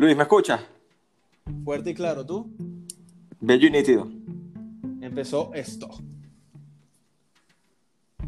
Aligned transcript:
Luis, 0.00 0.16
¿me 0.16 0.22
escuchas? 0.22 0.62
Fuerte 1.62 1.90
y 1.90 1.94
claro, 1.94 2.24
¿tú? 2.24 2.50
Bello 3.38 3.66
y 3.68 3.70
nítido. 3.70 4.10
Empezó 5.02 5.52
esto. 5.52 5.90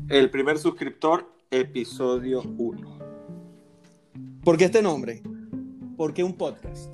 El 0.07 0.29
primer 0.29 0.59
suscriptor, 0.59 1.35
episodio 1.51 2.43
1. 2.43 2.99
¿Por 4.45 4.59
qué 4.59 4.67
este 4.67 4.83
nombre? 4.83 5.23
¿Por 5.97 6.13
qué 6.13 6.23
un 6.23 6.37
podcast? 6.37 6.91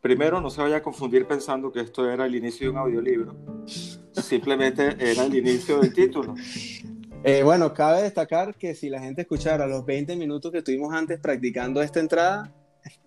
Primero, 0.00 0.40
no 0.40 0.50
se 0.50 0.60
vaya 0.60 0.78
a 0.78 0.82
confundir 0.82 1.24
pensando 1.24 1.70
que 1.70 1.78
esto 1.78 2.10
era 2.10 2.26
el 2.26 2.34
inicio 2.34 2.66
de 2.66 2.70
un 2.72 2.78
audiolibro. 2.78 3.36
Simplemente 3.66 4.96
era 4.98 5.26
el 5.26 5.36
inicio 5.36 5.78
del 5.78 5.94
título. 5.94 6.34
Eh, 7.22 7.44
bueno, 7.44 7.72
cabe 7.72 8.02
destacar 8.02 8.56
que 8.56 8.74
si 8.74 8.88
la 8.88 8.98
gente 8.98 9.22
escuchara 9.22 9.68
los 9.68 9.86
20 9.86 10.16
minutos 10.16 10.50
que 10.50 10.58
estuvimos 10.58 10.92
antes 10.92 11.20
practicando 11.20 11.80
esta 11.82 12.00
entrada, 12.00 12.52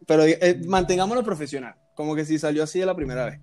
pero 0.05 0.23
eh, 0.23 0.61
mantengámoslo 0.67 1.23
profesional, 1.23 1.75
como 1.95 2.15
que 2.15 2.25
si 2.25 2.37
salió 2.39 2.63
así 2.63 2.79
de 2.79 2.85
la 2.85 2.95
primera 2.95 3.25
vez. 3.25 3.39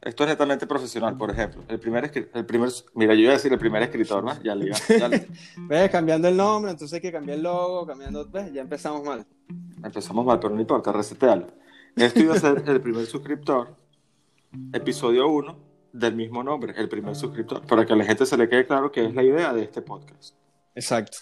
Esto 0.00 0.24
es 0.24 0.30
netamente 0.30 0.66
profesional, 0.66 1.16
por 1.16 1.30
ejemplo. 1.30 1.62
El 1.68 1.78
primer, 1.78 2.10
el 2.34 2.44
primer 2.44 2.70
mira, 2.94 3.14
yo 3.14 3.20
iba 3.20 3.30
a 3.30 3.34
decir 3.34 3.52
el 3.52 3.58
primer 3.58 3.82
escritor, 3.82 4.24
¿no? 4.24 4.42
Ya 4.42 4.54
le 4.56 4.66
iba, 4.66 4.76
ya 4.88 5.08
le- 5.08 5.28
¿Ves? 5.68 5.90
Cambiando 5.90 6.26
el 6.26 6.36
nombre, 6.36 6.72
entonces 6.72 6.94
hay 6.96 7.00
que 7.00 7.12
cambiar 7.12 7.36
el 7.36 7.44
logo, 7.44 7.86
cambiando, 7.86 8.28
¿ves? 8.28 8.52
Ya 8.52 8.62
empezamos 8.62 9.04
mal. 9.04 9.24
empezamos 9.84 10.26
mal, 10.26 10.40
pero 10.40 10.54
no 10.54 10.60
importa, 10.60 10.90
resetealo. 10.92 11.46
Esto 11.94 12.18
iba 12.20 12.34
a 12.34 12.38
ser 12.40 12.64
el 12.66 12.80
primer 12.80 13.06
suscriptor, 13.06 13.76
episodio 14.72 15.28
1, 15.28 15.58
del 15.92 16.16
mismo 16.16 16.42
nombre, 16.42 16.74
el 16.76 16.88
primer 16.88 17.14
suscriptor, 17.14 17.64
para 17.66 17.86
que 17.86 17.92
a 17.92 17.96
la 17.96 18.04
gente 18.04 18.26
se 18.26 18.36
le 18.36 18.48
quede 18.48 18.66
claro 18.66 18.90
que 18.90 19.04
es 19.06 19.14
la 19.14 19.22
idea 19.22 19.52
de 19.52 19.62
este 19.62 19.82
podcast. 19.82 20.34
Exacto. 20.74 21.18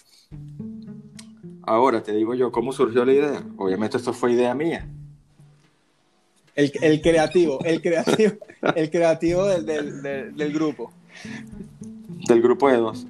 Ahora 1.63 2.01
te 2.03 2.13
digo 2.13 2.33
yo, 2.33 2.51
¿cómo 2.51 2.71
surgió 2.73 3.05
la 3.05 3.13
idea? 3.13 3.43
Obviamente 3.57 3.97
esto 3.97 4.13
fue 4.13 4.33
idea 4.33 4.53
mía. 4.55 4.87
El, 6.55 6.71
el 6.81 7.01
creativo, 7.01 7.59
el 7.63 7.81
creativo, 7.81 8.33
el 8.75 8.89
creativo 8.91 9.45
del, 9.45 9.65
del, 9.65 10.01
del- 10.01 10.35
del 10.35 10.53
grupo. 10.53 10.91
Del 12.27 12.41
grupo 12.41 12.69
de 12.69 12.77
dos. 12.77 13.07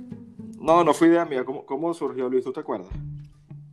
No, 0.59 0.83
no 0.83 0.93
fue 0.93 1.07
idea 1.07 1.25
mía. 1.25 1.43
¿Cómo, 1.43 1.65
cómo 1.65 1.93
surgió, 1.93 2.29
Luis? 2.29 2.43
¿Tú 2.43 2.51
te 2.53 2.59
acuerdas? 2.59 2.89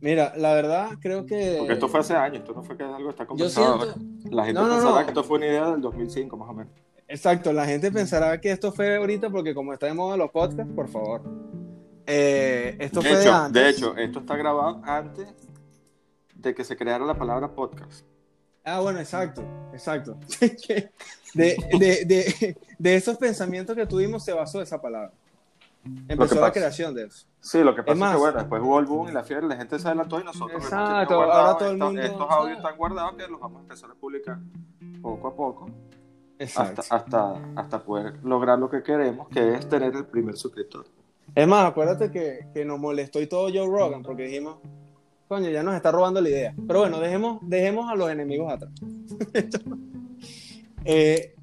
Mira, 0.01 0.33
la 0.37 0.53
verdad 0.53 0.91
creo 1.01 1.25
que... 1.25 1.55
Porque 1.59 1.73
esto 1.73 1.87
fue 1.89 1.99
hace 1.99 2.15
años, 2.15 2.37
esto 2.39 2.53
no 2.53 2.63
fue 2.63 2.77
que 2.77 2.83
algo 2.83 3.03
que 3.03 3.09
está 3.09 3.23
Yo 3.25 3.27
conversado 3.27 3.81
siento... 3.83 3.99
La 4.35 4.45
gente 4.45 4.59
No, 4.61 4.67
no, 4.67 4.73
pensaba 4.75 4.99
no. 5.01 5.05
que 5.05 5.11
esto 5.11 5.23
fue 5.25 5.37
una 5.37 5.47
idea 5.47 5.71
del 5.71 5.81
2005, 5.81 6.37
más 6.37 6.49
o 6.49 6.53
menos. 6.53 6.71
Exacto, 7.07 7.51
la 7.51 7.65
gente 7.65 7.91
pensará 7.91 8.39
que 8.39 8.51
esto 8.51 8.71
fue 8.71 8.95
ahorita 8.95 9.29
porque 9.29 9.53
como 9.53 9.73
está 9.73 9.87
de 9.87 9.93
moda 9.93 10.15
los 10.15 10.31
podcasts, 10.31 10.71
por 10.73 10.87
favor. 10.87 11.21
Eh, 12.11 12.75
esto 12.79 13.01
De 13.01 13.09
fue 13.09 13.17
de 13.17 13.23
hecho, 13.23 13.33
antes. 13.35 13.63
de 13.63 13.69
hecho, 13.69 13.95
esto 13.97 14.19
está 14.19 14.35
grabado 14.35 14.81
antes 14.83 15.27
de 16.33 16.55
que 16.55 16.63
se 16.63 16.75
creara 16.75 17.05
la 17.05 17.13
palabra 17.15 17.53
podcast. 17.53 18.05
Ah, 18.63 18.79
bueno, 18.79 18.99
exacto, 18.99 19.43
exacto. 19.73 20.17
de, 20.41 20.89
de, 21.33 22.05
de, 22.05 22.57
de 22.77 22.95
esos 22.95 23.17
pensamientos 23.17 23.75
que 23.75 23.85
tuvimos 23.85 24.23
se 24.23 24.33
basó 24.33 24.61
esa 24.61 24.81
palabra. 24.81 25.11
Empezó 26.07 26.35
la 26.35 26.41
pasa- 26.41 26.53
creación 26.53 26.93
de 26.95 27.05
eso. 27.05 27.25
Sí, 27.41 27.63
lo 27.63 27.73
que 27.75 27.83
pasa 27.83 27.93
es, 27.93 27.99
más- 27.99 28.11
que, 28.13 28.19
bueno, 28.19 28.37
después 28.39 28.61
hubo 28.61 28.79
el 28.79 28.85
boom 28.85 29.09
y 29.09 29.11
la 29.11 29.23
fiebre, 29.23 29.47
la 29.47 29.55
gente 29.55 29.77
se 29.79 29.87
adelantó 29.87 30.19
y 30.19 30.23
nosotros 30.23 30.63
Exacto, 30.63 31.07
tenido 31.07 31.17
guardados 31.17 31.45
ahora 31.45 31.57
todo 31.57 31.69
el 31.69 31.75
estos- 31.75 31.87
mundo 31.87 32.01
estos 32.01 32.27
sabe. 32.27 32.33
audios 32.41 32.57
están 32.57 32.77
guardados 32.77 33.13
que 33.15 33.27
los 33.27 33.39
vamos 33.39 33.59
a 33.59 33.61
empezar 33.61 33.91
a 33.91 33.93
publicar 33.95 34.37
poco 35.01 35.27
a 35.29 35.35
poco 35.35 35.69
Exacto. 36.37 36.81
hasta, 36.81 36.95
hasta, 36.95 37.33
hasta 37.55 37.83
poder 37.83 38.19
lograr 38.23 38.59
lo 38.59 38.69
que 38.69 38.83
queremos, 38.83 39.29
que 39.29 39.53
es 39.55 39.69
tener 39.69 39.95
el 39.95 40.05
primer 40.05 40.35
suscriptor. 40.35 40.85
Es 41.35 41.47
más, 41.47 41.65
acuérdate 41.69 42.11
que, 42.11 42.47
que 42.53 42.65
nos 42.65 42.79
molestó 42.79 43.21
y 43.21 43.27
todo 43.27 43.49
Joe 43.53 43.65
Rogan 43.67 44.01
porque 44.03 44.23
dijimos, 44.23 44.57
coño, 45.27 45.49
ya 45.49 45.63
nos 45.63 45.75
está 45.75 45.91
robando 45.91 46.21
la 46.21 46.29
idea. 46.29 46.53
Pero 46.67 46.79
bueno, 46.81 46.99
dejemos, 46.99 47.39
dejemos 47.43 47.89
a 47.91 47.95
los 47.95 48.09
enemigos 48.09 48.51
atrás. 48.51 48.71
Eh, 50.85 51.35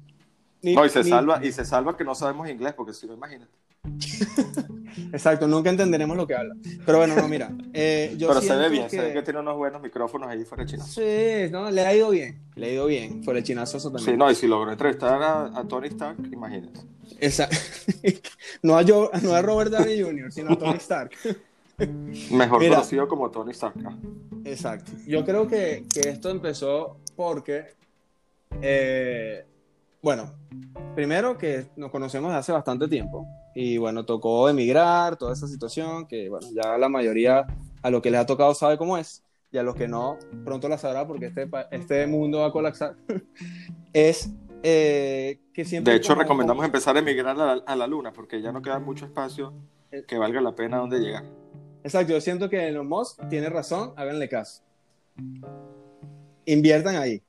ni- 0.63 0.73
No, 0.75 0.85
y 0.85 0.89
se 0.89 1.03
ni- 1.03 1.09
salva, 1.09 1.39
y 1.45 1.51
se 1.51 1.63
salva 1.63 1.95
que 1.95 2.03
no 2.03 2.15
sabemos 2.15 2.49
inglés, 2.49 2.73
porque 2.73 2.93
si 2.93 3.05
no, 3.07 3.13
imagínate. 3.13 3.51
Exacto, 5.13 5.47
nunca 5.47 5.69
entenderemos 5.69 6.17
lo 6.17 6.25
que 6.27 6.35
habla. 6.35 6.55
Pero 6.85 6.97
bueno, 6.97 7.15
no, 7.15 7.27
mira. 7.27 7.51
eh, 7.73 8.15
yo 8.17 8.27
Pero 8.29 8.41
se 8.41 8.55
ve 8.55 8.69
bien, 8.69 8.83
que... 8.85 8.89
se 8.97 9.01
ve 9.01 9.13
que 9.13 9.21
tiene 9.21 9.39
unos 9.39 9.55
buenos 9.55 9.81
micrófonos 9.81 10.27
ahí 10.27 10.43
fuera 10.43 10.63
de 10.63 10.71
China. 10.71 10.83
Sí, 10.83 11.51
no, 11.51 11.69
le 11.69 11.81
ha 11.85 11.95
ido 11.95 12.09
bien. 12.09 12.39
Le 12.55 12.67
ha 12.67 12.73
ido 12.73 12.85
bien. 12.87 13.23
Fue 13.23 13.37
el 13.37 13.43
chinazo 13.43 13.77
eso 13.77 13.91
también. 13.91 14.11
Sí, 14.15 14.17
no, 14.17 14.29
y 14.31 14.35
si 14.35 14.47
logró 14.47 14.71
entrevistar 14.71 15.21
a, 15.21 15.45
a 15.59 15.63
Tony 15.67 15.87
Stark, 15.87 16.17
imagínate. 16.31 16.79
Esa- 17.19 17.49
no, 18.63 18.77
a 18.77 18.83
Joe- 18.83 19.09
no 19.21 19.33
a 19.33 19.41
Robert 19.41 19.71
Downey 19.71 20.01
Jr., 20.01 20.31
sino 20.31 20.53
a 20.53 20.57
Tony 20.57 20.77
Stark. 20.79 21.11
Mejor 22.31 22.59
Mira. 22.59 22.75
conocido 22.77 23.07
como 23.07 23.29
Tony 23.29 23.51
Stark. 23.51 23.75
Exacto. 24.45 24.91
Yo 25.05 25.23
creo 25.23 25.47
que, 25.47 25.85
que 25.93 26.09
esto 26.09 26.31
empezó 26.31 26.97
porque, 27.15 27.65
eh, 28.61 29.45
bueno, 30.01 30.33
primero 30.95 31.37
que 31.37 31.67
nos 31.75 31.91
conocemos 31.91 32.31
de 32.31 32.37
hace 32.37 32.51
bastante 32.51 32.87
tiempo 32.87 33.27
y 33.55 33.77
bueno, 33.77 34.05
tocó 34.05 34.49
emigrar, 34.49 35.17
toda 35.17 35.33
esa 35.33 35.47
situación 35.47 36.07
que, 36.07 36.29
bueno, 36.29 36.47
ya 36.53 36.77
la 36.77 36.89
mayoría 36.89 37.45
a 37.81 37.89
lo 37.89 38.01
que 38.01 38.11
les 38.11 38.19
ha 38.19 38.25
tocado 38.25 38.53
sabe 38.53 38.77
cómo 38.77 38.97
es 38.97 39.23
y 39.51 39.57
a 39.57 39.63
los 39.63 39.75
que 39.75 39.87
no, 39.87 40.17
pronto 40.43 40.67
la 40.67 40.77
sabrá 40.77 41.07
porque 41.07 41.27
este, 41.27 41.49
este 41.71 42.05
mundo 42.07 42.39
va 42.39 42.47
a 42.47 42.51
colapsar. 42.51 42.95
es 43.93 44.29
eh, 44.63 45.39
que 45.53 45.65
siempre... 45.65 45.93
De 45.93 45.97
hecho, 45.99 46.13
como- 46.13 46.21
recomendamos 46.21 46.65
empezar 46.65 46.95
a 46.95 46.99
emigrar 46.99 47.39
a 47.39 47.55
la, 47.55 47.63
a 47.65 47.75
la 47.75 47.87
luna, 47.87 48.11
porque 48.13 48.41
ya 48.41 48.51
no 48.51 48.61
queda 48.61 48.79
mucho 48.79 49.05
espacio 49.05 49.53
que 50.07 50.17
valga 50.17 50.41
la 50.41 50.53
pena 50.53 50.77
donde 50.77 50.99
llegar. 50.99 51.23
Exacto, 51.83 52.13
yo 52.13 52.21
siento 52.21 52.49
que 52.49 52.67
Elon 52.67 52.87
Musk 52.87 53.27
tiene 53.29 53.49
razón, 53.49 53.93
háganle 53.95 54.27
caso. 54.27 54.61
Inviertan 56.45 56.97
ahí. 56.97 57.21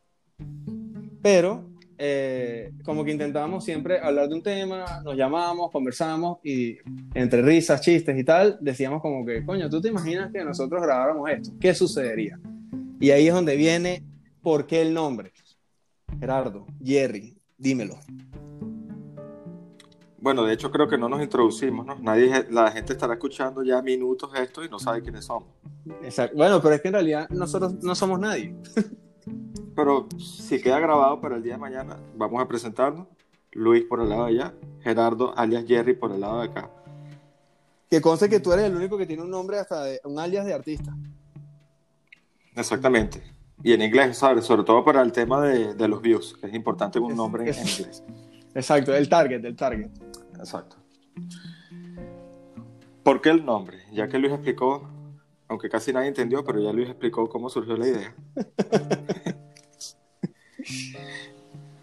Pero, 1.22 1.64
eh, 2.00 2.72
como 2.84 3.04
que 3.04 3.10
intentábamos 3.10 3.64
siempre 3.64 3.98
hablar 3.98 4.28
de 4.28 4.36
un 4.36 4.42
tema, 4.42 5.02
nos 5.04 5.16
llamábamos, 5.16 5.72
conversábamos 5.72 6.38
y 6.44 6.78
entre 7.12 7.42
risas, 7.42 7.80
chistes 7.80 8.16
y 8.16 8.22
tal, 8.22 8.56
decíamos 8.60 9.02
como 9.02 9.26
que, 9.26 9.44
coño, 9.44 9.68
¿tú 9.68 9.80
te 9.80 9.88
imaginas 9.88 10.30
que 10.32 10.44
nosotros 10.44 10.80
grabáramos 10.80 11.28
esto? 11.28 11.50
¿Qué 11.60 11.74
sucedería? 11.74 12.38
Y 13.00 13.10
ahí 13.10 13.26
es 13.26 13.34
donde 13.34 13.56
viene, 13.56 14.04
¿por 14.40 14.66
qué 14.66 14.80
el 14.82 14.94
nombre? 14.94 15.32
Gerardo, 16.20 16.66
Jerry, 16.82 17.36
dímelo. 17.56 17.98
Bueno, 20.20 20.44
de 20.44 20.54
hecho, 20.54 20.70
creo 20.70 20.88
que 20.88 20.98
no 20.98 21.08
nos 21.08 21.22
introducimos, 21.22 21.86
¿no? 21.86 21.96
Nadie, 21.96 22.46
la 22.50 22.70
gente 22.70 22.92
estará 22.92 23.14
escuchando 23.14 23.62
ya 23.62 23.82
minutos 23.82 24.30
esto 24.36 24.64
y 24.64 24.68
no 24.68 24.78
sabe 24.78 25.02
quiénes 25.02 25.24
somos. 25.24 25.48
Exacto. 26.02 26.36
Bueno, 26.36 26.60
pero 26.60 26.74
es 26.74 26.80
que 26.80 26.88
en 26.88 26.94
realidad 26.94 27.28
nosotros 27.30 27.74
no 27.82 27.94
somos 27.94 28.18
nadie. 28.20 28.54
Pero 29.74 30.08
si 30.18 30.60
queda 30.60 30.80
grabado 30.80 31.20
para 31.20 31.36
el 31.36 31.42
día 31.42 31.54
de 31.54 31.58
mañana, 31.60 31.96
vamos 32.16 32.42
a 32.42 32.48
presentarnos. 32.48 33.06
Luis 33.52 33.84
por 33.84 34.00
el 34.00 34.08
lado 34.10 34.24
de 34.26 34.30
allá, 34.32 34.54
Gerardo 34.82 35.32
alias 35.36 35.64
Jerry 35.66 35.94
por 35.94 36.12
el 36.12 36.20
lado 36.20 36.40
de 36.40 36.48
acá. 36.48 36.70
Que 37.90 38.00
conste 38.00 38.28
que 38.28 38.40
tú 38.40 38.52
eres 38.52 38.66
el 38.66 38.76
único 38.76 38.98
que 38.98 39.06
tiene 39.06 39.22
un 39.22 39.30
nombre 39.30 39.58
hasta 39.58 39.82
de, 39.84 40.00
un 40.04 40.18
alias 40.18 40.44
de 40.44 40.52
artista. 40.52 40.94
Exactamente. 42.54 43.22
Y 43.62 43.72
en 43.72 43.82
inglés, 43.82 44.18
¿sabes? 44.18 44.44
Sobre 44.44 44.62
todo 44.64 44.84
para 44.84 45.00
el 45.02 45.12
tema 45.12 45.40
de, 45.42 45.74
de 45.74 45.88
los 45.88 46.02
views, 46.02 46.36
que 46.40 46.46
es 46.48 46.54
importante 46.54 46.98
un 46.98 47.12
Es- 47.12 47.16
nombre 47.16 47.42
en 47.44 47.48
es- 47.50 47.78
inglés. 47.80 48.04
Exacto, 48.54 48.94
el 48.94 49.08
target, 49.08 49.44
el 49.44 49.56
target. 49.56 49.90
Exacto. 50.38 50.76
¿Por 53.02 53.20
qué 53.20 53.30
el 53.30 53.44
nombre? 53.44 53.78
Ya 53.92 54.08
que 54.08 54.18
Luis 54.18 54.32
explicó, 54.32 54.88
aunque 55.48 55.68
casi 55.68 55.92
nadie 55.92 56.08
entendió, 56.08 56.44
pero 56.44 56.60
ya 56.60 56.72
Luis 56.72 56.88
explicó 56.88 57.28
cómo 57.28 57.48
surgió 57.48 57.76
la 57.76 57.86
idea. 57.88 58.14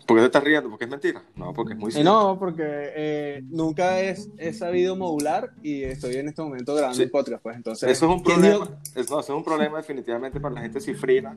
¿Por 0.06 0.18
qué 0.18 0.22
te 0.22 0.26
estás 0.28 0.44
riendo? 0.44 0.70
¿Porque 0.70 0.86
es 0.86 0.92
mentira? 0.92 1.24
No, 1.36 1.52
porque 1.52 1.74
es 1.74 1.80
muy 1.80 1.90
Y 1.90 1.94
simple. 1.94 2.04
no, 2.12 2.38
porque 2.38 2.62
eh, 2.64 3.42
nunca 3.50 4.00
es, 4.02 4.30
he 4.38 4.54
sabido 4.54 4.96
modular 4.96 5.52
y 5.64 5.82
estoy 5.84 6.18
en 6.18 6.28
este 6.28 6.44
momento 6.44 6.76
grabando 6.76 6.98
Sí. 6.98 7.04
un 7.06 7.10
podcast, 7.10 7.42
pues 7.42 7.56
entonces. 7.56 7.90
Eso 7.90 8.06
es 8.06 8.12
un 8.12 8.22
¿quién 8.24 8.40
problema. 8.40 8.66
dijo- 8.66 8.78
es- 8.96 9.10
no, 9.10 9.20
eso 9.20 9.34
es 9.34 9.38
un 9.38 9.44
problema 9.44 9.78
definitivamente 9.78 10.40
para 10.40 10.54
la 10.56 10.62
gente 10.62 10.80
cifrina 10.80 11.36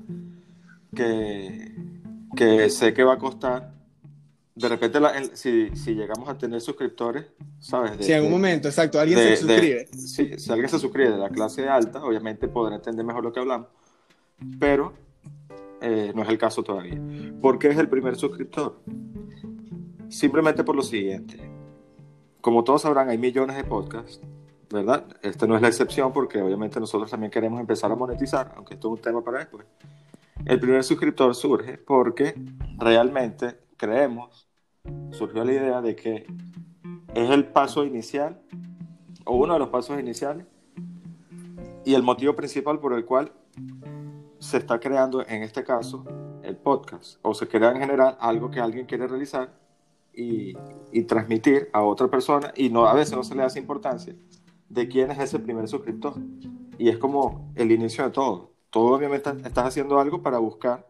que, 0.95 1.75
que 2.37 2.69
sé 2.69 2.93
que 2.93 3.05
va 3.05 3.15
a 3.15 3.19
costar. 3.19 3.73
De 4.59 4.69
repente, 4.69 4.99
la- 5.01 5.11
el- 5.17 5.37
si, 5.37 5.71
si 5.77 5.95
llegamos 5.95 6.29
a 6.29 6.37
tener 6.37 6.61
suscriptores, 6.61 7.27
¿sabes? 7.61 7.97
De- 7.99 8.05
Si 8.05 8.13
en 8.13 8.19
algún 8.19 8.33
momento, 8.33 8.69
exacto, 8.69 8.99
alguien 8.99 9.19
de- 9.19 9.37
se 9.37 9.43
suscribe. 9.47 9.85
de- 9.85 9.87
sí, 9.97 10.33
si 10.39 10.51
alguien 10.51 10.69
se 10.69 10.79
suscribe 10.79 11.11
de 11.13 11.19
la 11.19 11.29
clase 11.31 11.69
alta, 11.69 12.03
obviamente 12.05 12.49
podrá 12.49 12.77
entender 12.77 13.05
mejor 13.05 13.23
lo 13.23 13.33
que 13.33 13.41
hablamos, 13.41 13.69
pero 14.59 14.93
eh, 15.81 16.13
no 16.15 16.23
es 16.23 16.29
el 16.29 16.39
caso 16.39 16.63
todavía. 16.65 17.01
¿Por 17.41 17.59
qué 17.59 17.69
es 17.69 17.79
el 17.79 17.89
primer 17.89 18.17
suscriptor? 18.17 18.81
Simplemente 20.09 20.65
por 20.65 20.75
lo 20.75 20.83
siguiente. 20.83 21.39
Como 22.41 22.65
todos 22.65 22.83
sabrán, 22.83 23.11
hay 23.11 23.19
millones 23.19 23.57
de 23.57 23.65
podcasts, 23.65 24.21
¿verdad? 24.71 25.05
Este 25.23 25.47
no 25.47 25.55
es 25.57 25.63
la 25.63 25.69
excepción 25.69 26.13
porque 26.13 26.41
obviamente 26.41 26.81
nosotros 26.81 27.11
también 27.11 27.31
queremos 27.31 27.61
empezar 27.61 27.93
a 27.93 27.95
monetizar, 27.95 28.53
aunque 28.57 28.75
esto 28.75 28.89
es 28.89 28.93
un 28.99 29.03
tema 29.03 29.23
para 29.23 29.39
después. 29.41 29.67
El 30.47 30.59
primer 30.59 30.83
suscriptor 30.83 31.35
surge 31.35 31.79
porque 31.79 32.35
realmente 32.79 33.59
creemos, 33.77 34.48
surgió 35.11 35.45
la 35.45 35.53
idea 35.53 35.81
de 35.81 35.97
que 35.97 36.27
es 37.15 37.31
el 37.31 37.47
paso 37.47 37.85
inicial, 37.85 38.41
o 39.25 39.37
uno 39.37 39.55
de 39.55 39.59
los 39.59 39.69
pasos 39.69 39.99
iniciales, 39.99 40.47
y 41.85 41.95
el 41.95 42.03
motivo 42.03 42.35
principal 42.35 42.79
por 42.79 42.93
el 42.93 43.05
cual 43.05 43.33
se 44.39 44.59
está 44.59 44.79
creando, 44.79 45.27
en 45.27 45.43
este 45.43 45.65
caso, 45.65 46.05
el 46.43 46.57
podcast, 46.57 47.19
o 47.23 47.35
se 47.35 47.49
crea 47.49 47.73
en 47.73 47.79
general 47.79 48.17
algo 48.21 48.51
que 48.51 48.61
alguien 48.61 48.87
quiere 48.87 49.07
realizar 49.07 49.53
y, 50.13 50.55
y 50.93 51.03
transmitir 51.03 51.69
a 51.73 51.83
otra 51.83 52.09
persona, 52.09 52.53
y 52.57 52.71
no, 52.71 52.87
a 52.87 52.95
veces 52.95 53.17
no 53.17 53.25
se 53.25 53.35
le 53.35 53.43
hace 53.43 53.59
importancia 53.59 54.15
de 54.69 54.89
quién 54.89 55.11
es 55.11 55.19
ese 55.19 55.39
primer 55.39 55.69
suscriptor. 55.69 56.15
Y 56.79 56.89
es 56.89 56.99
como 56.99 57.51
el 57.57 57.73
inicio 57.73 58.05
de 58.05 58.11
todo. 58.11 58.53
Todo 58.71 58.95
obviamente 58.95 59.31
estás 59.45 59.67
haciendo 59.67 59.99
algo 59.99 60.23
para 60.23 60.39
buscar 60.39 60.87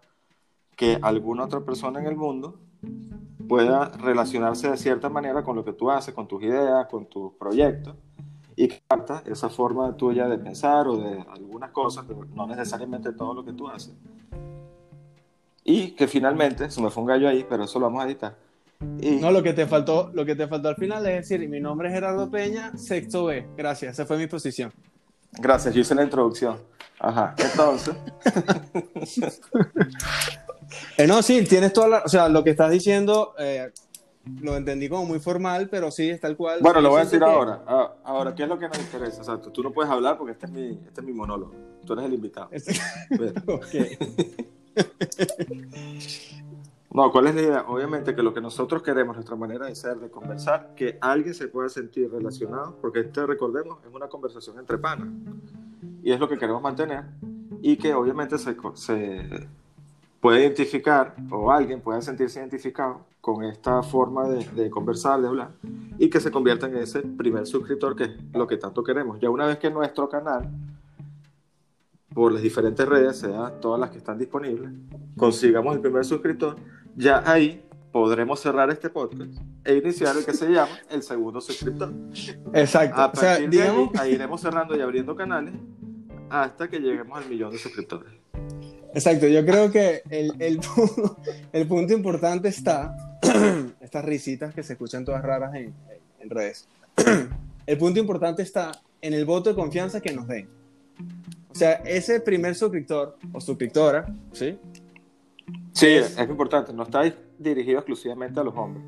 que 0.77 0.99
alguna 1.01 1.45
otra 1.45 1.61
persona 1.61 2.01
en 2.01 2.07
el 2.07 2.17
mundo 2.17 2.61
pueda 3.49 3.89
relacionarse 3.89 4.71
de 4.71 4.77
cierta 4.77 5.09
manera 5.09 5.43
con 5.43 5.57
lo 5.57 5.65
que 5.65 5.73
tú 5.73 5.91
haces, 5.91 6.15
con 6.15 6.29
tus 6.29 6.43
ideas, 6.43 6.87
con 6.87 7.07
tus 7.07 7.33
proyectos, 7.35 7.95
y 8.55 8.69
que 8.69 8.83
esa 9.27 9.49
forma 9.49 9.97
tuya 9.97 10.29
de 10.29 10.39
pensar 10.39 10.87
o 10.89 10.97
de 10.97 11.25
algunas 11.31 11.71
cosas, 11.71 12.05
pero 12.07 12.25
no 12.35 12.47
necesariamente 12.47 13.13
todo 13.13 13.35
lo 13.35 13.45
que 13.45 13.53
tú 13.53 13.69
haces. 13.69 13.95
Y 15.65 15.93
que 15.93 16.09
finalmente, 16.09 16.71
se 16.71 16.83
me 16.83 16.91
fue 16.91 17.03
un 17.03 17.09
gallo 17.09 17.29
ahí, 17.29 17.47
pero 17.49 17.65
eso 17.65 17.79
lo 17.79 17.87
vamos 17.87 18.03
a 18.03 18.07
editar. 18.07 18.37
Y... 19.01 19.17
No, 19.17 19.31
lo 19.31 19.43
que 19.43 19.53
te 19.53 19.67
faltó, 19.67 20.11
lo 20.13 20.25
que 20.25 20.35
te 20.35 20.47
faltó 20.47 20.69
al 20.69 20.77
final 20.77 21.07
es 21.07 21.29
decir, 21.29 21.49
mi 21.49 21.61
nombre 21.61 21.89
es 21.89 21.95
Gerardo 21.95 22.31
Peña, 22.31 22.77
sexto 22.77 23.25
B. 23.25 23.49
Gracias, 23.57 23.95
esa 23.95 24.07
fue 24.07 24.19
mi 24.19 24.27
posición. 24.27 24.73
Gracias, 25.33 25.75
yo 25.75 25.81
hice 25.81 25.95
la 25.95 26.05
introducción. 26.05 26.59
Ajá, 27.01 27.35
entonces. 27.39 27.95
Eh, 30.97 31.07
no, 31.07 31.23
sí, 31.23 31.45
tienes 31.45 31.73
toda 31.73 31.89
la. 31.89 32.03
O 32.05 32.09
sea, 32.09 32.29
lo 32.29 32.45
que 32.45 32.51
estás 32.51 32.71
diciendo 32.71 33.35
eh, 33.39 33.73
lo 34.41 34.57
entendí 34.57 34.89
como 34.89 35.05
muy 35.05 35.21
formal, 35.21 35.69
pero 35.71 35.91
sí, 35.91 36.11
es 36.11 36.21
tal 36.21 36.37
cual. 36.37 36.61
Bueno, 36.61 36.81
lo 36.81 36.91
voy 36.91 37.01
a 37.01 37.05
decir 37.05 37.23
ahora. 37.23 37.63
Ah, 37.67 37.95
ahora, 38.05 38.35
¿qué 38.35 38.45
es 38.45 38.49
lo 38.49 38.59
que 38.59 38.69
nos 38.69 38.79
interesa? 38.79 39.23
O 39.23 39.25
sea, 39.25 39.41
tú, 39.41 39.63
no 39.63 39.73
puedes 39.73 39.91
hablar 39.91 40.19
porque 40.19 40.33
este 40.33 40.47
es 40.47 40.53
mi, 40.53 40.71
este 40.87 41.01
es 41.01 41.07
mi 41.07 41.13
monólogo. 41.13 41.55
Tú 41.85 41.93
eres 41.95 42.07
el 42.07 42.15
invitado. 42.15 42.49
Este... 42.51 42.75
no, 46.93 47.11
¿cuál 47.11 47.29
es 47.29 47.35
la 47.35 47.41
idea? 47.41 47.65
Obviamente 47.69 48.15
que 48.15 48.23
lo 48.23 48.33
que 48.33 48.41
nosotros 48.41 48.83
queremos, 48.83 49.17
nuestra 49.17 49.37
manera 49.37 49.67
de 49.67 49.75
ser, 49.75 49.97
de 49.97 50.11
conversar, 50.11 50.75
que 50.77 50.99
alguien 51.01 51.35
se 51.35 51.49
pueda 51.49 51.69
sentir 51.69 52.11
relacionado, 52.11 52.77
porque 52.81 53.01
este, 53.01 53.27
recordemos, 53.27 53.79
es 53.85 53.93
una 53.93 54.09
conversación 54.09 54.59
entre 54.59 54.79
panas. 54.79 55.09
Y 56.03 56.13
es 56.13 56.21
lo 56.21 56.29
que 56.29 56.39
queremos 56.39 56.63
mantener. 56.63 57.05
Y 57.61 57.77
que 57.77 57.93
obviamente 57.95 58.39
se, 58.39 58.57
se 58.75 59.49
puede 60.21 60.41
identificar 60.41 61.15
o 61.31 61.51
alguien 61.51 61.81
pueda 61.81 62.01
sentirse 62.03 62.41
identificado 62.41 63.07
con 63.21 63.45
esta 63.45 63.83
forma 63.83 64.29
de, 64.29 64.71
conversar, 64.71 65.21
de 65.21 65.29
hablar, 65.29 65.51
y 65.99 66.09
que 66.09 66.21
se 66.21 66.31
convierta 66.31 66.67
en 66.67 66.77
ese 66.77 67.03
primer 67.03 67.47
suscriptor 67.47 67.95
que 67.95 68.05
es 68.05 68.11
lo 68.33 68.47
que 68.47 68.57
tanto 68.57 68.83
queremos. 68.83 69.21
Ya 69.21 69.29
una 69.29 69.47
vez 69.47 69.59
que 69.59 69.71
nuestro 69.71 70.09
canal, 70.09 70.49
por 72.15 72.33
las 72.33 72.43
diferentes 72.43 72.87
redes, 72.89 73.19
sea 73.19 73.51
todas 73.61 73.81
las 73.81 73.91
que 73.91 73.99
están 73.99 74.19
disponibles, 74.19 74.73
consigamos 75.17 75.75
el 75.75 75.81
primer 75.81 76.05
suscriptor, 76.05 76.57
ya 76.97 77.23
ahí 77.31 77.63
podremos 77.93 78.41
cerrar 78.41 78.71
este 78.71 78.91
podcast 78.91 79.33
e 79.65 79.77
iniciar 79.77 80.17
el 80.17 80.25
que 80.25 80.33
se 80.33 80.49
llama 80.51 80.73
el 80.91 81.03
segundo 81.03 81.41
suscriptor. 81.41 81.93
Exacto. 82.55 83.01
A 83.01 83.13
partir 83.13 83.51
de 83.51 83.63
ahí 83.99 84.15
iremos 84.15 84.41
cerrando 84.41 84.77
y 84.77 84.81
abriendo 84.81 85.15
canales 85.17 85.55
hasta 86.31 86.69
que 86.69 86.79
lleguemos 86.79 87.19
al 87.19 87.29
millón 87.29 87.53
de 87.53 87.59
suscriptores. 87.59 88.18
Exacto, 88.95 89.27
yo 89.27 89.45
creo 89.45 89.71
que 89.71 90.03
el, 90.11 90.33
el, 90.39 90.61
el 91.53 91.67
punto 91.67 91.93
importante 91.93 92.49
está, 92.49 93.19
estas 93.81 94.05
risitas 94.05 94.55
que 94.55 94.63
se 94.63 94.75
escuchan 94.75 95.05
todas 95.05 95.23
raras 95.23 95.55
en, 95.55 95.75
en 96.21 96.31
redes, 96.31 96.69
el 97.67 97.79
punto 97.79 98.01
importante 98.01 98.43
está 98.43 98.73
en 99.01 99.15
el 99.15 99.25
voto 99.25 99.51
de 99.51 99.57
confianza 99.57 100.01
que 100.01 100.13
nos 100.13 100.27
den. 100.27 100.49
O 101.51 101.55
sea, 101.55 101.73
ese 101.85 102.21
primer 102.21 102.55
suscriptor 102.55 103.19
o 103.33 103.41
suscriptora, 103.41 104.07
¿sí? 104.33 104.59
Sí, 105.73 105.87
es, 105.87 106.19
es 106.19 106.29
importante, 106.29 106.73
no 106.73 106.83
está 106.83 107.03
dirigido 107.39 107.79
exclusivamente 107.79 108.41
a 108.41 108.45
los 108.45 108.55
hombres. 108.55 108.85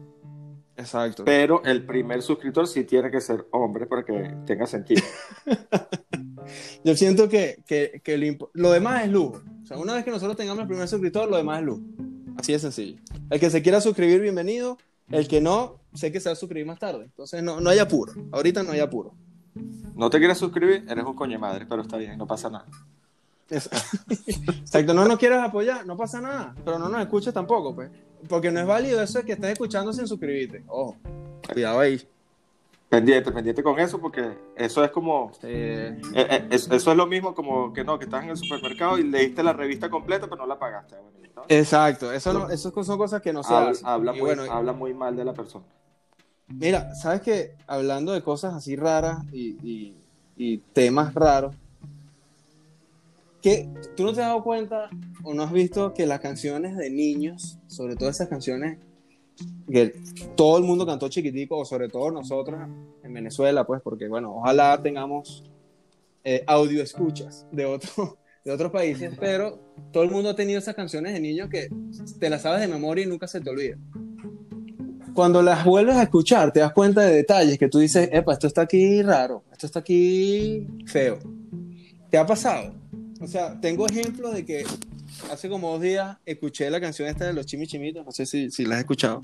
Exacto. 0.81 1.25
Pero 1.25 1.63
el 1.65 1.85
primer 1.85 2.23
suscriptor 2.23 2.67
sí 2.67 2.85
tiene 2.85 3.11
que 3.11 3.21
ser 3.21 3.47
hombre 3.51 3.87
para 3.87 4.03
que 4.03 4.35
tenga 4.47 4.67
sentido. 4.67 5.03
Yo 6.85 6.97
siento 6.97 7.29
que, 7.29 7.63
que, 7.67 8.01
que 8.03 8.39
lo, 8.55 8.73
demás 8.73 9.05
es 9.05 9.11
lujo. 9.11 9.43
Sea, 9.71 9.79
una 9.79 9.95
vez 9.95 10.05
que 10.05 10.11
nosotros 10.11 10.37
tengamos 10.37 10.63
el 10.63 10.67
primer 10.67 10.89
suscriptor, 10.89 11.31
lo 11.31 11.37
demás 11.37 11.61
es 11.61 11.65
lujo. 11.65 11.83
Así 12.37 12.51
de 12.51 12.59
sencillo. 12.59 12.99
El 13.31 13.39
que 13.39 13.51
se 13.51 13.63
quiera 13.63 13.81
suscribir, 13.81 14.21
bienvenido. 14.21 14.79
El 15.13 15.29
que 15.29 15.41
no, 15.41 15.77
sé 15.95 16.11
que 16.11 16.19
se 16.19 16.29
va 16.29 16.33
a 16.33 16.37
suscribir 16.37 16.67
más 16.67 16.81
tarde. 16.81 17.05
Entonces, 17.05 17.41
no, 17.41 17.61
no 17.61 17.71
hay 17.71 17.79
apuro. 17.79 18.13
Ahorita 18.33 18.65
no 18.65 18.73
hay 18.73 18.81
apuro. 18.81 19.15
No 19.95 20.11
te 20.11 20.19
quieres 20.19 20.39
suscribir, 20.39 20.85
eres 20.89 21.05
un 21.05 21.15
coño 21.15 21.39
madre, 21.39 21.67
pero 21.69 21.83
está 21.83 21.99
bien, 21.99 22.19
no 22.19 22.27
pasa 22.27 22.51
nada. 22.51 22.67
Exacto, 23.49 24.93
no 24.93 25.05
nos 25.05 25.21
quieres 25.21 25.39
apoyar, 25.39 25.87
no 25.87 25.97
pasa 25.97 26.21
nada, 26.21 26.53
pero 26.65 26.77
no 26.77 26.89
nos 26.89 27.01
escuches 27.03 27.33
tampoco, 27.33 27.73
pues. 27.73 27.93
Porque 28.29 28.51
no 28.51 28.59
es 28.59 28.67
válido 28.67 29.01
eso 29.01 29.21
de 29.21 29.25
que 29.25 29.33
estés 29.35 29.53
escuchando 29.53 29.93
sin 29.93 30.09
suscribirte. 30.09 30.65
Ojo, 30.67 30.97
cuidado 31.53 31.79
ahí. 31.79 32.03
Pendiente, 32.91 33.31
pendiente 33.31 33.63
con 33.63 33.79
eso, 33.79 34.01
porque 34.01 34.37
eso 34.57 34.83
es 34.83 34.91
como. 34.91 35.31
Eh, 35.45 36.01
eh, 36.13 36.49
eso, 36.51 36.75
es 36.75 36.85
lo 36.97 37.07
mismo 37.07 37.37
como 37.37 37.73
que 37.73 37.85
no, 37.85 37.97
que 38.01 38.07
estás 38.07 38.25
en 38.25 38.31
el 38.31 38.37
supermercado 38.37 38.99
y 38.99 39.05
leíste 39.05 39.45
la 39.45 39.53
revista 39.53 39.89
completa, 39.89 40.27
pero 40.27 40.43
no 40.43 40.47
la 40.49 40.59
pagaste. 40.59 40.97
Exacto, 41.49 42.13
eso, 42.13 42.33
no, 42.33 42.51
eso 42.51 42.73
son 42.83 42.99
cosas 42.99 43.23
que 43.23 43.33
no 43.33 43.45
se 43.45 43.55
habla, 43.55 43.79
Habla, 43.85 44.13
muy, 44.13 44.31
habla 44.51 44.73
muy 44.73 44.93
mal 44.93 45.15
de 45.15 45.25
la 45.25 45.33
persona. 45.33 45.65
Mira, 46.49 46.93
sabes 46.97 47.21
que 47.21 47.55
hablando 47.69 48.13
de 48.13 48.23
cosas 48.23 48.55
así 48.55 48.75
raras 48.75 49.25
y, 49.33 49.95
y 50.37 50.59
temas 50.73 51.15
raros, 51.15 51.55
que 53.41 53.69
tú 53.97 54.03
no 54.03 54.13
te 54.13 54.21
has 54.21 54.27
dado 54.27 54.43
cuenta 54.43 54.91
o 55.23 55.33
no 55.33 55.45
has 55.45 55.53
visto 55.53 55.95
que 55.95 56.07
las 56.07 56.19
canciones 56.19 56.77
de 56.77 56.91
niños, 56.91 57.61
sobre 57.69 57.95
todo 57.95 58.09
esas 58.09 58.29
canciones 58.29 58.79
que 59.71 59.95
todo 60.37 60.59
el 60.59 60.65
mundo 60.65 60.87
cantó 60.87 61.09
chiquitico, 61.09 61.59
o 61.59 61.65
sobre 61.65 61.89
todo 61.89 62.11
nosotros 62.11 62.61
en 63.03 63.13
Venezuela, 63.13 63.65
pues, 63.65 63.81
porque 63.83 64.09
bueno, 64.09 64.37
ojalá 64.37 64.81
tengamos 64.83 65.45
eh, 66.25 66.45
audio 66.47 66.83
escuchas 66.83 67.47
de, 67.51 67.65
otro, 67.65 68.19
de 68.45 68.53
otros 68.53 68.71
países, 68.71 69.15
pero 69.19 69.59
todo 69.93 70.03
el 70.03 70.11
mundo 70.11 70.31
ha 70.31 70.37
tenido 70.37 70.59
esas 70.59 70.75
canciones 70.75 71.13
de 71.13 71.21
niños 71.21 71.49
que 71.49 71.69
te 72.19 72.31
las 72.31 72.43
sabes 72.43 72.61
de 72.61 72.69
memoria 72.69 73.05
y 73.05 73.09
nunca 73.09 73.27
se 73.27 73.41
te 73.41 73.51
olvida. 73.51 73.79
Cuando 75.15 75.43
las 75.43 75.65
vuelves 75.65 75.97
a 75.97 76.05
escuchar, 76.05 76.53
te 76.53 76.61
das 76.61 76.73
cuenta 76.73 77.03
de 77.03 77.15
detalles 77.15 77.59
que 77.59 77.69
tú 77.69 77.79
dices, 77.79 78.09
epa, 78.13 78.33
esto 78.33 78.47
está 78.47 78.63
aquí 78.63 79.03
raro, 79.03 79.43
esto 79.53 79.67
está 79.67 79.81
aquí 79.81 80.67
feo. 80.87 81.19
¿Te 82.11 82.19
ha 82.19 82.27
pasado? 82.27 82.75
O 83.21 83.27
sea, 83.27 83.61
tengo 83.61 83.87
ejemplos 83.87 84.33
de 84.33 84.45
que 84.45 84.65
hace 85.31 85.49
como 85.49 85.73
dos 85.73 85.81
días 85.81 86.17
escuché 86.25 86.71
la 86.71 86.81
canción 86.81 87.09
esta 87.09 87.27
de 87.27 87.33
los 87.33 87.47
chimichimitos, 87.47 88.05
no 88.05 88.13
sé 88.13 88.27
si, 88.27 88.51
si 88.51 88.65
la 88.65 88.77
has 88.77 88.81
escuchado. 88.81 89.21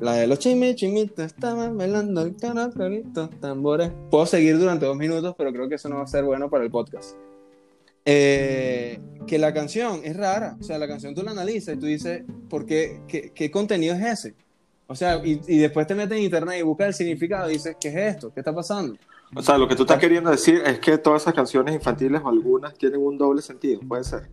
La 0.00 0.14
de 0.14 0.26
los 0.26 0.38
chimichimitos 0.38 1.24
estaban 1.24 1.76
bailando 1.76 2.22
el 2.22 2.36
caracolito, 2.36 3.28
tambores. 3.40 3.92
Puedo 4.10 4.26
seguir 4.26 4.58
durante 4.58 4.86
dos 4.86 4.96
minutos, 4.96 5.34
pero 5.38 5.52
creo 5.52 5.68
que 5.68 5.76
eso 5.76 5.88
no 5.88 5.96
va 5.96 6.02
a 6.02 6.06
ser 6.06 6.24
bueno 6.24 6.50
para 6.50 6.64
el 6.64 6.70
podcast. 6.70 7.16
Eh, 8.04 8.98
que 9.28 9.38
la 9.38 9.54
canción 9.54 10.00
es 10.02 10.16
rara, 10.16 10.56
o 10.60 10.64
sea, 10.64 10.76
la 10.78 10.88
canción 10.88 11.14
tú 11.14 11.22
la 11.22 11.30
analizas 11.30 11.76
y 11.76 11.78
tú 11.78 11.86
dices, 11.86 12.24
¿por 12.50 12.66
qué? 12.66 13.00
¿Qué, 13.06 13.30
qué 13.32 13.50
contenido 13.50 13.94
es 13.94 14.02
ese? 14.02 14.34
O 14.88 14.96
sea, 14.96 15.24
y, 15.24 15.40
y, 15.46 15.58
después 15.58 15.86
te 15.86 15.94
metes 15.94 16.18
en 16.18 16.24
internet 16.24 16.56
y 16.58 16.62
buscas 16.62 16.88
el 16.88 16.94
significado 16.94 17.48
y 17.48 17.54
dices, 17.54 17.76
¿qué 17.80 17.88
es 17.88 17.96
esto? 18.16 18.34
¿Qué 18.34 18.40
está 18.40 18.52
pasando? 18.52 18.96
O 19.34 19.40
sea, 19.40 19.56
lo 19.56 19.66
que 19.66 19.76
tú 19.76 19.82
estás 19.84 19.98
queriendo 19.98 20.30
decir 20.30 20.62
es 20.66 20.78
que 20.80 20.98
todas 20.98 21.22
esas 21.22 21.32
canciones 21.32 21.74
infantiles 21.74 22.20
o 22.22 22.28
algunas 22.28 22.74
tienen 22.74 23.00
un 23.00 23.16
doble 23.16 23.40
sentido, 23.40 23.80
puede 23.80 24.04
ser 24.04 24.28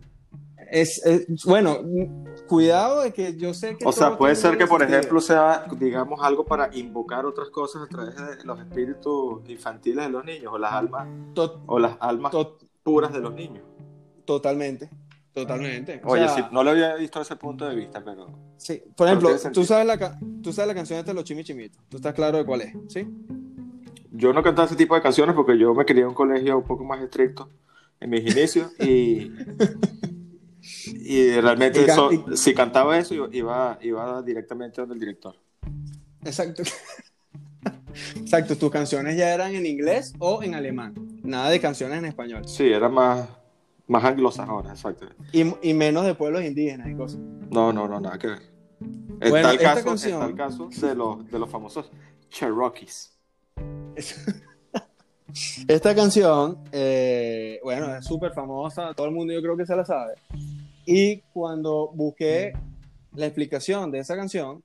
es, 0.70 1.02
bueno, 1.44 1.78
cuidado 2.46 3.02
de 3.02 3.12
que 3.12 3.36
yo 3.36 3.52
sé 3.52 3.76
que... 3.76 3.84
O 3.84 3.92
sea, 3.92 4.16
puede 4.16 4.36
ser 4.36 4.56
que, 4.56 4.66
por 4.66 4.82
ejemplo, 4.82 5.20
sea, 5.20 5.66
digamos, 5.76 6.20
algo 6.22 6.44
para 6.44 6.74
invocar 6.76 7.26
otras 7.26 7.50
cosas 7.50 7.82
a 7.82 7.88
través 7.88 8.14
de 8.14 8.44
los 8.44 8.58
espíritus 8.60 9.48
infantiles 9.48 10.04
de 10.04 10.10
los 10.10 10.24
niños 10.24 10.52
o 10.52 10.58
las 10.58 10.72
almas, 10.72 11.08
o 11.66 11.78
las 11.78 11.96
almas 12.00 12.32
puras 12.82 13.12
de 13.12 13.18
los 13.18 13.34
niños. 13.34 13.64
Totalmente, 14.24 14.90
totalmente. 15.32 16.00
Oye, 16.04 16.28
sí, 16.28 16.42
no 16.52 16.62
lo 16.62 16.70
había 16.70 16.94
visto 16.94 17.18
desde 17.18 17.34
ese 17.34 17.40
punto 17.40 17.68
de 17.68 17.74
vista, 17.74 18.02
pero... 18.04 18.28
Sí, 18.56 18.80
por 18.96 19.08
ejemplo, 19.08 19.30
tú 19.52 19.64
sabes, 19.64 19.86
la, 19.86 20.18
tú 20.42 20.52
sabes 20.52 20.68
la 20.68 20.74
canción 20.74 21.04
de 21.04 21.14
los 21.14 21.24
chimichimitos, 21.24 21.82
tú 21.88 21.96
estás 21.96 22.14
claro 22.14 22.38
de 22.38 22.44
cuál 22.44 22.60
es, 22.60 22.76
¿sí? 22.88 23.08
Yo 24.12 24.32
no 24.32 24.42
cantaba 24.42 24.66
ese 24.66 24.76
tipo 24.76 24.94
de 24.94 25.02
canciones 25.02 25.34
porque 25.34 25.58
yo 25.58 25.74
me 25.74 25.84
quería 25.84 26.02
en 26.02 26.08
un 26.08 26.14
colegio 26.14 26.58
un 26.58 26.64
poco 26.64 26.84
más 26.84 27.00
estricto 27.00 27.48
en 27.98 28.10
mis 28.10 28.20
inicios 28.30 28.70
y... 28.78 29.32
Y 31.10 31.40
realmente 31.40 31.84
si 32.36 32.54
cantaba 32.54 32.96
eso, 32.96 33.28
iba, 33.32 33.76
iba 33.82 34.22
directamente 34.22 34.80
donde 34.80 34.94
el 34.94 35.00
director. 35.00 35.34
Exacto. 36.24 36.62
Exacto, 38.16 38.56
tus 38.56 38.70
canciones 38.70 39.16
ya 39.16 39.34
eran 39.34 39.52
en 39.56 39.66
inglés 39.66 40.14
o 40.20 40.40
en 40.44 40.54
alemán, 40.54 40.94
nada 41.24 41.50
de 41.50 41.58
canciones 41.58 41.98
en 41.98 42.04
español. 42.04 42.46
Sí, 42.46 42.70
era 42.70 42.88
más, 42.88 43.28
más 43.88 44.04
anglosajonas, 44.04 44.78
exacto. 44.78 45.06
Y, 45.32 45.52
y, 45.68 45.74
menos 45.74 46.06
de 46.06 46.14
pueblos 46.14 46.44
indígenas 46.44 46.88
y 46.88 46.94
cosas. 46.94 47.18
No, 47.50 47.72
no, 47.72 47.88
no, 47.88 47.98
nada 48.00 48.16
que 48.16 48.28
ver. 48.28 48.42
Está, 49.20 49.50
el, 49.50 49.58
caso, 49.58 49.94
está 49.94 50.26
el 50.26 50.36
caso 50.36 50.68
de 50.68 50.94
los, 50.94 51.28
de 51.28 51.38
los 51.40 51.50
famosos 51.50 51.90
Cherokees. 52.28 53.18
Esta 55.66 55.94
canción 55.94 56.58
eh, 56.70 57.58
bueno, 57.64 57.96
es 57.96 58.04
súper 58.04 58.32
famosa, 58.32 58.94
todo 58.94 59.08
el 59.08 59.12
mundo 59.12 59.32
yo 59.32 59.42
creo 59.42 59.56
que 59.56 59.66
se 59.66 59.74
la 59.74 59.84
sabe. 59.84 60.14
Y 60.86 61.18
cuando 61.32 61.90
busqué 61.94 62.52
la 63.14 63.26
explicación 63.26 63.90
de 63.90 64.00
esa 64.00 64.16
canción, 64.16 64.62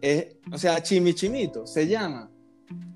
es, 0.00 0.36
o 0.52 0.58
sea, 0.58 0.82
Chimichimito 0.82 1.66
se 1.66 1.86
llama, 1.86 2.30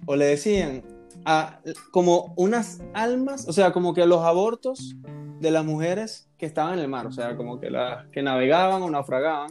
o 0.06 0.16
le 0.16 0.26
decían, 0.26 0.82
a, 1.24 1.60
como 1.90 2.32
unas 2.36 2.80
almas, 2.94 3.48
o 3.48 3.52
sea, 3.52 3.72
como 3.72 3.94
que 3.94 4.06
los 4.06 4.22
abortos 4.22 4.96
de 5.40 5.50
las 5.50 5.64
mujeres 5.64 6.28
que 6.36 6.46
estaban 6.46 6.74
en 6.74 6.80
el 6.80 6.88
mar, 6.88 7.06
o 7.06 7.12
sea, 7.12 7.36
como 7.36 7.60
que 7.60 7.70
las 7.70 8.06
que 8.08 8.22
navegaban 8.22 8.82
o 8.82 8.90
naufragaban, 8.90 9.50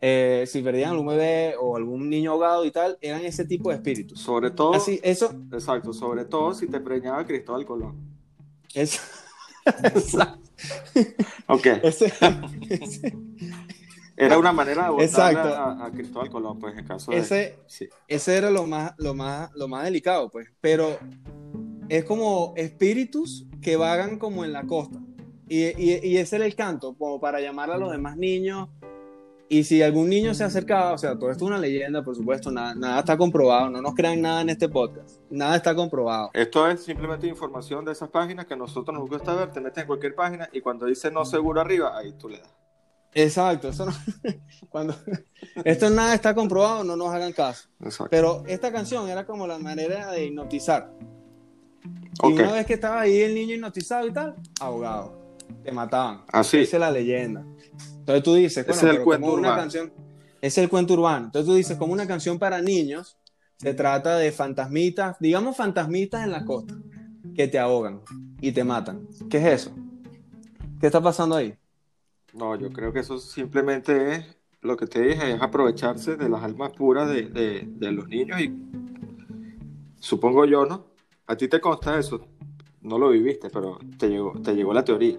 eh, 0.00 0.44
si 0.46 0.62
perdían 0.62 0.90
algún 0.90 1.08
bebé 1.08 1.54
o 1.60 1.76
algún 1.76 2.08
niño 2.08 2.32
ahogado 2.32 2.64
y 2.64 2.70
tal, 2.70 2.98
eran 3.00 3.24
ese 3.24 3.44
tipo 3.44 3.70
de 3.70 3.76
espíritus. 3.76 4.20
Sobre 4.20 4.50
todo, 4.50 4.74
Así, 4.74 5.00
eso, 5.02 5.32
exacto, 5.52 5.92
sobre 5.92 6.24
todo 6.24 6.54
si 6.54 6.68
te 6.68 6.80
preñaba 6.80 7.26
Cristóbal 7.26 7.66
Colón. 7.66 7.96
Exacto. 8.74 10.47
Ok, 11.46 11.66
ese, 11.82 12.12
ese, 12.70 13.16
era 14.16 14.36
una 14.36 14.52
manera 14.52 14.84
de 14.84 14.90
votar 14.90 15.36
a 15.36 15.90
Cristóbal 15.94 16.28
Colón, 16.28 16.58
pues 16.58 16.76
en 16.76 16.84
caso 16.84 17.12
de... 17.12 17.18
ese, 17.18 17.58
Sí. 17.66 17.88
ese 18.08 18.36
era 18.36 18.50
lo 18.50 18.66
más, 18.66 18.92
lo 18.98 19.14
más, 19.14 19.50
lo 19.54 19.68
más 19.68 19.84
delicado, 19.84 20.28
pues. 20.30 20.48
Pero 20.60 20.98
es 21.88 22.04
como 22.04 22.52
espíritus 22.56 23.46
que 23.62 23.76
vagan 23.76 24.18
como 24.18 24.44
en 24.44 24.52
la 24.52 24.64
costa. 24.64 24.98
Y, 25.48 25.64
y, 25.80 26.00
y 26.02 26.16
ese 26.18 26.36
era 26.36 26.46
el 26.46 26.54
canto, 26.56 26.96
como 26.96 27.20
para 27.20 27.40
llamar 27.40 27.70
a 27.70 27.78
los 27.78 27.92
demás 27.92 28.16
niños. 28.16 28.68
Y 29.50 29.64
si 29.64 29.82
algún 29.82 30.10
niño 30.10 30.34
se 30.34 30.44
acercaba, 30.44 30.92
o 30.92 30.98
sea, 30.98 31.18
todo 31.18 31.30
esto 31.30 31.44
es 31.44 31.48
una 31.48 31.58
leyenda, 31.58 32.04
por 32.04 32.14
supuesto, 32.14 32.50
nada, 32.50 32.74
nada 32.74 33.00
está 33.00 33.16
comprobado, 33.16 33.70
no 33.70 33.80
nos 33.80 33.94
crean 33.94 34.20
nada 34.20 34.42
en 34.42 34.50
este 34.50 34.68
podcast, 34.68 35.20
nada 35.30 35.56
está 35.56 35.74
comprobado. 35.74 36.30
Esto 36.34 36.68
es 36.68 36.84
simplemente 36.84 37.26
información 37.26 37.82
de 37.86 37.92
esas 37.92 38.10
páginas 38.10 38.44
que 38.44 38.52
a 38.52 38.58
nosotros 38.58 38.94
nos 38.94 39.08
gusta 39.08 39.34
ver, 39.34 39.50
te 39.50 39.60
metes 39.60 39.82
en 39.82 39.86
cualquier 39.86 40.14
página 40.14 40.50
y 40.52 40.60
cuando 40.60 40.84
dice 40.84 41.10
no 41.10 41.24
seguro 41.24 41.62
arriba, 41.62 41.96
ahí 41.96 42.12
tú 42.12 42.28
le 42.28 42.40
das. 42.40 42.54
Exacto, 43.14 43.70
eso 43.70 43.86
no, 43.86 43.92
cuando 44.68 44.94
esto 45.64 45.88
nada 45.88 46.14
está 46.14 46.34
comprobado, 46.34 46.84
no 46.84 46.94
nos 46.94 47.08
hagan 47.14 47.32
caso. 47.32 47.68
Exacto. 47.80 48.10
Pero 48.10 48.42
esta 48.46 48.70
canción 48.70 49.08
era 49.08 49.24
como 49.24 49.46
la 49.46 49.58
manera 49.58 50.10
de 50.10 50.26
hipnotizar. 50.26 50.92
Y 52.22 52.32
una 52.32 52.52
vez 52.52 52.66
que 52.66 52.74
estaba 52.74 53.00
ahí 53.00 53.20
el 53.20 53.34
niño 53.34 53.54
hipnotizado 53.54 54.06
y 54.06 54.12
tal, 54.12 54.36
ahogado. 54.60 55.16
Te 55.64 55.72
mataban. 55.72 56.24
Así. 56.30 56.58
Es 56.58 56.72
la 56.74 56.90
leyenda. 56.90 57.44
Entonces 58.08 58.24
tú 58.24 58.34
dices, 58.36 58.66
bueno, 58.66 58.80
es 58.80 58.84
el 58.84 58.90
pero 58.92 59.04
cuento 59.04 59.26
como 59.26 59.34
una 59.36 59.48
urbano. 59.48 59.62
canción. 59.62 59.92
Ese 60.40 60.46
es 60.46 60.64
el 60.64 60.70
cuento 60.70 60.94
urbano. 60.94 61.26
Entonces 61.26 61.46
tú 61.46 61.54
dices, 61.54 61.76
como 61.76 61.92
una 61.92 62.06
canción 62.06 62.38
para 62.38 62.62
niños, 62.62 63.18
se 63.58 63.74
trata 63.74 64.16
de 64.16 64.32
fantasmitas, 64.32 65.18
digamos 65.20 65.54
fantasmitas 65.58 66.24
en 66.24 66.30
la 66.30 66.42
costa, 66.46 66.74
que 67.34 67.48
te 67.48 67.58
ahogan 67.58 68.00
y 68.40 68.52
te 68.52 68.64
matan. 68.64 69.06
¿Qué 69.28 69.36
es 69.36 69.44
eso? 69.66 69.72
¿Qué 70.80 70.86
está 70.86 71.02
pasando 71.02 71.36
ahí? 71.36 71.54
No, 72.32 72.56
yo 72.56 72.70
creo 72.70 72.94
que 72.94 73.00
eso 73.00 73.18
simplemente 73.18 74.14
es 74.14 74.24
lo 74.62 74.74
que 74.78 74.86
te 74.86 75.02
dije, 75.02 75.34
es 75.34 75.42
aprovecharse 75.42 76.16
de 76.16 76.30
las 76.30 76.42
almas 76.42 76.70
puras 76.72 77.10
de, 77.10 77.28
de- 77.28 77.64
de 77.66 77.92
los 77.92 78.08
niños 78.08 78.40
y 78.40 78.56
supongo 80.00 80.46
yo, 80.46 80.64
¿no? 80.64 80.86
A 81.26 81.36
ti 81.36 81.46
te 81.48 81.60
consta 81.60 81.98
eso, 81.98 82.26
no 82.80 82.98
lo 82.98 83.10
viviste, 83.10 83.50
pero 83.50 83.78
te 83.98 84.08
llegó, 84.08 84.32
te 84.42 84.54
llegó 84.54 84.72
la 84.72 84.82
teoría. 84.84 85.18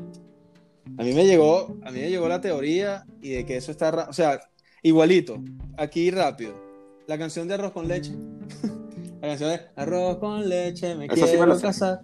A 0.98 1.04
mí 1.04 1.14
me 1.14 1.26
llegó, 1.26 1.78
a 1.84 1.92
mí 1.92 2.00
me 2.00 2.10
llegó 2.10 2.28
la 2.28 2.42
teoría 2.42 3.06
y 3.22 3.32
de 3.32 3.46
que 3.46 3.58
eso 3.58 3.72
está, 3.72 4.08
o 4.10 4.14
sea, 4.14 4.40
igualito, 4.84 5.42
aquí 5.78 6.12
rápido. 6.12 6.54
La 7.08 7.18
canción 7.18 7.48
de 7.48 7.56
Arroz 7.56 7.72
con 7.72 7.88
leche. 7.88 8.14
La 9.22 9.28
canción 9.28 9.50
de 9.50 9.62
Arroz 9.76 10.18
con 10.18 10.48
leche, 10.48 10.96
me 10.96 11.06
Esa 11.06 11.16
sí 11.28 11.34
me 11.34 11.38
quiero 11.38 11.60
casar. 11.60 12.02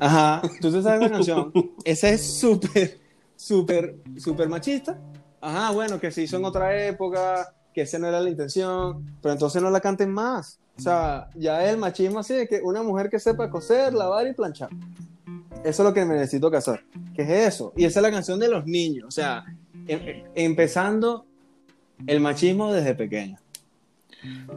Ajá, 0.00 0.42
tú 0.60 0.70
te 0.70 0.82
sabes 0.82 1.00
la 1.00 1.10
canción. 1.10 1.52
Esa 1.84 2.10
es 2.10 2.38
súper, 2.38 3.00
súper, 3.36 3.96
súper 4.16 4.48
machista. 4.48 4.98
Ajá, 5.40 5.72
bueno, 5.72 5.98
que 5.98 6.10
se 6.10 6.22
hizo 6.22 6.36
en 6.36 6.44
otra 6.44 6.86
época, 6.86 7.54
que 7.72 7.82
esa 7.82 7.98
no 7.98 8.06
era 8.06 8.20
la 8.20 8.28
intención, 8.28 9.16
pero 9.22 9.32
entonces 9.32 9.62
no 9.62 9.70
la 9.70 9.80
canten 9.80 10.10
más. 10.10 10.60
O 10.76 10.80
sea, 10.80 11.28
ya 11.34 11.64
es 11.64 11.72
el 11.72 11.78
machismo 11.78 12.20
así 12.20 12.34
de 12.34 12.46
que 12.46 12.60
una 12.62 12.82
mujer 12.82 13.10
que 13.10 13.18
sepa 13.18 13.50
coser, 13.50 13.92
lavar 13.94 14.26
y 14.28 14.34
planchar. 14.34 14.68
Eso 15.64 15.82
es 15.82 15.88
lo 15.88 15.92
que 15.92 16.04
me 16.04 16.14
necesito 16.14 16.50
casar. 16.50 16.82
¿Qué 17.14 17.22
es 17.22 17.54
eso? 17.54 17.72
Y 17.76 17.84
esa 17.84 18.00
es 18.00 18.02
la 18.02 18.10
canción 18.10 18.38
de 18.38 18.48
los 18.48 18.64
niños. 18.66 19.06
O 19.08 19.10
sea, 19.10 19.44
em- 19.86 20.00
em- 20.08 20.24
empezando 20.34 21.26
el 22.06 22.20
machismo 22.20 22.72
desde 22.72 22.94
pequeño. 22.94 23.36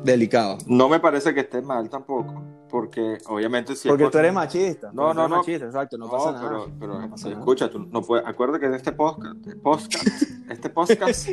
Delicado. 0.04 0.58
No 0.68 0.90
me 0.90 1.00
parece 1.00 1.34
que 1.34 1.42
esté 1.42 1.62
mal 1.62 1.88
tampoco, 1.90 2.42
porque 2.70 3.18
obviamente 3.28 3.76
si 3.76 3.88
Porque 3.90 4.06
por- 4.06 4.12
tú 4.12 4.18
eres 4.20 4.34
machista. 4.34 4.92
No, 4.94 5.14
no, 5.14 5.28
no. 5.28 5.38
machista, 5.38 5.66
exacto, 5.66 5.98
no, 5.98 6.10
pasa 6.10 6.32
nada. 6.32 6.48
pero, 6.48 6.72
pero 6.80 7.00
No 7.00 7.10
pasa 7.12 7.28
nada. 7.30 7.40
escucha, 7.42 7.70
tú 7.70 7.80
no 7.80 8.02
puedes, 8.02 8.26
acuérdate 8.26 8.60
que 8.62 8.66
en 8.68 8.74
este 8.74 8.92
podcast, 8.92 9.36
este 9.38 9.56
podcast, 9.58 10.06
este 10.50 10.70
podcast 10.70 11.30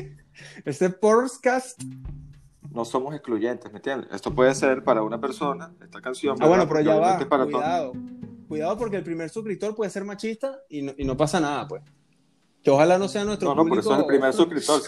Este 0.65 0.91
podcast. 0.91 1.83
no 2.71 2.85
somos 2.85 3.15
excluyentes, 3.15 3.71
¿me 3.73 3.79
entiendes? 3.79 4.11
Esto 4.13 4.35
puede 4.35 4.55
ser 4.55 4.85
para 4.85 5.03
una 5.03 5.19
persona, 5.21 5.73
esta 5.83 6.01
canción. 6.03 6.37
Ah, 6.41 6.47
bueno, 6.49 6.69
pero 6.69 6.81
ya 6.83 6.97
va. 6.97 7.19
para. 7.29 7.45
Cuidado. 7.47 7.93
Cuidado 8.49 8.77
porque 8.79 8.97
el 8.97 9.05
primer 9.05 9.29
suscriptor 9.31 9.75
puede 9.75 9.91
ser 9.91 10.05
machista 10.05 10.59
y 10.69 10.83
no, 10.83 10.93
y 10.97 11.05
no 11.05 11.17
pasa 11.17 11.39
nada, 11.41 11.69
pues. 11.69 11.83
Que 12.63 12.71
ojalá 12.71 12.99
no 12.99 13.07
sea 13.09 13.25
nuestro 13.25 13.49
No, 13.55 13.63
no, 13.63 13.69
por 13.69 13.79
eso 13.79 13.93
es 13.93 13.99
el 13.99 14.05
público- 14.05 14.21
primer 14.21 14.33
suscriptor. 14.35 14.81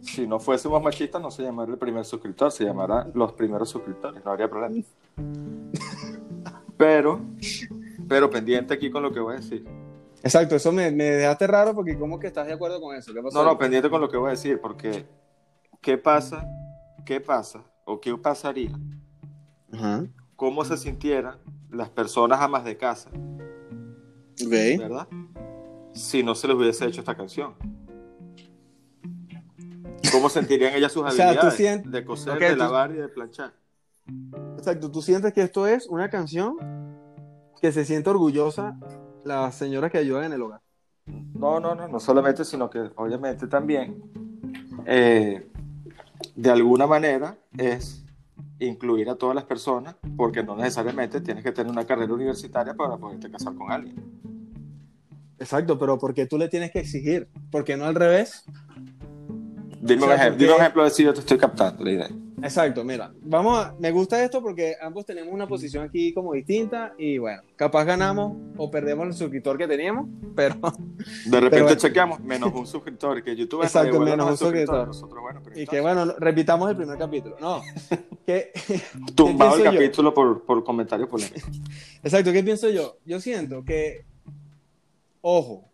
Si, 0.00 0.12
si 0.12 0.26
no 0.26 0.38
fuésemos 0.40 0.82
machistas, 0.82 1.20
no 1.20 1.30
se 1.30 1.42
llamaría 1.42 1.72
el 1.74 1.78
primer 1.78 2.04
suscriptor, 2.04 2.50
se 2.52 2.64
llamará 2.64 3.08
los 3.14 3.32
primeros 3.32 3.68
suscriptores, 3.70 4.24
no 4.24 4.30
habría 4.30 4.48
problema. 4.48 4.82
Pero, 6.76 7.20
pero 8.08 8.30
pendiente 8.30 8.74
aquí 8.74 8.90
con 8.90 9.02
lo 9.02 9.12
que 9.12 9.20
voy 9.20 9.34
a 9.34 9.36
decir. 9.38 9.64
Exacto, 10.22 10.54
eso 10.56 10.70
me, 10.72 10.90
me 10.90 11.04
dejaste 11.04 11.46
raro 11.46 11.74
porque 11.74 11.98
¿cómo 11.98 12.18
que 12.18 12.28
estás 12.28 12.46
de 12.46 12.52
acuerdo 12.52 12.80
con 12.80 12.94
eso? 12.96 13.12
¿Qué 13.12 13.20
pasó? 13.20 13.36
No, 13.38 13.44
no, 13.44 13.58
pendiente 13.58 13.90
con 13.90 14.00
lo 14.00 14.08
que 14.08 14.16
voy 14.16 14.28
a 14.28 14.30
decir, 14.30 14.60
porque 14.60 15.04
¿qué 15.80 15.98
pasa? 15.98 16.46
¿Qué 17.04 17.20
pasa? 17.20 17.64
¿O 17.84 18.00
qué 18.00 18.16
pasaría? 18.16 18.70
Ajá. 19.72 20.04
¿Cómo 20.42 20.64
se 20.64 20.76
sintieran 20.76 21.38
las 21.70 21.88
personas 21.88 22.40
amas 22.40 22.64
de 22.64 22.76
casa, 22.76 23.08
Ok. 23.10 24.50
verdad? 24.50 25.06
Si 25.94 26.24
no 26.24 26.34
se 26.34 26.48
les 26.48 26.56
hubiese 26.56 26.84
hecho 26.84 26.98
esta 27.00 27.14
canción. 27.14 27.54
¿Cómo 30.10 30.28
sentirían 30.28 30.74
ellas 30.74 30.90
sus 30.90 31.04
O 31.06 31.10
sea, 31.12 31.26
tú 31.26 31.30
habilidades 31.46 31.54
sientes- 31.54 31.92
de 31.92 32.04
coser, 32.04 32.40
de 32.40 32.50
tú- 32.54 32.56
lavar 32.56 32.90
y 32.90 32.94
de 32.94 33.08
planchar? 33.08 33.52
Exacto, 34.58 34.90
tú 34.90 35.00
sientes 35.00 35.32
que 35.32 35.42
esto 35.42 35.64
es 35.68 35.86
una 35.86 36.10
canción 36.10 36.56
que 37.60 37.70
se 37.70 37.84
siente 37.84 38.10
orgullosa 38.10 38.76
la 39.22 39.52
señora 39.52 39.90
que 39.90 39.98
ayuda 39.98 40.26
en 40.26 40.32
el 40.32 40.42
hogar. 40.42 40.60
No, 41.06 41.60
no, 41.60 41.76
no, 41.76 41.86
no 41.86 42.00
solamente, 42.00 42.44
sino 42.44 42.68
que 42.68 42.90
obviamente 42.96 43.46
también, 43.46 44.02
eh, 44.86 45.48
de 46.34 46.50
alguna 46.50 46.88
manera, 46.88 47.38
es 47.56 48.04
incluir 48.66 49.08
a 49.10 49.14
todas 49.16 49.34
las 49.34 49.44
personas, 49.44 49.96
porque 50.16 50.42
no 50.42 50.56
necesariamente 50.56 51.20
tienes 51.20 51.42
que 51.44 51.52
tener 51.52 51.70
una 51.70 51.84
carrera 51.84 52.12
universitaria 52.12 52.74
para 52.74 52.96
poderte 52.96 53.30
casar 53.30 53.54
con 53.54 53.70
alguien. 53.70 53.96
Exacto, 55.38 55.78
pero 55.78 55.98
porque 55.98 56.26
tú 56.26 56.38
le 56.38 56.48
tienes 56.48 56.70
que 56.70 56.78
exigir, 56.80 57.28
porque 57.50 57.76
no 57.76 57.84
al 57.84 57.94
revés. 57.94 58.44
Dime, 59.80 60.04
O 60.04 60.06
sea, 60.06 60.06
un, 60.06 60.12
ejemplo, 60.12 60.30
porque- 60.30 60.36
dime 60.44 60.54
un 60.54 60.60
ejemplo 60.60 60.84
de 60.84 60.90
si 60.90 61.02
yo 61.04 61.12
te 61.12 61.20
estoy 61.20 61.38
captando 61.38 61.82
la 61.84 61.90
idea. 61.90 62.08
Exacto, 62.42 62.84
mira, 62.84 63.12
vamos 63.22 63.58
a, 63.64 63.74
me 63.78 63.90
gusta 63.92 64.22
esto 64.22 64.42
porque 64.42 64.74
ambos 64.82 65.06
tenemos 65.06 65.32
una 65.32 65.46
posición 65.46 65.84
aquí 65.84 66.12
como 66.12 66.32
distinta 66.32 66.92
y 66.98 67.18
bueno, 67.18 67.42
capaz 67.56 67.84
ganamos 67.84 68.36
o 68.56 68.70
perdemos 68.70 69.06
el 69.06 69.14
suscriptor 69.14 69.56
que 69.56 69.68
teníamos, 69.68 70.08
pero 70.34 70.54
De 70.54 70.60
repente 71.40 71.50
Pero 71.50 71.64
bueno. 71.64 71.76
chequeamos 71.80 72.20
menos 72.20 72.52
un 72.52 72.66
suscriptor, 72.66 73.22
que 73.22 73.36
YouTube 73.36 73.62
Exacto, 73.62 73.92
devuélvanos 73.92 74.26
menos 74.26 74.40
un 74.40 74.46
suscriptor. 74.46 74.86
Nosotros, 74.88 75.22
bueno, 75.22 75.42
y 75.54 75.66
que 75.66 75.80
bueno, 75.80 76.04
no- 76.06 76.14
repitamos 76.18 76.68
el 76.70 76.76
primer 76.76 76.98
capítulo. 76.98 77.36
No, 77.40 77.62
que 78.26 78.52
tumbado 79.14 79.56
el 79.56 79.64
capítulo 79.64 80.12
por, 80.12 80.42
por 80.42 80.64
comentarios 80.64 81.08
polémicos. 81.08 81.50
Exacto, 82.02 82.32
¿qué 82.32 82.42
pienso 82.42 82.68
yo? 82.70 82.96
Yo 83.04 83.20
siento 83.20 83.64
que, 83.64 84.04
ojo, 85.20 85.71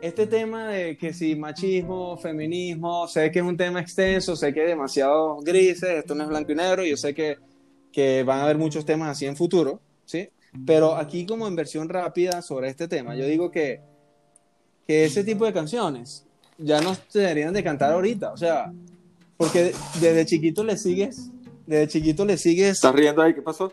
este 0.00 0.26
tema 0.26 0.68
de 0.68 0.96
que 0.96 1.12
si 1.12 1.34
machismo, 1.34 2.16
feminismo, 2.16 3.08
sé 3.08 3.30
que 3.30 3.40
es 3.40 3.44
un 3.44 3.56
tema 3.56 3.80
extenso, 3.80 4.36
sé 4.36 4.52
que 4.52 4.60
hay 4.62 4.68
demasiados 4.68 5.42
grises, 5.44 5.90
esto 5.90 6.14
no 6.14 6.22
es 6.24 6.28
blanco 6.28 6.52
y 6.52 6.54
negro, 6.54 6.84
yo 6.84 6.96
sé 6.96 7.14
que, 7.14 7.36
que 7.92 8.22
van 8.22 8.40
a 8.40 8.44
haber 8.44 8.58
muchos 8.58 8.84
temas 8.84 9.10
así 9.10 9.26
en 9.26 9.36
futuro, 9.36 9.80
¿sí? 10.04 10.28
Pero 10.66 10.94
aquí 10.96 11.26
como 11.26 11.46
en 11.46 11.56
versión 11.56 11.88
rápida 11.88 12.42
sobre 12.42 12.68
este 12.68 12.88
tema, 12.88 13.16
yo 13.16 13.26
digo 13.26 13.50
que, 13.50 13.80
que 14.86 15.04
ese 15.04 15.24
tipo 15.24 15.44
de 15.44 15.52
canciones 15.52 16.24
ya 16.58 16.80
no 16.80 16.94
se 17.08 17.20
deberían 17.20 17.52
de 17.52 17.62
cantar 17.64 17.92
ahorita, 17.92 18.32
o 18.32 18.36
sea, 18.36 18.72
porque 19.36 19.72
desde 20.00 20.26
chiquito 20.26 20.64
le 20.64 20.76
sigues, 20.76 21.30
desde 21.66 21.88
chiquito 21.88 22.24
le 22.24 22.38
sigues... 22.38 22.76
¿Estás 22.76 22.94
riendo 22.94 23.20
ahí? 23.22 23.34
¿Qué 23.34 23.42
pasó? 23.42 23.72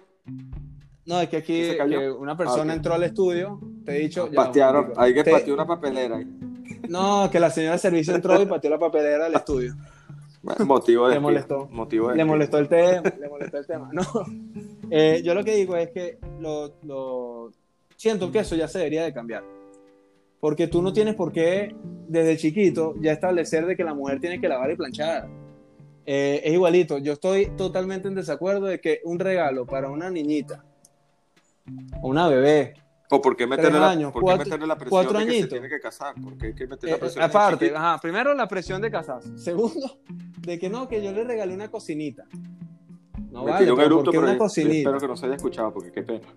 No, 1.05 1.21
es 1.21 1.29
que 1.29 1.37
aquí 1.37 1.61
que 1.87 2.11
una 2.11 2.35
persona 2.35 2.73
Ah, 2.73 2.75
ok. 2.75 2.77
entró 2.77 2.93
al 2.95 3.03
estudio, 3.03 3.59
te 3.85 3.95
he 3.95 3.99
dicho... 4.01 4.27
ya, 4.29 4.35
Patearon, 4.35 4.93
hay 4.97 5.13
que 5.13 5.23
Te- 5.23 5.31
patear 5.31 5.53
una 5.53 5.67
papelera. 5.67 6.23
No, 6.89 7.29
que 7.31 7.39
la 7.39 7.49
señora 7.49 7.73
de 7.73 7.79
servicio 7.79 8.15
entró 8.15 8.41
y 8.41 8.45
pateó 8.45 8.69
la 8.71 8.79
papelera 8.79 9.25
del 9.25 9.35
estudio. 9.35 9.75
Bueno, 10.41 10.65
motivo 10.65 11.07
de 11.07 11.15
Le 11.15 11.19
molestó. 11.19 11.67
Motivo 11.71 12.09
de 12.09 12.15
Le 12.17 12.25
molestó 12.25 12.57
el 12.59 12.67
tema, 12.67 13.01
le 13.19 13.29
molestó 13.29 13.57
el 13.57 13.65
tema. 13.67 13.89
No, 13.93 14.03
Eh, 14.91 15.21
yo 15.23 15.33
lo 15.33 15.43
que 15.43 15.55
digo 15.55 15.75
es 15.75 15.89
que 15.89 16.19
lo, 16.39 16.73
lo- 16.83 17.51
siento 17.95 18.31
que 18.31 18.39
eso 18.39 18.55
ya 18.55 18.67
se 18.67 18.77
debería 18.79 19.03
de 19.03 19.13
cambiar. 19.13 19.43
Porque 20.39 20.67
tú 20.67 20.81
no 20.83 20.93
tienes 20.93 21.15
por 21.15 21.31
qué, 21.31 21.75
desde 22.07 22.37
chiquito, 22.37 22.93
ya 23.01 23.11
establecer 23.13 23.65
de 23.65 23.75
que 23.75 23.83
la 23.83 23.95
mujer 23.95 24.19
tiene 24.19 24.39
que 24.39 24.47
lavar 24.47 24.69
y 24.69 24.75
planchar. 24.75 25.27
Eh, 26.05 26.41
es 26.43 26.53
igualito. 26.53 26.99
Yo 26.99 27.13
estoy 27.13 27.47
totalmente 27.57 28.07
en 28.07 28.13
desacuerdo 28.13 28.67
de 28.67 28.79
que 28.79 28.99
un 29.05 29.17
regalo 29.17 29.65
para 29.65 29.89
una 29.89 30.11
niñita 30.11 30.63
o 32.03 32.09
una 32.09 32.27
bebé, 32.27 32.75
¿O 33.12 33.21
por 33.21 33.35
qué 33.35 33.45
meterle, 33.45 33.79
la, 33.79 33.89
años, 33.91 34.12
por 34.12 34.21
qué 34.21 34.25
cuatro- 34.25 34.45
meterle 34.45 34.67
la 34.67 34.77
presión 34.77 35.13
de 35.13 35.25
que 35.27 35.41
se 35.41 35.47
tiene 35.47 35.69
que 35.69 35.79
casar? 35.79 36.15
¿Por 36.21 36.38
qué 36.38 36.47
hay 36.47 36.55
que 36.55 36.67
meter 36.67 36.89
eh, 36.89 36.91
la 36.93 36.97
presión 37.00 37.21
eh, 37.24 37.25
aparte, 37.27 37.75
ajá, 37.75 38.00
primero 38.01 38.33
la 38.33 38.47
presión 38.47 38.81
de 38.81 38.89
casarse. 38.91 39.38
Segundo, 39.38 40.00
de 40.39 40.57
que 40.59 40.69
no, 40.69 40.88
que 40.88 41.03
yo 41.03 41.12
le 41.12 41.24
regalé 41.24 41.53
una 41.53 41.69
cocinita. 41.69 42.25
No 43.31 43.43
Me 43.43 43.51
vale, 43.51 43.71
un 43.71 43.79
eructo, 43.81 44.05
¿por 44.05 44.13
qué 44.13 44.19
pero 44.19 44.29
una 44.31 44.38
cocinita? 44.38 44.77
espero 44.89 45.00
que 45.00 45.07
no 45.07 45.17
se 45.17 45.25
haya 45.27 45.35
escuchado, 45.35 45.74
porque 45.74 45.91
qué 45.91 46.01
pena. 46.03 46.27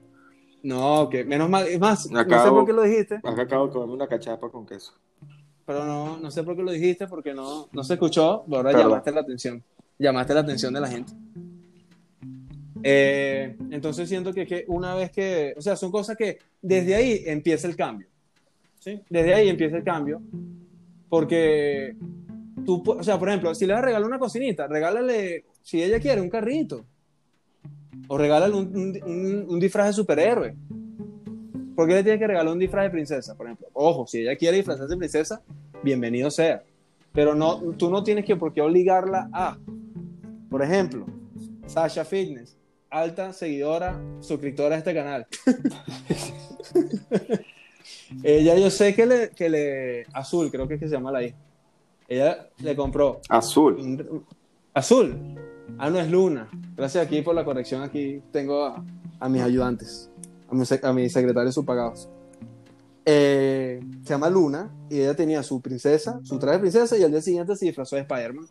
No, 0.63 1.09
que 1.09 1.25
menos 1.25 1.49
mal, 1.49 1.67
es 1.69 1.79
más, 1.79 2.11
no 2.11 2.19
sé 2.19 2.25
Acabo- 2.25 2.51
por 2.57 2.67
qué 2.67 2.73
lo 2.73 2.83
dijiste, 2.83 3.21
acabo 3.23 3.67
de 3.69 3.73
comerme 3.73 3.95
una 3.95 4.07
cachapa 4.09 4.51
con 4.51 4.67
queso. 4.67 4.93
pero 5.65 5.85
no, 5.85 6.17
no 6.19 6.31
sé 6.31 6.43
por 6.43 6.57
qué 6.57 6.63
lo 6.63 6.73
dijiste, 6.73 7.07
porque 7.07 7.33
no, 7.33 7.69
no 7.73 7.85
se 7.85 7.95
escuchó, 7.95 8.43
pero 8.47 8.57
ahora 8.59 8.71
Perdón. 8.73 8.89
llamaste 8.91 9.13
la 9.13 9.21
atención, 9.21 9.63
llamaste 9.99 10.35
la 10.35 10.41
atención 10.41 10.75
de 10.75 10.81
la 10.81 10.89
gente. 10.89 11.13
Eh, 12.83 13.57
entonces 13.71 14.09
siento 14.09 14.33
que, 14.33 14.47
que 14.47 14.65
una 14.69 14.95
vez 14.95 15.11
que, 15.11 15.55
o 15.57 15.61
sea, 15.61 15.77
son 15.77 15.91
cosas 15.91 16.17
que 16.17 16.39
desde 16.63 16.95
ahí 16.95 17.23
empieza 17.27 17.67
el 17.69 17.77
cambio. 17.77 18.09
Desde 19.11 19.35
ahí 19.35 19.49
empieza 19.49 19.77
el 19.77 19.85
cambio, 19.85 20.23
porque 21.09 21.95
tú, 22.65 22.83
o 22.87 23.03
sea, 23.03 23.19
por 23.19 23.29
ejemplo, 23.29 23.55
si 23.55 23.67
le 23.67 23.73
vas 23.75 23.83
a 23.83 23.87
regalar 23.87 24.07
una 24.09 24.19
cocinita, 24.19 24.67
regálale, 24.67 25.45
si 25.63 25.83
ella 25.83 26.01
quiere, 26.01 26.21
un 26.21 26.31
carrito, 26.31 26.85
o 28.07 28.17
regálale 28.17 28.55
un- 28.55 29.45
un 29.49 29.61
disfraz 29.61 29.89
de 29.89 29.93
superhéroe. 29.95 30.55
¿Por 31.75 31.87
qué 31.87 31.95
le 31.95 32.03
tienes 32.03 32.19
que 32.21 32.27
regalar 32.27 32.53
un 32.53 32.59
disfraz 32.59 32.85
de 32.85 32.91
princesa, 32.91 33.37
por 33.37 33.47
ejemplo? 33.47 33.69
Ojo, 33.73 34.07
si 34.07 34.21
ella 34.21 34.37
quiere 34.37 34.57
disfrazarse 34.57 34.93
de 34.95 34.99
princesa, 34.99 35.43
bienvenido 35.83 36.31
sea. 36.31 36.63
Pero 37.13 37.35
no, 37.35 37.61
tú 37.77 37.91
no 37.91 38.03
tienes 38.03 38.25
que 38.25 38.37
por 38.37 38.53
qué 38.53 38.61
obligarla 38.61 39.29
a. 39.33 39.57
Por 40.51 40.63
ejemplo, 40.63 41.07
Sasha 41.67 42.05
Fitness, 42.05 42.57
alta 42.91 43.33
seguidora, 43.33 44.01
suscriptora 44.21 44.75
a 44.75 44.79
este 44.79 44.95
canal. 44.95 45.27
ella 48.23 48.57
yo 48.57 48.71
sé 48.71 48.95
que 48.95 49.07
le, 49.07 49.31
que 49.31 49.49
le... 49.49 50.07
Azul, 50.13 50.51
creo 50.51 50.67
que 50.69 50.75
es 50.75 50.81
que 50.81 50.89
se 50.89 50.95
llama 50.95 51.13
la 51.13 51.23
hija. 51.23 51.37
Ella 52.09 52.49
le 52.59 52.75
compró 52.75 53.21
Azul. 53.29 54.25
Azul. 54.75 55.37
Ah, 55.77 55.91
no 55.91 56.01
es 56.01 56.11
Luna. 56.11 56.49
Gracias 56.77 57.05
aquí 57.07 57.23
por 57.23 57.35
la 57.35 57.45
corrección. 57.45 57.83
Aquí 57.83 58.23
tengo 58.33 58.65
a, 58.65 58.85
a 59.21 59.29
mis 59.29 59.43
ayudantes, 59.43 60.11
a 60.51 60.55
mis, 60.55 60.71
sec- 60.71 60.85
a 60.85 60.93
mis 60.93 61.13
secretarios 61.13 61.55
subpagados. 61.55 62.09
Eh, 63.05 63.81
se 64.03 64.11
llama 64.11 64.29
Luna 64.31 64.71
y 64.91 65.01
ella 65.01 65.15
tenía 65.15 65.43
su 65.43 65.61
princesa, 65.61 66.21
su 66.25 66.39
traje 66.39 66.57
de 66.57 66.61
princesa 66.61 66.97
y 66.97 67.03
al 67.03 67.11
día 67.11 67.21
siguiente 67.23 67.55
se 67.57 67.67
disfrazó 67.67 67.97
de 67.97 68.03
Spider-Man. 68.03 68.47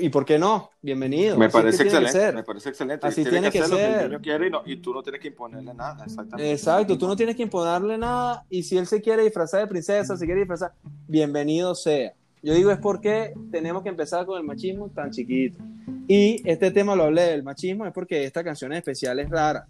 ¿Y 0.00 0.10
por 0.10 0.24
qué 0.24 0.38
no? 0.38 0.70
Bienvenido. 0.80 1.36
Me 1.36 1.46
que 1.46 1.52
parece 1.52 1.78
que 1.78 1.88
excelente. 1.88 2.12
ser. 2.12 2.34
Me 2.34 2.44
parece 2.44 2.68
excelente. 2.68 3.06
Así 3.06 3.22
tiene, 3.22 3.30
tiene 3.30 3.46
que, 3.50 3.58
que 3.58 3.64
hacer 3.64 3.70
lo 3.70 3.76
que 3.76 3.82
ser. 3.82 4.02
el 4.02 4.08
niño 4.10 4.20
quiere 4.20 4.46
y, 4.46 4.50
no- 4.50 4.62
y 4.64 4.76
tú 4.76 4.94
no 4.94 5.02
tienes 5.02 5.20
que 5.20 5.28
imponerle 5.28 5.74
nada. 5.74 6.04
Exactamente. 6.04 6.52
Exacto, 6.52 6.96
tú 6.96 7.08
no 7.08 7.16
tienes 7.16 7.34
que 7.34 7.42
imponerle 7.42 7.98
nada 7.98 8.44
y 8.48 8.62
si 8.62 8.78
él 8.78 8.86
se 8.86 9.00
quiere 9.00 9.24
disfrazar 9.24 9.60
de 9.60 9.66
princesa, 9.66 10.16
se 10.16 10.24
quiere 10.24 10.40
disfrazar, 10.42 10.72
bienvenido 11.08 11.74
sea. 11.74 12.12
Yo 12.42 12.54
digo 12.54 12.70
es 12.70 12.78
porque 12.78 13.32
tenemos 13.50 13.82
que 13.82 13.88
empezar 13.88 14.24
con 14.24 14.38
el 14.38 14.44
machismo 14.44 14.88
tan 14.90 15.10
chiquito. 15.10 15.58
Y 16.06 16.48
este 16.48 16.70
tema 16.70 16.94
lo 16.94 17.04
hablé 17.04 17.22
del 17.22 17.42
machismo 17.42 17.84
es 17.84 17.92
porque 17.92 18.24
esta 18.24 18.44
canción 18.44 18.72
en 18.72 18.78
especial 18.78 19.18
es 19.18 19.28
rara, 19.28 19.66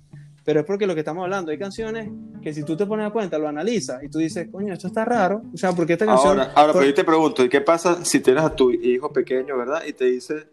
pero 0.49 0.61
es 0.61 0.67
porque 0.67 0.87
lo 0.87 0.95
que 0.95 1.01
estamos 1.01 1.25
hablando, 1.25 1.51
hay 1.51 1.59
canciones 1.59 2.09
que 2.41 2.55
si 2.55 2.63
tú 2.63 2.75
te 2.75 2.87
pones 2.87 3.07
a 3.07 3.11
cuenta, 3.11 3.37
lo 3.39 3.49
analizas 3.49 4.03
y 4.03 4.09
tú 4.09 4.17
dices, 4.17 4.49
coño, 4.51 4.73
esto 4.73 4.87
está 4.87 5.05
raro, 5.05 5.43
o 5.53 5.57
sea, 5.59 5.75
porque 5.75 5.93
esta 5.93 6.07
canción... 6.07 6.39
Ahora, 6.41 6.53
ahora 6.55 6.73
pero 6.73 6.87
yo 6.87 6.95
te 6.95 7.05
pregunto, 7.05 7.45
¿y 7.45 7.51
qué 7.51 7.61
pasa 7.61 8.03
si 8.03 8.21
tienes 8.21 8.43
a 8.43 8.57
tu 8.57 8.71
hijo 8.71 9.13
pequeño, 9.13 9.59
verdad? 9.59 9.83
Y 9.87 9.93
te 9.93 10.07
dice 10.07 10.47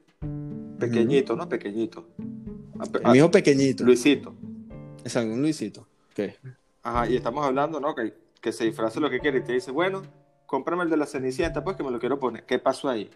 pequeñito, 0.78 1.38
¿no? 1.38 1.48
Pequeñito. 1.48 2.10
A- 2.78 3.08
a- 3.08 3.12
mi 3.14 3.20
hijo 3.20 3.32
pequeñito, 3.32 3.86
Luisito. 3.86 4.36
exacto, 5.02 5.32
un 5.32 5.42
Luisito. 5.42 5.88
¿Qué? 6.14 6.36
Ajá, 6.84 7.08
y 7.10 7.16
estamos 7.16 7.46
hablando, 7.46 7.80
¿no? 7.80 7.96
Que, 7.96 8.14
que 8.42 8.52
se 8.52 8.66
disfrace 8.66 9.00
lo 9.00 9.10
que 9.10 9.22
quiere 9.22 9.38
y 9.38 9.44
te 9.46 9.54
dice, 9.54 9.72
bueno, 9.72 10.02
cómprame 10.46 10.84
el 10.84 10.90
de 10.90 10.98
la 10.98 11.06
Cenicienta, 11.06 11.64
pues 11.64 11.78
que 11.78 11.84
me 11.84 11.92
lo 11.92 12.00
quiero 12.00 12.20
poner. 12.20 12.44
¿Qué 12.44 12.60
pasó 12.60 12.90
ahí? 12.90 13.10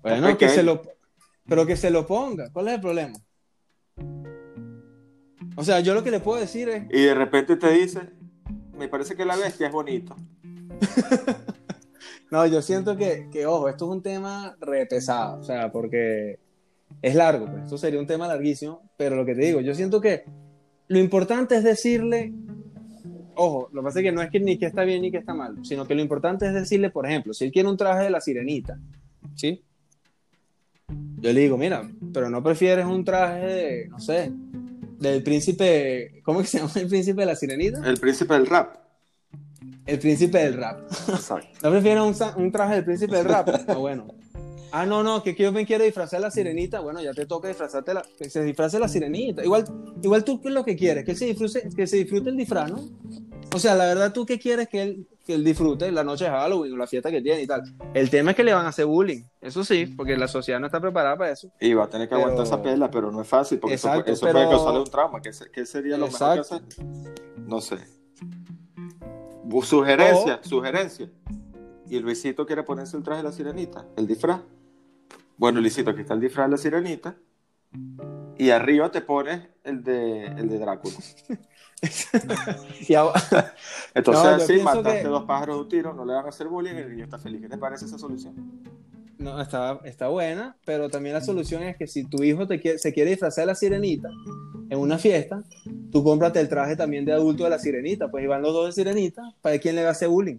Bueno, 0.00 0.38
que 0.38 0.48
se 0.48 0.62
lo... 0.62 0.80
Pero 1.46 1.66
que 1.66 1.76
se 1.76 1.90
lo 1.90 2.06
ponga, 2.06 2.48
¿cuál 2.50 2.68
es 2.68 2.74
el 2.76 2.80
problema? 2.80 3.18
O 5.56 5.64
sea, 5.64 5.80
yo 5.80 5.94
lo 5.94 6.04
que 6.04 6.10
le 6.10 6.20
puedo 6.20 6.38
decir 6.38 6.68
es... 6.68 6.84
Y 6.90 7.02
de 7.02 7.14
repente 7.14 7.56
te 7.56 7.70
dice, 7.70 8.10
me 8.76 8.88
parece 8.88 9.16
que 9.16 9.24
la 9.24 9.36
bestia 9.36 9.66
es 9.66 9.72
bonito. 9.72 10.14
No, 12.30 12.44
yo 12.46 12.60
siento 12.60 12.96
que, 12.96 13.28
que, 13.30 13.46
ojo, 13.46 13.68
esto 13.68 13.84
es 13.84 13.90
un 13.92 14.02
tema 14.02 14.56
re 14.60 14.84
pesado, 14.86 15.38
o 15.40 15.44
sea, 15.44 15.70
porque 15.70 16.40
es 17.00 17.14
largo, 17.14 17.46
pues, 17.46 17.64
esto 17.64 17.78
sería 17.78 18.00
un 18.00 18.06
tema 18.06 18.26
larguísimo, 18.26 18.82
pero 18.96 19.14
lo 19.14 19.24
que 19.24 19.34
te 19.34 19.42
digo, 19.42 19.60
yo 19.60 19.74
siento 19.74 20.00
que 20.00 20.24
lo 20.88 20.98
importante 20.98 21.56
es 21.56 21.62
decirle, 21.62 22.32
ojo, 23.36 23.68
lo 23.72 23.80
que 23.80 23.84
pasa 23.84 24.00
es 24.00 24.04
que 24.04 24.12
no 24.12 24.22
es 24.22 24.30
que 24.30 24.40
ni 24.40 24.58
que 24.58 24.66
está 24.66 24.82
bien 24.82 25.02
ni 25.02 25.12
que 25.12 25.18
está 25.18 25.34
mal, 25.34 25.64
sino 25.64 25.86
que 25.86 25.94
lo 25.94 26.02
importante 26.02 26.46
es 26.46 26.54
decirle, 26.54 26.90
por 26.90 27.06
ejemplo, 27.06 27.32
si 27.32 27.44
él 27.44 27.52
quiere 27.52 27.68
un 27.68 27.76
traje 27.76 28.04
de 28.04 28.10
la 28.10 28.20
sirenita, 28.20 28.76
¿sí? 29.36 29.62
Yo 30.88 31.32
le 31.32 31.40
digo, 31.40 31.56
mira, 31.56 31.88
pero 32.12 32.28
no 32.28 32.42
prefieres 32.42 32.86
un 32.86 33.04
traje 33.04 33.46
de, 33.46 33.88
no 33.88 34.00
sé, 34.00 34.32
del 34.98 35.22
príncipe, 35.22 36.20
¿cómo 36.24 36.40
que 36.40 36.46
se 36.46 36.58
llama 36.58 36.72
el 36.76 36.88
príncipe 36.88 37.20
de 37.20 37.26
la 37.26 37.36
sirenita? 37.36 37.80
El 37.84 37.98
príncipe 37.98 38.34
del 38.34 38.46
rap. 38.46 38.76
El 39.84 39.98
príncipe 39.98 40.38
del 40.38 40.54
rap. 40.54 40.80
Exacto. 41.08 41.48
¿No 41.62 41.70
prefieres 41.70 42.02
un, 42.02 42.42
un 42.42 42.52
traje 42.52 42.74
del 42.76 42.84
príncipe 42.84 43.16
del 43.16 43.24
rap? 43.26 43.48
Ah, 43.68 43.74
bueno. 43.74 44.06
Ah, 44.72 44.84
no, 44.84 45.02
no, 45.02 45.22
que, 45.22 45.34
yo 45.34 45.52
me 45.52 45.64
quiero 45.64 45.84
disfrazar 45.84 46.20
la 46.20 46.30
sirenita. 46.30 46.80
Bueno, 46.80 47.00
ya 47.00 47.12
te 47.14 47.26
toca 47.26 47.48
disfrazarte 47.48 47.94
la, 47.94 48.02
que 48.18 48.28
se 48.28 48.42
disfrace 48.42 48.78
la 48.78 48.88
sirenita. 48.88 49.44
Igual, 49.44 49.64
igual 50.02 50.24
tú, 50.24 50.40
¿qué 50.40 50.48
es 50.48 50.54
lo 50.54 50.64
que 50.64 50.76
quieres? 50.76 51.04
Que 51.04 51.12
él 51.12 51.16
se 51.16 51.26
disfrute, 51.26 51.68
que 51.74 51.86
se 51.86 51.96
disfrute 51.96 52.30
el 52.30 52.36
disfraz, 52.36 52.70
¿no? 52.70 52.88
O 53.54 53.58
sea, 53.58 53.74
la 53.74 53.86
verdad, 53.86 54.12
¿tú 54.12 54.26
qué 54.26 54.38
quieres 54.38 54.68
que 54.68 54.82
él, 54.82 55.06
que 55.26 55.34
él 55.34 55.44
disfrute 55.44 55.90
la 55.92 56.04
noche 56.04 56.24
de 56.24 56.30
Halloween 56.30 56.72
o 56.72 56.76
la 56.76 56.86
fiesta 56.86 57.10
que 57.10 57.20
tiene 57.20 57.42
y 57.42 57.46
tal? 57.46 57.62
El 57.92 58.08
tema 58.08 58.30
es 58.30 58.36
que 58.36 58.44
le 58.44 58.54
van 58.54 58.64
a 58.64 58.68
hacer 58.68 58.86
bullying. 58.86 59.24
Eso 59.40 59.64
sí, 59.64 59.86
porque 59.86 60.16
la 60.16 60.28
sociedad 60.28 60.60
no 60.60 60.66
está 60.66 60.80
preparada 60.80 61.16
para 61.18 61.32
eso. 61.32 61.50
Y 61.60 61.74
va 61.74 61.84
a 61.84 61.90
tener 61.90 62.08
que 62.08 62.14
Pero- 62.14 62.22
aguantar 62.22 62.46
esa 62.46 62.62
pela, 62.62 62.90
pero 62.90 63.10
no 63.10 63.20
es 63.20 63.28
fácil, 63.28 63.58
porque 63.58 63.74
eso, 63.74 63.88
Exacto, 63.88 64.04
puede- 64.04 64.14
eso 64.14 64.26
pero- 64.26 64.38
puede 64.38 64.48
causarle 64.50 64.78
un 64.80 64.86
trauma. 64.86 65.20
¿Qué, 65.20 65.32
se- 65.32 65.50
qué 65.50 65.66
sería 65.66 65.98
lo 65.98 66.06
mejor 66.06 66.34
que 66.34 66.38
Exacto. 66.40 66.66
hacer? 66.82 66.84
No 67.46 67.60
sé. 67.60 67.76
Sugerencia, 69.62 70.40
sugerencia. 70.42 71.10
Y 71.88 71.98
Luisito 72.00 72.46
quiere 72.46 72.62
ponerse 72.62 72.96
el 72.96 73.02
traje 73.02 73.18
de 73.22 73.28
la 73.28 73.32
sirenita, 73.32 73.84
el 73.96 74.06
disfraz. 74.06 74.40
Bueno, 75.36 75.60
Luisito, 75.60 75.90
aquí 75.90 76.00
está 76.00 76.14
el 76.14 76.20
disfraz 76.20 76.46
de 76.46 76.50
la 76.52 76.56
sirenita. 76.56 77.16
Y 78.38 78.50
arriba 78.50 78.90
te 78.90 79.00
pones 79.02 79.40
el 79.64 79.82
de, 79.82 80.26
el 80.26 80.48
de 80.48 80.58
Drácula. 80.58 80.94
Y 82.88 82.94
ahora- 82.94 83.20
Entonces, 83.94 84.58
No, 84.58 84.64
mataste 84.64 85.02
que- 85.02 85.08
dos 85.08 85.24
pájaros 85.24 85.56
de 85.56 85.62
un 85.62 85.68
tiro, 85.68 85.94
no 85.94 86.04
le 86.04 86.14
van 86.14 86.26
a 86.26 86.28
hacer 86.28 86.48
bullying 86.48 86.74
y 86.74 86.78
el 86.78 86.90
niño 86.90 87.04
está 87.04 87.18
feliz. 87.18 87.40
¿Qué 87.42 87.48
te 87.48 87.58
parece 87.58 87.84
esa 87.86 87.98
solución? 87.98 88.34
No, 89.18 89.40
está, 89.40 89.80
está 89.84 90.08
buena, 90.08 90.56
pero 90.66 90.90
también 90.90 91.14
la 91.14 91.22
solución 91.22 91.62
es 91.62 91.76
que 91.76 91.86
si 91.86 92.04
tu 92.04 92.22
hijo 92.22 92.46
te 92.46 92.60
quiere- 92.60 92.78
se 92.78 92.92
quiere 92.92 93.10
disfrazar 93.10 93.42
de 93.42 93.46
la 93.46 93.54
sirenita 93.54 94.08
en 94.68 94.78
una 94.78 94.98
fiesta, 94.98 95.42
tú 95.90 96.04
cómprate 96.04 96.38
el 96.40 96.48
traje 96.48 96.76
también 96.76 97.04
de 97.04 97.12
adulto 97.12 97.44
de 97.44 97.50
la 97.50 97.58
sirenita, 97.58 98.10
pues 98.10 98.24
y 98.24 98.26
van 98.26 98.42
los 98.42 98.52
dos 98.52 98.66
de 98.66 98.72
sirenita, 98.72 99.22
para 99.40 99.58
quién 99.58 99.74
le 99.74 99.82
va 99.82 99.88
a 99.88 99.92
hacer 99.92 100.08
bullying. 100.08 100.38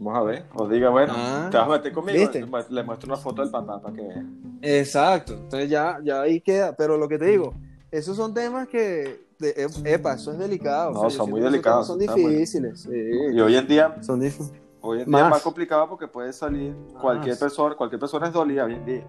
Vamos 0.00 0.16
a 0.16 0.22
ver. 0.22 0.44
O 0.54 0.68
diga, 0.68 0.90
bueno, 0.90 1.12
Ah, 1.16 1.48
te 1.50 1.56
vas 1.58 1.66
a 1.66 1.70
meter 1.72 1.92
conmigo. 1.92 2.18
¿viste? 2.18 2.46
Le 2.70 2.82
muestro 2.84 3.08
una 3.08 3.16
foto 3.16 3.42
del 3.42 3.50
papá 3.50 3.80
para 3.82 3.94
que 3.94 4.02
vea. 4.02 4.24
Exacto, 4.62 5.34
entonces 5.34 5.68
ya, 5.68 5.98
ya 6.04 6.22
ahí 6.22 6.40
queda, 6.40 6.74
pero 6.76 6.96
lo 6.96 7.08
que 7.08 7.18
te 7.18 7.26
digo, 7.26 7.54
esos 7.90 8.16
son 8.16 8.32
temas 8.32 8.68
que, 8.68 9.26
de- 9.38 9.50
e- 9.50 9.94
epa, 9.94 10.14
eso 10.14 10.32
es 10.32 10.38
delicado. 10.38 10.92
No, 10.92 11.10
son 11.10 11.30
muy 11.30 11.40
que 11.40 11.44
delicados, 11.46 11.86
Son 11.86 11.98
muy- 11.98 12.06
difíciles, 12.06 12.80
sí, 12.82 12.90
Y 13.34 13.40
hoy 13.40 13.56
en 13.56 13.66
día, 13.66 13.96
son 14.02 14.20
difíciles. 14.20 14.60
hoy 14.80 15.00
en 15.00 15.04
día 15.06 15.12
Más. 15.12 15.22
es 15.24 15.30
más 15.30 15.42
complicado 15.42 15.88
porque 15.88 16.08
puede 16.08 16.32
salir 16.32 16.74
cualquier 17.00 17.32
Más. 17.34 17.38
persona, 17.38 17.74
cualquier 17.76 18.00
persona 18.00 18.26
es 18.28 18.32
dolida 18.32 18.64
hoy 18.64 18.74
en 18.74 18.84
día. 18.84 19.06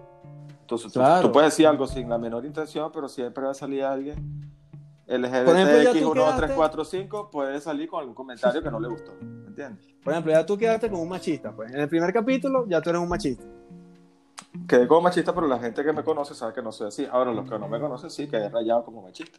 Entonces, 0.60 0.92
tú- 0.92 1.00
Claro. 1.00 1.26
tú, 1.26 1.32
puedes 1.32 1.50
decir 1.50 1.66
algo 1.66 1.86
sin 1.86 2.08
la 2.08 2.16
menor 2.18 2.44
intención, 2.44 2.90
pero 2.92 3.08
siempre 3.08 3.44
va 3.44 3.50
a 3.50 3.54
salir 3.54 3.82
alguien 3.82 4.48
Por 5.06 5.16
ejemplo, 5.24 5.82
ya 5.82 5.92
tú 5.92 6.12
quedaste- 6.12 6.46
LGBTX12345 6.46 7.30
puede 7.32 7.60
salir 7.60 7.88
con 7.88 7.98
algún 7.98 8.14
comentario 8.14 8.62
que 8.62 8.70
no 8.70 8.78
le 8.78 8.86
gustó. 8.88 9.10
¿Me 9.20 9.48
entiendes? 9.48 9.84
Por 10.04 10.12
ejemplo, 10.12 10.30
ya 10.30 10.46
tú 10.46 10.56
quedaste 10.56 10.88
con 10.88 11.00
un 11.00 11.08
machista, 11.08 11.50
pues. 11.50 11.72
En 11.72 11.80
el 11.80 11.88
primer 11.88 12.12
capítulo 12.12 12.64
ya 12.68 12.80
tú 12.80 12.90
eres 12.90 13.02
un 13.02 13.08
machista. 13.08 13.44
Quedé 14.68 14.86
como 14.86 15.00
machista, 15.00 15.34
pero 15.34 15.48
la 15.48 15.58
gente 15.58 15.82
que 15.82 15.92
me 15.92 16.04
conoce 16.04 16.32
sabe 16.34 16.52
que 16.52 16.62
no 16.62 16.70
soy 16.70 16.86
así. 16.88 17.06
Ahora, 17.10 17.32
los 17.32 17.48
que 17.50 17.58
no 17.58 17.66
me 17.68 17.80
conocen 17.80 18.08
sí, 18.10 18.28
quedé 18.28 18.48
rayado 18.48 18.84
como 18.84 19.02
machista. 19.02 19.38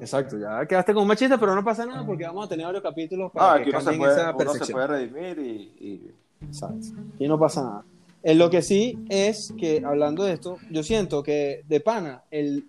Exacto, 0.00 0.38
ya 0.38 0.66
quedaste 0.66 0.92
con 0.92 1.02
un 1.02 1.08
machista, 1.08 1.38
pero 1.38 1.54
no 1.54 1.64
pasa 1.64 1.86
nada 1.86 2.04
porque 2.04 2.24
vamos 2.24 2.46
a 2.46 2.48
tener 2.48 2.66
varios 2.66 2.82
capítulos 2.82 3.32
para 3.32 3.52
Ah, 3.52 3.56
que 3.56 3.62
aquí 3.62 3.70
uno 3.70 3.80
se, 3.80 3.98
puede, 3.98 4.12
esa 4.12 4.34
uno 4.36 4.54
se 4.54 4.72
puede 4.72 4.86
redimir 4.86 5.38
y, 5.38 5.84
y- 5.84 6.10
Exacto. 6.46 6.86
Aquí 7.14 7.26
no 7.26 7.38
pasa 7.38 7.62
nada. 7.62 7.84
En 8.22 8.38
lo 8.38 8.50
que 8.50 8.62
sí 8.62 8.98
es 9.08 9.52
que, 9.58 9.82
hablando 9.84 10.24
de 10.24 10.32
esto, 10.34 10.58
yo 10.70 10.82
siento 10.82 11.22
que 11.22 11.62
de 11.68 11.80
pana, 11.80 12.22
el, 12.30 12.66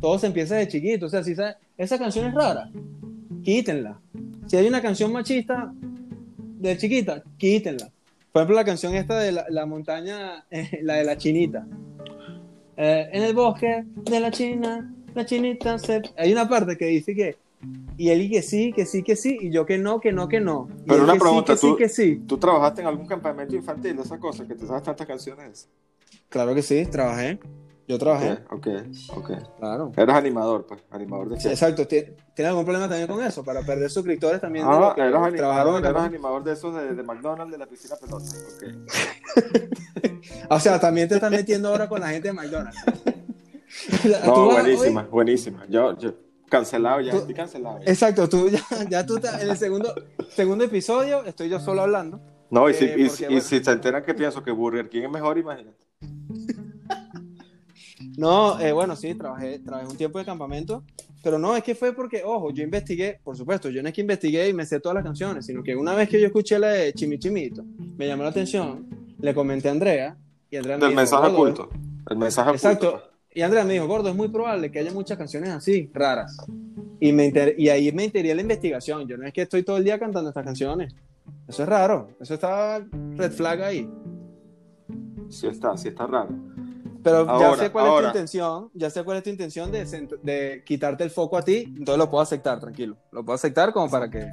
todo 0.00 0.18
se 0.18 0.26
empieza 0.26 0.56
de 0.56 0.68
chiquito. 0.68 1.06
O 1.06 1.08
sea, 1.08 1.22
si 1.22 1.34
esa 1.76 1.98
canción 1.98 2.26
es 2.26 2.34
rara, 2.34 2.70
quítenla. 3.42 3.98
Si 4.46 4.56
hay 4.56 4.66
una 4.66 4.82
canción 4.82 5.12
machista 5.12 5.72
de 6.58 6.76
chiquita, 6.76 7.22
quítenla. 7.38 7.90
Por 8.32 8.40
ejemplo, 8.42 8.56
la 8.56 8.64
canción 8.64 8.94
esta 8.94 9.18
de 9.20 9.32
la, 9.32 9.66
montaña, 9.66 10.44
la 10.82 10.94
de 10.94 11.04
la 11.04 11.16
chinita. 11.16 11.66
Eh, 12.76 13.08
en 13.12 13.22
el 13.22 13.34
bosque 13.34 13.84
de 14.04 14.20
la 14.20 14.30
china, 14.30 14.92
la 15.14 15.24
chinita 15.24 15.78
se... 15.78 16.02
Hay 16.16 16.32
una 16.32 16.48
parte 16.48 16.76
que 16.76 16.86
dice 16.86 17.14
que... 17.14 17.36
Y 17.96 18.10
él 18.10 18.22
y 18.22 18.30
que 18.30 18.42
sí, 18.42 18.72
que 18.72 18.84
sí, 18.84 19.02
que 19.02 19.16
sí, 19.16 19.38
y 19.40 19.50
yo 19.50 19.64
que 19.64 19.78
no, 19.78 19.98
que 19.98 20.12
no, 20.12 20.28
que 20.28 20.38
no. 20.38 20.68
Pero 20.86 21.04
una 21.04 21.14
pregunta, 21.14 21.56
sí, 21.56 21.66
¿tú, 21.66 21.76
que 21.76 21.88
sí, 21.88 22.22
¿tú 22.26 22.36
trabajaste 22.36 22.82
en 22.82 22.88
algún 22.88 23.06
campamento 23.06 23.56
infantil 23.56 23.96
de 23.96 24.02
esa 24.02 24.18
cosa, 24.18 24.46
que 24.46 24.54
te 24.54 24.66
sabes 24.66 24.82
tantas 24.82 25.06
canciones? 25.06 25.66
Claro 26.28 26.54
que 26.54 26.60
sí, 26.60 26.84
trabajé. 26.84 27.38
Yo 27.86 27.98
trabajé. 27.98 28.38
Ok, 28.50 28.66
ok. 29.14 29.30
Claro. 29.58 29.92
Eras 29.96 30.16
animador, 30.16 30.66
pues, 30.66 30.80
animador 30.90 31.28
de 31.28 31.40
sí, 31.40 31.48
Exacto. 31.48 31.86
¿Tienes 31.86 32.14
algún 32.38 32.64
problema 32.64 32.88
también 32.88 33.06
con 33.06 33.22
eso? 33.22 33.44
Para 33.44 33.60
perder 33.60 33.90
suscriptores 33.90 34.40
también. 34.40 34.64
Ah, 34.66 34.94
eras, 34.96 35.22
animador, 35.22 35.84
eras 35.84 36.04
animador 36.04 36.42
de 36.44 36.52
esos 36.54 36.74
de, 36.74 36.94
de, 36.94 37.02
McDonald's, 37.02 37.52
de 37.52 37.58
la 37.58 37.66
piscina 37.66 37.96
pelota. 37.96 38.24
Ok. 38.56 38.64
o 40.50 40.60
sea, 40.60 40.80
también 40.80 41.08
te 41.08 41.16
estás 41.16 41.30
metiendo 41.30 41.68
ahora 41.68 41.88
con 41.88 42.00
la 42.00 42.08
gente 42.08 42.28
de 42.28 42.34
McDonald's. 42.34 42.78
no, 44.26 44.46
buenísima, 44.46 45.02
buenísima. 45.02 45.66
Yo, 45.68 45.98
yo, 45.98 46.14
cancelado 46.48 47.00
ya, 47.00 47.12
estoy 47.12 47.34
cancelado. 47.34 47.80
Exacto, 47.84 48.28
tú 48.28 48.48
ya, 48.48 48.62
ya 48.88 49.06
tú 49.06 49.16
estás 49.16 49.42
en 49.42 49.50
el 49.50 49.56
segundo, 49.56 49.94
segundo 50.30 50.64
episodio, 50.64 51.24
estoy 51.24 51.48
yo 51.48 51.60
solo 51.60 51.82
hablando. 51.82 52.20
No, 52.50 52.68
y, 52.68 52.74
si, 52.74 52.84
eh, 52.84 52.94
y, 52.96 53.34
y 53.34 53.40
si 53.40 53.62
se 53.62 53.70
enteran 53.70 54.04
que 54.04 54.14
pienso 54.14 54.42
que 54.42 54.50
Burger 54.50 54.88
King 54.88 55.02
es 55.02 55.10
mejor, 55.10 55.38
imagínate. 55.38 55.84
No, 58.16 58.60
eh, 58.60 58.72
bueno, 58.72 58.94
sí, 58.94 59.14
trabajé, 59.14 59.58
trabajé 59.58 59.88
un 59.88 59.96
tiempo 59.96 60.18
de 60.18 60.24
campamento, 60.24 60.84
pero 61.22 61.38
no, 61.38 61.56
es 61.56 61.64
que 61.64 61.74
fue 61.74 61.92
porque, 61.92 62.22
ojo, 62.24 62.50
yo 62.52 62.62
investigué, 62.62 63.18
por 63.24 63.36
supuesto, 63.36 63.70
yo 63.70 63.82
no 63.82 63.88
es 63.88 63.94
que 63.94 64.02
investigué 64.02 64.48
y 64.48 64.52
me 64.52 64.64
sé 64.64 64.78
todas 64.78 64.94
las 64.94 65.04
canciones, 65.04 65.46
sino 65.46 65.62
que 65.62 65.74
una 65.74 65.94
vez 65.94 66.08
que 66.08 66.20
yo 66.20 66.26
escuché 66.26 66.58
la 66.58 66.68
de 66.68 66.92
Chimichimito, 66.92 67.64
me 67.96 68.06
llamó 68.06 68.22
la 68.22 68.28
atención, 68.28 68.86
le 69.18 69.34
comenté 69.34 69.68
a 69.68 69.72
Andrea, 69.72 70.16
y 70.50 70.56
Andrea 70.56 70.76
me 70.76 70.86
Del 70.86 70.94
mensaje 70.94 71.28
oculto, 71.28 71.70
el 72.08 72.16
mensaje 72.16 72.50
Exacto. 72.52 72.92
Pues. 72.92 73.13
Y 73.34 73.42
Andrea 73.42 73.64
me 73.64 73.72
dijo, 73.72 73.88
gordo, 73.88 74.08
es 74.08 74.14
muy 74.14 74.28
probable 74.28 74.70
que 74.70 74.78
haya 74.78 74.92
muchas 74.92 75.18
canciones 75.18 75.50
así, 75.50 75.90
raras. 75.92 76.36
Y, 77.00 77.12
me 77.12 77.32
y 77.58 77.68
ahí 77.68 77.90
me 77.90 78.04
enteré 78.04 78.32
la 78.32 78.40
investigación. 78.40 79.08
Yo 79.08 79.16
no 79.16 79.26
es 79.26 79.32
que 79.32 79.42
estoy 79.42 79.64
todo 79.64 79.76
el 79.76 79.84
día 79.84 79.98
cantando 79.98 80.30
estas 80.30 80.44
canciones. 80.44 80.94
Eso 81.48 81.64
es 81.64 81.68
raro. 81.68 82.10
Eso 82.20 82.34
está 82.34 82.78
red 83.16 83.32
flag 83.32 83.62
ahí. 83.62 83.90
Sí 85.28 85.48
está, 85.48 85.76
sí 85.76 85.88
está 85.88 86.06
raro. 86.06 86.30
Pero 87.02 87.26
ya 87.38 87.56
sé 87.56 87.70
cuál 87.70 87.86
es 87.86 88.00
tu 88.00 88.06
intención, 88.06 88.70
ya 88.72 88.88
sé 88.88 89.04
cuál 89.04 89.18
es 89.18 89.24
tu 89.24 89.30
intención 89.30 89.70
de, 89.70 89.84
de, 90.22 90.62
quitarte 90.64 91.04
el 91.04 91.10
foco 91.10 91.36
a 91.36 91.42
ti, 91.42 91.64
entonces 91.76 91.98
lo 91.98 92.10
puedo 92.10 92.22
aceptar, 92.22 92.58
tranquilo. 92.60 92.96
Lo 93.12 93.22
puedo 93.22 93.34
aceptar 93.34 93.74
como 93.74 93.90
para 93.90 94.08
que 94.08 94.26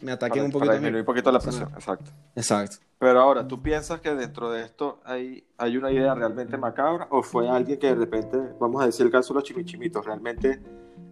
me 0.00 0.12
ataquen 0.12 0.44
un 0.44 0.50
poquito. 0.50 0.72
Para 0.72 0.98
un 0.98 1.04
poquito 1.04 1.32
la 1.32 1.40
presión, 1.40 1.70
exacto. 1.74 2.10
Exacto. 2.34 2.76
Pero 2.98 3.20
ahora, 3.20 3.46
¿tú 3.46 3.60
piensas 3.62 4.00
que 4.00 4.14
dentro 4.14 4.50
de 4.50 4.62
esto 4.62 5.00
hay, 5.04 5.46
hay 5.58 5.76
una 5.76 5.90
idea 5.90 6.14
realmente 6.14 6.56
macabra 6.56 7.08
o 7.10 7.22
fue 7.22 7.48
alguien 7.48 7.78
que 7.78 7.88
de 7.88 7.94
repente, 7.94 8.38
vamos 8.58 8.82
a 8.82 8.86
decir 8.86 9.04
el 9.04 9.12
caso 9.12 9.34
de 9.34 9.40
los 9.40 9.44
chimichimitos, 9.44 10.04
realmente 10.04 10.60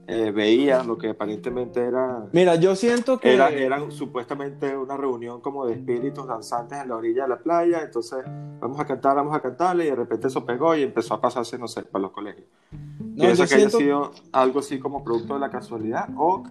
eh, 0.07 0.31
veían 0.31 0.87
lo 0.87 0.99
que 0.99 1.11
aparentemente 1.11 1.81
era. 1.81 2.27
Mira, 2.33 2.57
yo 2.57 2.77
siento 2.77 3.19
que. 3.19 3.35
Era, 3.35 3.49
eran 3.49 3.91
supuestamente 3.91 4.77
una 4.77 4.97
reunión 4.97 5.41
como 5.41 5.67
de 5.67 5.75
espíritus 5.75 6.27
danzantes 6.27 6.79
en 6.79 6.89
la 6.89 6.97
orilla 6.97 7.23
de 7.23 7.29
la 7.31 7.39
playa, 7.39 7.83
entonces 7.83 8.23
vamos 8.61 8.79
a 8.79 8.85
cantar, 8.85 9.17
vamos 9.17 9.35
a 9.35 9.41
cantarle, 9.41 9.87
y 9.87 9.91
de 9.91 9.97
repente 9.97 10.29
eso 10.29 10.45
pegó 10.45 10.75
y 10.75 10.83
empezó 10.83 11.15
a 11.15 11.21
pasarse, 11.21 11.59
no 11.59 11.69
sé, 11.69 11.83
para 11.83 12.03
los 12.03 12.11
colegios. 12.11 12.47
No, 12.71 13.25
¿Piensa 13.25 13.47
que 13.47 13.55
haya 13.55 13.71
sido 13.71 14.13
algo 14.33 14.61
así 14.61 14.79
como 14.79 15.03
producto 15.03 15.35
de 15.35 15.41
la 15.41 15.51
casualidad 15.51 16.09
o 16.17 16.45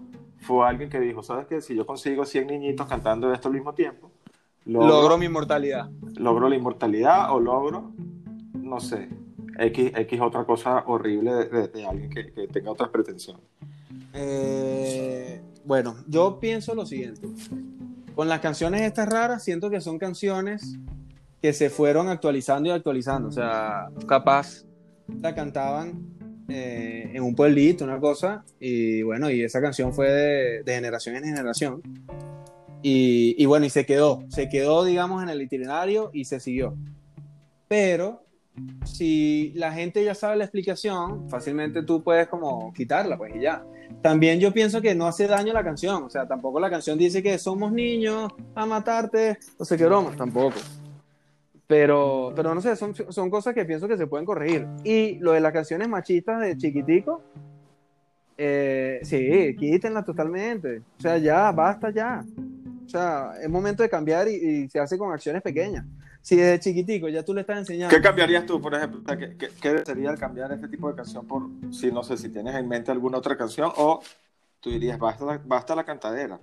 fue 0.44 0.68
alguien 0.68 0.90
que 0.90 1.00
dijo, 1.00 1.24
¿sabes 1.24 1.48
qué? 1.48 1.62
Si 1.62 1.76
yo 1.76 1.86
consigo 1.86 2.26
100 2.26 2.48
niñitos 2.48 2.88
cantando 2.88 3.34
esto 3.34 3.48
al 3.48 3.56
mismo 3.56 3.74
tiempo, 3.74 4.12
logro 4.66 5.18
mi 5.18 5.26
inmortalidad. 5.26 5.90
Logro 6.16 6.50
la 6.50 6.56
inmortalidad 6.56 7.34
o 7.34 7.40
logro, 7.40 7.92
no 8.54 8.80
sé, 8.80 9.10
X, 9.58 9.92
X 9.96 10.22
otra 10.22 10.46
cosa 10.46 10.84
horrible 10.88 11.46
de, 11.46 11.86
alguien 11.86 12.10
que, 12.10 12.24
tenga 12.48 12.72
otras 12.72 12.90
pretensiones. 12.90 13.44
Eh, 14.14 15.42
bueno, 15.66 15.96
yo 16.08 16.40
pienso 16.40 16.76
lo 16.76 16.86
siguiente. 16.86 17.28
Con 18.16 18.30
las 18.30 18.42
canciones 18.42 18.82
estas 18.82 19.10
raras, 19.10 19.44
siento 19.44 19.70
que 19.70 19.82
son 19.82 19.98
canciones 19.98 20.78
que 21.42 21.54
se 21.54 21.70
fueron 21.70 22.10
actualizando 22.10 22.70
y 22.70 22.72
actualizando. 22.72 23.30
O 23.30 23.32
sea, 23.32 23.90
capaz 24.08 24.66
la 25.22 25.34
cantaban 25.34 26.14
eh, 26.54 27.12
en 27.14 27.24
un 27.24 27.36
pueblito, 27.36 27.84
una 27.84 28.00
cosa, 28.00 28.44
y 28.60 29.02
bueno, 29.02 29.30
y 29.30 29.44
esa 29.44 29.62
canción 29.62 29.94
fue 29.94 30.10
de, 30.12 30.74
generación 30.74 31.16
en 31.16 31.24
generación. 31.24 31.82
Y, 32.82 33.36
y, 33.38 33.46
bueno, 33.46 33.66
y 33.66 33.70
se 33.70 33.86
quedó, 33.86 34.24
se 34.30 34.50
quedó, 34.50 34.84
digamos, 34.84 35.24
en 35.24 35.30
el 35.30 35.42
itinerario 35.42 36.12
y 36.14 36.26
se 36.26 36.40
siguió. 36.40 36.76
Pero 37.68 38.24
si 38.86 39.52
la 39.56 39.72
gente 39.72 40.04
ya 40.04 40.14
sabe 40.14 40.36
la 40.38 40.44
explicación, 40.44 41.30
fácilmente 41.30 41.84
tú 41.84 42.04
puedes 42.04 42.28
como 42.28 42.72
quitarla, 42.74 43.18
pues 43.18 43.36
y 43.36 43.42
ya. 43.42 43.66
También 44.02 44.40
yo 44.40 44.52
pienso 44.52 44.82
que 44.82 44.96
no 44.96 45.08
hace 45.08 45.28
daño 45.28 45.54
la 45.54 45.64
canción, 45.64 46.04
o 46.04 46.10
sea, 46.10 46.28
tampoco 46.28 46.60
la 46.60 46.70
canción 46.70 46.98
dice 46.98 47.24
que 47.24 47.38
somos 47.38 47.72
niños 47.72 48.32
a 48.54 48.66
matarte, 48.66 49.38
o 49.58 49.66
sea, 49.66 49.78
que 49.78 49.86
bromas, 49.86 50.16
tampoco. 50.16 50.58
Pero, 51.68 52.34
pero 52.36 52.54
no 52.54 52.62
sé, 52.62 52.76
son, 52.76 52.94
son 52.94 53.30
cosas 53.30 53.54
que 53.54 53.66
pienso 53.66 53.88
que 53.88 53.98
se 53.98 54.08
pueden 54.08 54.26
corregir. 54.26 54.68
Y 54.84 55.16
lo 55.20 55.32
de 55.32 55.40
las 55.40 55.54
canciones 55.54 55.88
machistas 55.88 56.42
de 56.42 56.58
chiquitico, 56.58 57.22
eh, 58.38 59.00
sí, 59.04 59.56
quítenlas 59.58 60.06
totalmente. 60.06 60.80
O 60.98 61.02
sea, 61.02 61.18
ya, 61.18 61.52
basta 61.52 61.90
ya. 61.90 62.24
O 62.86 62.90
sea, 62.90 63.32
es 63.42 63.50
momento 63.50 63.82
de 63.82 63.90
cambiar 63.90 64.28
y 64.28 64.68
se 64.70 64.80
hace 64.80 64.98
con 64.98 65.12
acciones 65.12 65.42
pequeñas 65.42 65.86
si 66.24 66.38
desde 66.38 66.60
chiquitico 66.62 67.10
ya 67.10 67.24
tú 67.24 67.34
le 67.34 67.42
estás 67.42 67.60
enseñando. 67.60 67.94
¿Qué 67.94 68.02
cambiarías 68.02 68.46
tú, 68.46 68.60
por 68.60 68.74
ejemplo? 68.74 69.02
¿Qué, 69.06 69.36
qué, 69.38 69.84
sería 69.86 70.10
el 70.10 70.18
cambiar 70.18 70.54
este 70.54 70.70
tipo 70.70 70.90
de 70.90 70.96
canción 70.96 71.28
por, 71.28 71.44
si 71.72 71.92
no 71.92 72.02
sé, 72.02 72.16
si 72.18 72.30
tienes 72.30 72.56
en 72.56 72.68
mente 72.68 72.92
alguna 72.92 73.18
otra 73.18 73.38
canción 73.38 73.72
o 73.76 74.02
tú 74.62 74.70
dirías, 74.70 74.98
basta 74.98 75.26
la, 75.26 75.42
basta 75.46 75.76
la 75.76 75.84
cantadera? 75.84 76.40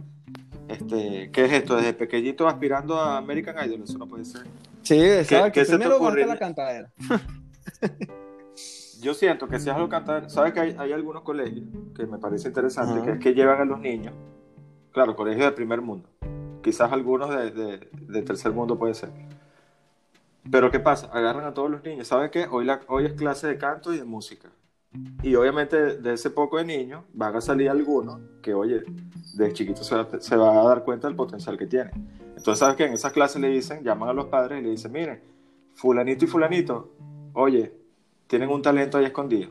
Este, 0.68 1.30
¿Qué 1.33 1.46
es 1.46 1.52
esto? 1.52 1.76
Desde 1.76 1.94
pequeñito 1.94 2.46
aspirando 2.46 3.00
a 3.00 3.16
American 3.16 3.56
Idol, 3.66 3.83
eso 3.83 3.96
no 3.96 4.06
puede 4.06 4.26
ser. 4.26 4.42
Sí, 4.83 5.01
exacto. 5.01 5.53
¿Qué, 5.53 5.64
Primero 5.64 6.01
basta 6.01 6.27
la 6.27 6.38
cantadera. 6.38 6.93
Yo 9.01 9.14
siento 9.14 9.49
que 9.49 9.59
si 9.59 9.71
es 9.71 9.75
algo 9.75 9.88
cantadera, 9.88 10.29
¿sabes 10.29 10.53
que 10.53 10.61
hay, 10.61 10.77
hay, 10.79 10.93
algunos 10.93 11.23
colegios 11.23 11.64
que 11.97 12.07
me 12.07 12.19
parece 12.19 12.49
interesante, 12.49 13.03
que 13.03 13.12
es 13.12 13.19
que 13.19 13.33
llevan 13.33 13.61
a 13.61 13.64
los 13.64 13.81
niños, 13.81 14.12
claro, 14.93 15.16
colegios 15.16 15.47
de 15.47 15.53
primer 15.53 15.81
mundo, 15.81 16.11
quizás 16.62 16.93
algunos 16.93 17.31
de, 17.31 17.51
de, 17.51 17.88
de 17.93 18.23
tercer 18.23 18.53
mundo 18.53 18.79
puede 18.79 18.93
ser 18.93 19.11
pero 20.49 20.71
¿qué 20.71 20.81
pasa? 20.81 21.09
Agarran 21.12 21.45
a 21.45 21.55
todos 21.55 21.71
los 21.71 21.85
niños. 21.85 22.09
¿Saben 22.09 22.31
qué? 22.31 22.47
Hoy, 22.51 22.64
la, 22.64 22.81
hoy 22.88 23.07
es 23.07 23.12
clase 23.14 23.47
de 23.47 23.59
canto 23.59 23.93
y 23.93 23.99
de 23.99 24.05
música. 24.05 24.49
Y 25.23 25.35
obviamente 25.37 25.99
de 25.99 26.14
ese 26.14 26.31
poco 26.31 26.57
de 26.57 26.64
niños 26.64 27.05
van 27.12 27.37
a 27.37 27.40
salir 27.40 27.71
algunos 27.71 28.21
que, 28.43 28.55
oye, 28.55 28.83
de 29.35 29.53
chiquito 29.53 29.85
se 29.85 29.95
va, 29.95 30.09
se 30.21 30.37
va, 30.37 30.61
a 30.61 30.64
dar 30.64 30.83
cuenta 30.83 31.07
del 31.07 31.16
potencial 31.16 31.57
que 31.57 31.66
tiene. 31.66 31.90
Entonces, 32.40 32.61
¿sabes 32.61 32.76
qué? 32.76 32.87
En 32.87 32.94
esa 32.94 33.12
clase 33.12 33.38
le 33.38 33.48
dicen, 33.48 33.85
llaman 33.85 34.09
a 34.09 34.14
los 34.14 34.24
padres 34.29 34.61
y 34.61 34.64
le 34.64 34.70
dicen, 34.70 34.90
miren, 34.92 35.20
fulanito 35.74 36.24
y 36.24 36.29
fulanito, 36.29 36.90
oye, 37.35 37.70
tienen 38.26 38.48
un 38.48 38.62
talento 38.62 38.96
ahí 38.96 39.05
escondido. 39.05 39.50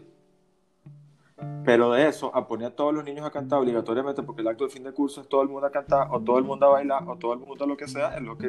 Pero 1.63 1.91
de 1.91 2.07
eso, 2.07 2.35
a 2.35 2.47
poner 2.47 2.69
a 2.69 2.75
todos 2.75 2.91
los 2.91 3.03
niños 3.03 3.27
a 3.27 3.29
cantar 3.29 3.59
obligatoriamente, 3.59 4.23
porque 4.23 4.41
el 4.41 4.47
acto 4.47 4.63
de 4.63 4.71
fin 4.71 4.81
de 4.81 4.91
curso 4.91 5.21
es 5.21 5.29
todo 5.29 5.43
el 5.43 5.49
mundo 5.49 5.67
a 5.67 5.71
cantar, 5.71 6.07
o 6.09 6.19
todo 6.19 6.39
el 6.39 6.45
mundo 6.45 6.65
a 6.65 6.69
bailar, 6.69 7.07
o 7.07 7.15
todo 7.15 7.33
el 7.33 7.39
mundo 7.41 7.63
a 7.63 7.67
lo 7.67 7.77
que 7.77 7.87
sea, 7.87 8.15
es 8.15 8.23
lo 8.23 8.35
que 8.39 8.47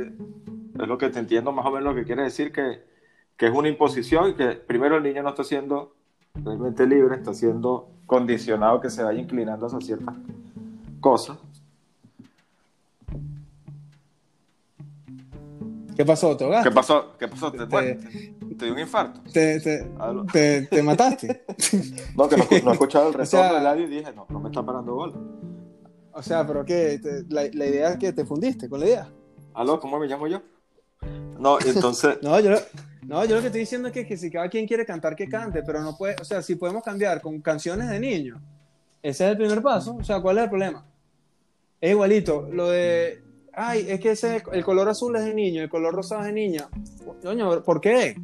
es 0.81 0.89
lo 0.89 0.97
que 0.97 1.11
te 1.11 1.19
entiendo 1.19 1.53
más 1.53 1.67
o 1.67 1.71
menos 1.71 1.85
lo 1.85 1.95
que 1.95 2.07
quiere 2.07 2.23
decir 2.23 2.51
que, 2.51 2.83
que 3.37 3.47
es 3.47 3.53
una 3.53 3.69
imposición 3.69 4.31
y 4.31 4.35
que 4.37 4.53
primero 4.53 4.97
el 4.97 5.03
niño 5.03 5.23
no 5.23 5.29
está 5.29 5.45
siendo 5.45 5.95
realmente 6.33 6.87
libre, 6.87 7.17
está 7.17 7.35
siendo 7.35 7.91
condicionado 8.07 8.81
que 8.81 8.89
se 8.89 9.03
vaya 9.03 9.21
inclinando 9.21 9.67
hacia 9.67 9.81
ciertas 9.83 10.15
cosas. 10.99 11.37
¿Qué 16.01 16.07
pasó? 16.07 16.35
¿Te 16.35 16.47
¿Qué 16.63 16.71
pasó? 16.71 17.13
¿Qué 17.19 17.29
pasó? 17.29 17.53
¿Te, 17.53 17.67
te, 17.67 18.65
dio 18.65 18.73
un 18.73 18.79
infarto? 18.79 19.21
¿Te, 19.31 19.61
te, 19.61 20.63
te 20.63 20.83
mataste? 20.83 21.45
no, 22.17 22.27
que 22.27 22.39
no, 22.39 22.47
no 22.65 22.71
he 22.71 22.73
escuchado 22.73 23.09
el 23.09 23.15
resto 23.21 23.37
del 23.37 23.67
audio 23.67 23.85
y 23.85 23.91
dije, 23.91 24.11
no, 24.17 24.25
no 24.31 24.41
me 24.41 24.49
está 24.49 24.65
parando 24.65 24.95
bola. 24.95 25.13
O 26.15 26.23
sea, 26.23 26.47
pero 26.47 26.65
¿qué? 26.65 26.99
La, 27.29 27.43
la 27.53 27.67
idea 27.67 27.91
es 27.91 27.99
que 27.99 28.15
te 28.15 28.25
fundiste 28.25 28.67
con 28.67 28.81
la 28.81 28.87
idea. 28.87 29.13
¿Aló? 29.53 29.79
¿Cómo 29.79 29.99
me 29.99 30.07
llamo 30.07 30.27
yo? 30.27 30.41
No, 31.39 31.59
entonces. 31.61 32.17
no, 32.23 32.41
yo, 32.41 32.53
no, 33.03 33.23
yo 33.27 33.35
lo 33.35 33.43
que 33.43 33.49
estoy 33.49 33.61
diciendo 33.61 33.89
es 33.89 33.93
que, 33.93 34.17
si 34.17 34.31
cada 34.31 34.49
quien 34.49 34.67
quiere 34.67 34.87
cantar, 34.87 35.15
que 35.15 35.29
cante, 35.29 35.63
pero 35.63 35.83
no 35.83 35.99
puede. 35.99 36.17
O 36.19 36.25
sea, 36.25 36.41
si 36.41 36.55
podemos 36.55 36.83
cambiar 36.83 37.21
con 37.21 37.43
canciones 37.43 37.91
de 37.91 38.01
niños, 38.01 38.41
ese 39.03 39.27
es 39.27 39.31
el 39.33 39.37
primer 39.37 39.61
paso. 39.61 39.97
O 39.97 40.05
sea, 40.05 40.19
¿cuál 40.23 40.39
es 40.39 40.45
el 40.45 40.49
problema? 40.49 40.87
Es 41.79 41.91
igualito. 41.91 42.49
Lo 42.51 42.71
de. 42.71 43.23
Ay, 43.63 43.87
es 43.89 44.01
que 44.01 44.13
ese, 44.13 44.43
el 44.53 44.65
color 44.65 44.89
azul 44.89 45.15
es 45.17 45.25
de 45.25 45.35
niño, 45.35 45.63
el 45.63 45.69
color 45.69 45.95
rosado 45.95 46.21
es 46.23 46.27
de 46.29 46.33
niña. 46.33 46.69
Coño, 47.23 47.63
¿por 47.63 47.81
qué? 47.81 48.17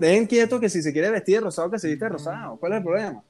Dejen 0.00 0.26
quieto 0.26 0.58
que 0.60 0.68
si 0.68 0.82
se 0.82 0.92
quiere 0.92 1.10
vestir 1.10 1.40
rosado, 1.42 1.70
que 1.70 1.78
se 1.78 1.88
viste 1.88 2.08
rosado. 2.08 2.56
¿Cuál 2.56 2.72
es 2.72 2.78
el 2.78 2.84
problema? 2.84 3.22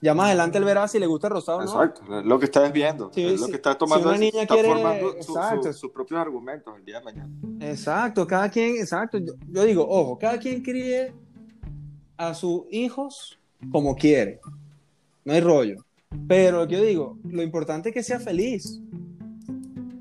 Ya 0.00 0.14
más 0.14 0.26
adelante 0.28 0.56
él 0.56 0.64
verá 0.64 0.88
si 0.88 0.98
le 0.98 1.06
gusta 1.06 1.28
rosado 1.28 1.58
o 1.58 1.64
no. 1.64 1.82
Exacto, 1.82 2.22
lo 2.22 2.38
que 2.38 2.46
estás 2.46 2.72
viendo, 2.72 3.10
Sí, 3.12 3.24
es 3.26 3.40
lo 3.40 3.48
que 3.48 3.56
está 3.56 3.76
tomando, 3.76 4.04
Si 4.04 4.08
una 4.08 4.18
niña 4.18 4.42
está 4.42 4.54
quiere- 4.54 4.68
formando 4.70 5.08
su- 5.18 5.22
su- 5.22 5.32
exacto. 5.38 5.72
sus 5.74 5.90
propios 5.90 6.20
argumentos 6.20 6.74
el 6.78 6.84
día 6.84 6.98
de 7.00 7.04
mañana. 7.04 7.28
Exacto, 7.60 8.26
cada 8.26 8.48
quien, 8.50 8.76
exacto. 8.76 9.18
Yo, 9.18 9.34
yo 9.50 9.64
digo, 9.64 9.86
ojo, 9.86 10.18
cada 10.18 10.38
quien 10.38 10.62
críe 10.62 11.12
a 12.16 12.32
sus 12.32 12.62
hijos 12.70 13.38
como 13.70 13.94
quiere. 13.94 14.40
No 15.24 15.32
hay 15.34 15.40
rollo. 15.40 15.84
Pero 16.28 16.58
lo 16.60 16.68
que 16.68 16.74
yo 16.76 16.82
digo, 16.82 17.18
lo 17.24 17.42
importante 17.42 17.90
es 17.90 17.94
que 17.94 18.02
sea 18.02 18.18
feliz. 18.20 18.80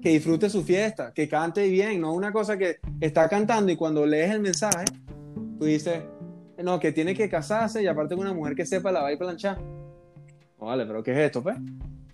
Que 0.06 0.12
disfrute 0.12 0.52
su 0.52 0.62
fiesta, 0.64 1.12
que 1.12 1.28
cante 1.28 1.68
bien, 1.68 2.00
no 2.00 2.14
una 2.14 2.32
cosa 2.32 2.56
que 2.60 2.78
está 3.02 3.28
cantando 3.28 3.72
y 3.72 3.76
cuando 3.76 4.06
lees 4.06 4.30
el 4.30 4.40
mensaje, 4.40 4.86
tú 5.58 5.66
dices, 5.66 6.04
no, 6.64 6.80
que 6.80 6.92
tiene 6.92 7.16
que 7.16 7.28
casarse 7.28 7.82
y 7.82 7.88
aparte 7.88 8.14
con 8.16 8.24
una 8.24 8.36
mujer 8.36 8.54
que 8.54 8.68
sepa 8.68 8.92
lavar 8.92 9.12
y 9.14 9.18
planchar. 9.18 9.58
Vale, 10.60 10.86
pero 10.86 11.02
¿qué 11.02 11.12
es 11.12 11.18
esto, 11.18 11.42
pues? 11.42 11.56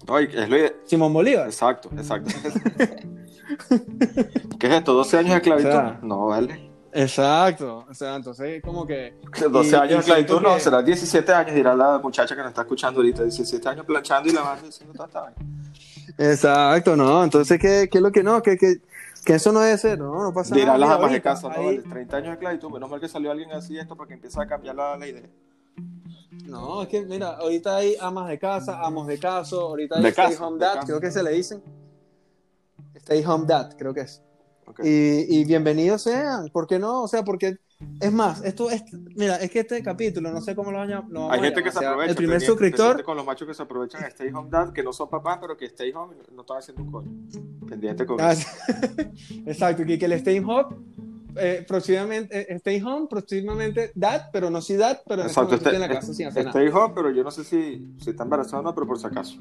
No, 0.08 0.22
y 0.22 0.24
es 0.24 0.48
lo 0.50 0.56
Simón 0.86 1.12
Bolívar. 1.12 1.48
Exacto, 1.48 1.90
exacto. 1.98 2.32
¿Qué 4.58 4.68
es 4.68 4.74
esto? 4.74 5.04
¿12 5.04 5.18
años 5.18 5.30
de 5.32 5.36
esclavitud? 5.36 5.70
O 5.70 5.72
sea, 5.74 6.00
no, 6.02 6.26
vale. 6.28 6.72
Exacto. 6.94 7.86
O 7.90 7.94
sea, 7.94 8.16
entonces 8.16 8.62
como 8.64 8.88
que 8.88 9.16
12 9.52 9.70
y- 9.70 9.74
años 9.76 9.90
de 9.90 9.98
esclavitud, 9.98 10.36
siento 10.36 10.50
no, 10.50 10.56
que- 10.56 10.62
será 10.62 10.82
17 10.82 11.34
años, 11.34 11.54
dirá 11.56 11.76
la 11.76 12.00
muchacha 12.00 12.38
que 12.38 12.42
nos 12.42 12.52
está 12.52 12.62
escuchando 12.62 13.02
ahorita, 13.02 13.24
17 13.24 13.68
años 13.68 13.86
planchando 13.86 14.30
y 14.30 14.32
lavando 14.32 14.66
y 14.66 14.70
haciendo 14.70 14.94
vaina. 15.14 15.36
Exacto, 16.18 16.96
no. 16.96 17.24
Entonces, 17.24 17.60
¿qué, 17.60 17.88
qué 17.92 17.98
es 17.98 18.02
lo 18.02 18.12
que 18.12 18.24
no? 18.24 18.42
Que, 18.42 18.58
que, 18.58 18.78
que 19.26 19.34
eso 19.36 19.52
no 19.52 19.60
debe 19.62 19.78
ser, 19.78 19.98
no, 20.00 20.22
no 20.24 20.34
pasa 20.34 20.56
Dirá 20.56 20.78
nada. 20.78 20.78
las 20.78 20.90
amas 20.92 21.12
de 21.12 21.22
casa, 21.22 21.50
no, 21.50 21.54
ahí- 21.56 21.66
vale, 21.78 21.82
30 21.84 22.18
años 22.18 22.28
de 22.30 22.34
esclavitud, 22.34 22.70
menos 22.72 22.90
mal 22.90 23.00
que 23.00 23.08
salió 23.08 23.32
alguien 23.32 23.52
así 23.52 23.78
esto 23.78 23.96
para 23.96 24.08
que 24.08 24.14
empiece 24.16 24.40
a 24.42 24.48
cambiar 24.48 24.76
la, 24.76 24.98
la 24.98 25.08
idea. 25.08 25.30
No, 26.46 26.82
es 26.84 26.88
que 26.90 27.06
mira, 27.06 27.30
ahorita 27.38 27.76
hay 27.78 27.96
amas 28.00 28.28
de 28.30 28.40
casa, 28.40 28.80
amos 28.86 29.08
de 29.08 29.20
caso, 29.20 29.62
ahorita 29.62 29.98
hay 29.98 30.04
De 30.04 30.10
stay 30.10 30.30
casa, 30.32 30.48
home 30.48 30.60
dad, 30.60 30.74
casa. 30.76 30.88
creo 30.88 31.00
que 31.02 31.12
se 31.12 31.24
le 31.24 31.32
dicen. 31.32 31.62
Stay 32.96 33.24
home 33.26 33.46
dad, 33.48 33.76
creo 33.78 33.94
que 33.94 34.02
es. 34.02 34.22
Y, 34.84 35.40
y 35.42 35.44
bienvenidos 35.46 36.04
sean, 36.04 36.48
¿por 36.50 36.68
qué 36.68 36.80
no? 36.80 37.04
O 37.04 37.08
sea, 37.08 37.24
porque 37.24 37.58
es 38.00 38.12
más, 38.12 38.44
esto 38.44 38.70
es, 38.70 38.84
mira, 39.16 39.36
es 39.38 39.52
que 39.52 39.60
este 39.60 39.82
capítulo, 39.84 40.32
no 40.32 40.42
sé 40.42 40.56
cómo 40.56 40.72
lo 40.72 40.78
vamos 40.80 40.94
a 40.94 41.00
lo 41.08 41.20
vamos 41.22 41.34
Hay 41.34 41.40
a 41.40 41.44
gente 41.44 41.62
que 41.64 41.70
llamar, 41.70 41.74
se 41.74 41.78
o 41.78 41.82
sea, 41.82 41.90
aprovecha. 41.92 42.10
El 42.12 42.16
primer 42.18 42.42
suscriptor, 42.42 43.04
con 43.04 43.18
los 43.18 43.26
machos 43.26 43.48
que 43.48 43.54
se 43.54 43.64
aprovechan 43.64 44.04
Stay 44.06 44.30
Home 44.34 44.50
Dad, 44.50 44.74
que 44.74 44.82
no 44.84 44.92
son 44.94 45.10
papás, 45.10 45.38
pero 45.42 45.56
que 45.56 45.66
Stay 45.66 45.92
Home 45.94 46.16
no 46.34 46.42
están 46.42 46.58
haciendo 46.58 46.84
un 46.84 46.92
coño. 46.92 47.12
Pendiente 47.68 48.06
con 48.06 48.20
Ah, 48.20 48.32
eso. 48.34 48.48
Exacto, 49.46 49.86
que, 49.86 49.98
que 50.00 50.06
el 50.06 50.14
Stay 50.14 50.40
Home, 50.40 50.76
eh, 51.38 51.64
próximamente, 51.68 52.52
eh, 52.52 52.56
Stay 52.56 52.82
Home, 52.82 53.08
próximamente 53.10 53.92
Dad, 53.96 54.30
pero 54.34 54.50
no 54.50 54.62
si 54.62 54.76
Dad, 54.76 55.02
pero 55.08 55.22
en 55.22 55.28
este 55.28 55.40
Exacto, 55.40 55.56
este- 55.56 55.76
en 55.76 55.82
la 55.82 55.90
casa 55.90 56.14
sin 56.14 56.28
hacer 56.28 56.46
nada. 56.46 56.60
Stay 56.60 56.72
Home, 56.74 56.94
pero 56.96 57.12
yo 57.12 57.24
no 57.24 57.32
sé 57.32 57.44
si, 57.44 57.94
si 58.00 58.10
está 58.10 58.24
embarazada 58.24 58.60
o 58.60 58.64
no, 58.64 58.74
pero 58.76 58.88
por 58.88 58.98
si 59.00 59.06
acaso. 59.08 59.38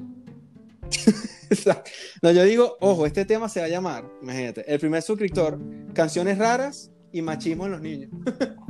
Exacto. 1.49 1.89
No, 2.21 2.31
yo 2.31 2.43
digo, 2.43 2.77
ojo, 2.79 3.05
este 3.05 3.25
tema 3.25 3.49
se 3.49 3.59
va 3.59 3.65
a 3.65 3.69
llamar, 3.69 4.05
imagínate, 4.21 4.71
el 4.73 4.79
primer 4.79 5.01
suscriptor, 5.01 5.59
canciones 5.93 6.37
raras 6.37 6.91
y 7.11 7.21
machismo 7.21 7.65
en 7.65 7.71
los 7.71 7.81
niños. 7.81 8.09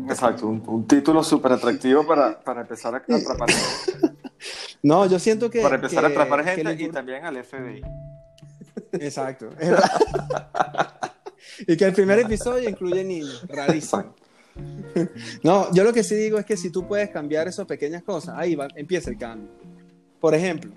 Exacto, 0.09 0.47
un, 0.47 0.63
un 0.67 0.87
título 0.87 1.23
súper 1.23 1.53
atractivo 1.53 2.05
para, 2.05 2.39
para 2.39 2.61
empezar 2.61 2.95
a 2.95 2.97
atrapar, 2.97 3.49
No, 4.83 5.05
yo 5.05 5.19
siento 5.19 5.49
que... 5.49 5.61
para 5.61 5.75
empezar 5.75 6.03
a 6.05 6.07
atrapar 6.07 6.43
gente 6.43 6.83
y 6.83 6.89
también 6.89 7.23
al 7.23 7.43
FBI. 7.43 7.81
Exacto. 8.93 9.49
y 11.67 11.77
que 11.77 11.85
el 11.85 11.93
primer 11.93 12.19
episodio 12.19 12.69
incluye 12.69 13.03
niños, 13.03 13.45
rarísimo. 13.47 14.15
No, 15.43 15.73
yo 15.73 15.85
lo 15.85 15.93
que 15.93 16.03
sí 16.03 16.13
digo 16.15 16.37
es 16.37 16.45
que 16.45 16.57
si 16.57 16.69
tú 16.69 16.85
puedes 16.85 17.09
cambiar 17.09 17.47
esas 17.47 17.65
pequeñas 17.65 18.03
cosas, 18.03 18.35
ahí 18.37 18.53
va, 18.53 18.67
empieza 18.75 19.09
el 19.09 19.17
cambio. 19.17 19.49
Por 20.19 20.35
ejemplo, 20.35 20.73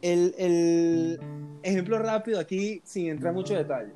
el, 0.00 0.34
el 0.38 1.20
ejemplo 1.62 1.98
rápido 1.98 2.40
aquí, 2.40 2.80
sin 2.84 3.08
entrar 3.08 3.34
mucho 3.34 3.54
detalle. 3.54 3.92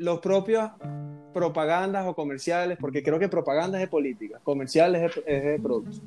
Los 0.00 0.20
propios 0.20 0.70
propagandas 1.34 2.06
o 2.06 2.14
comerciales, 2.14 2.78
porque 2.80 3.02
creo 3.02 3.18
que 3.18 3.28
propaganda 3.28 3.76
es 3.78 3.82
de 3.82 3.88
política, 3.88 4.40
comerciales 4.42 5.02
es 5.02 5.24
de, 5.24 5.36
es 5.36 5.44
de 5.44 5.58
productos. 5.58 6.00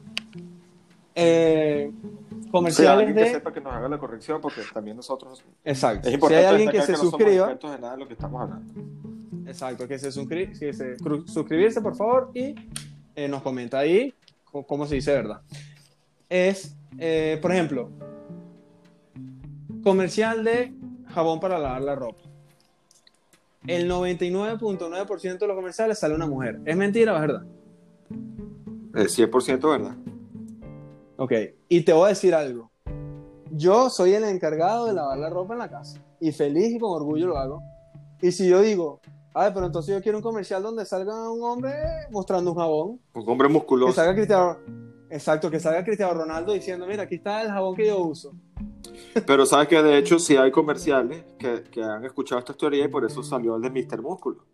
Eh, 1.16 1.92
Sí, 1.94 2.50
comerciales 2.50 3.08
alguien 3.08 3.16
que 3.16 3.24
de... 3.24 3.32
sepa 3.36 3.54
que 3.54 3.62
nos 3.62 3.74
haga 3.74 3.88
la 3.88 3.98
corrección, 4.00 4.42
porque 4.42 4.62
también 4.74 4.98
nosotros. 4.98 5.44
Exacto. 5.64 6.10
Es 6.10 6.20
Si 6.20 6.34
hay 6.34 6.46
alguien 6.46 6.70
que 6.72 6.82
se 6.82 6.92
no 6.94 6.98
suscriba, 6.98 7.46
expertos 7.46 7.72
de 7.72 7.80
nada 7.80 7.94
de 7.94 8.00
lo 8.00 8.08
que 8.08 8.14
estamos 8.14 8.42
hablando. 8.42 8.74
Exacto, 9.50 9.88
que 9.88 10.00
se, 10.00 10.10
suscri- 10.10 10.58
que 10.58 10.74
se 10.74 10.98
suscribirse 11.28 11.82
por 11.82 11.96
favor 11.96 12.32
y 12.34 12.56
eh, 13.16 13.28
nos 13.28 13.42
comenta 13.44 13.80
ahí 13.80 14.14
cómo 14.68 14.86
se 14.88 14.96
dice 14.96 15.12
verdad. 15.14 15.42
Es, 16.30 16.76
eh, 16.98 17.38
por 17.42 17.52
ejemplo, 17.52 17.90
comercial 19.84 20.44
de 20.44 20.74
jabón 21.10 21.40
para 21.40 21.60
lavar 21.60 21.82
la 21.82 21.96
ropa. 21.96 22.22
El 23.68 23.90
99.9% 23.90 25.38
de 25.40 25.48
los 25.48 25.56
comerciales 25.56 26.00
sale 26.00 26.16
una 26.16 26.28
mujer. 26.28 26.60
¿Es 26.66 26.76
mentira 26.76 27.14
o 27.14 27.16
es 27.16 27.22
verdad? 27.22 27.44
Es 28.96 29.18
100% 29.18 29.70
verdad. 29.70 29.96
Ok, 31.18 31.32
y 31.70 31.82
te 31.82 31.94
voy 31.94 32.06
a 32.06 32.10
decir 32.10 32.36
algo. 32.36 32.72
Yo 33.52 33.90
soy 33.90 34.14
el 34.14 34.24
encargado 34.24 34.88
de 34.88 34.94
lavar 34.94 35.18
la 35.18 35.30
ropa 35.30 35.54
en 35.54 35.60
la 35.60 35.70
casa. 35.70 36.02
Y 36.20 36.32
feliz 36.32 36.74
y 36.74 36.80
con 36.80 36.92
orgullo 36.92 37.28
lo 37.28 37.38
hago. 37.38 37.62
Y 38.22 38.32
si 38.32 38.48
yo 38.50 38.62
digo, 38.62 39.00
a 39.34 39.46
ver, 39.46 39.54
pero 39.54 39.66
entonces 39.68 39.94
yo 39.96 40.02
quiero 40.02 40.18
un 40.18 40.24
comercial 40.24 40.62
donde 40.64 40.86
salga 40.86 41.32
un 41.32 41.44
hombre 41.44 41.74
mostrando 42.12 42.52
un 42.52 42.58
jabón. 42.58 43.00
Un 43.14 43.30
hombre 43.30 43.48
Que 43.48 43.54
musculoso. 43.54 43.94
salga 43.94 44.16
Cristiano. 44.16 44.58
Exacto, 45.10 45.52
que 45.52 45.60
salga 45.60 45.84
Cristiano 45.84 46.14
Ronaldo 46.16 46.54
diciendo, 46.54 46.88
mira, 46.88 47.04
aquí 47.04 47.16
está 47.16 47.44
el 47.44 47.50
jabón 47.50 47.76
que 47.76 47.86
yo 47.88 48.00
uso. 48.02 48.34
Pero 49.26 49.46
sabes 49.46 49.68
que 49.68 49.82
de 49.82 49.98
hecho 49.98 50.20
sí 50.20 50.36
hay 50.36 50.52
comerciales 50.52 51.24
que, 51.38 51.64
que 51.72 51.84
han 51.84 52.04
escuchado 52.06 52.40
esta 52.40 52.54
teoría 52.54 52.86
y 52.86 52.88
por 52.88 53.06
eso 53.06 53.22
salió 53.24 53.56
el 53.56 53.62
de 53.62 53.70
Mr. 53.70 54.02
Músculo. 54.02 54.46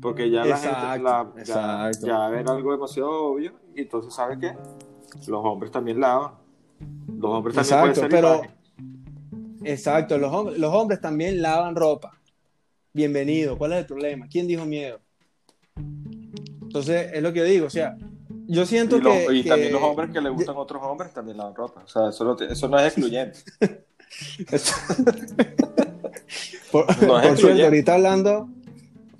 Porque 0.00 0.30
ya 0.30 0.44
la 0.44 0.56
gente 0.58 1.02
la- 1.02 1.32
ya, 1.44 1.90
ya 2.00 2.28
ven 2.28 2.48
algo 2.48 2.72
demasiado 2.72 3.10
obvio 3.10 3.52
y 3.74 3.82
entonces 3.82 4.12
sabes 4.14 4.38
que 4.38 4.52
los 5.28 5.44
hombres 5.44 5.70
también 5.72 6.00
lavan. 6.00 6.32
Los 7.18 7.30
hombres 7.30 7.54
también 7.56 7.78
Exacto, 7.78 7.80
pueden 7.80 7.94
ser 7.94 8.10
pero- 8.10 8.34
imagen. 8.36 9.60
Exacto, 9.64 10.18
los, 10.18 10.32
hom- 10.32 10.56
los 10.56 10.72
hombres 10.74 11.00
también 11.00 11.40
lavan 11.42 11.74
ropa. 11.76 12.18
Bienvenido, 12.92 13.56
¿cuál 13.58 13.72
es 13.72 13.78
el 13.80 13.86
problema? 13.86 14.26
¿Quién 14.28 14.46
dijo 14.46 14.64
miedo? 14.64 15.00
Entonces, 16.62 17.10
es 17.12 17.22
lo 17.22 17.32
que 17.32 17.40
yo 17.40 17.44
digo, 17.44 17.66
o 17.66 17.70
sea, 17.70 17.96
yo 18.50 18.66
siento 18.66 18.96
Y, 18.98 19.00
que... 19.00 19.26
y 19.36 19.42
que- 19.42 19.48
también 19.48 19.72
los 19.72 19.82
hombres 19.82 20.10
que 20.10 20.20
le 20.20 20.28
gustan 20.30 20.56
a 20.56 20.58
otros 20.60 20.82
hombres 20.82 21.12
también 21.12 21.36
lavan 21.38 21.54
ropa. 21.54 21.82
O 21.84 21.88
sea, 21.88 22.08
eso 22.10 22.24
no, 22.24 22.36
eso 22.38 22.68
no 22.68 22.78
es 22.78 22.86
excluyente. 22.96 23.38
Por, 26.72 26.86
No 27.02 27.20
es 27.20 27.28
por 27.28 27.36
cierto, 27.38 27.64
ahorita 27.64 27.94
hablando, 27.94 28.48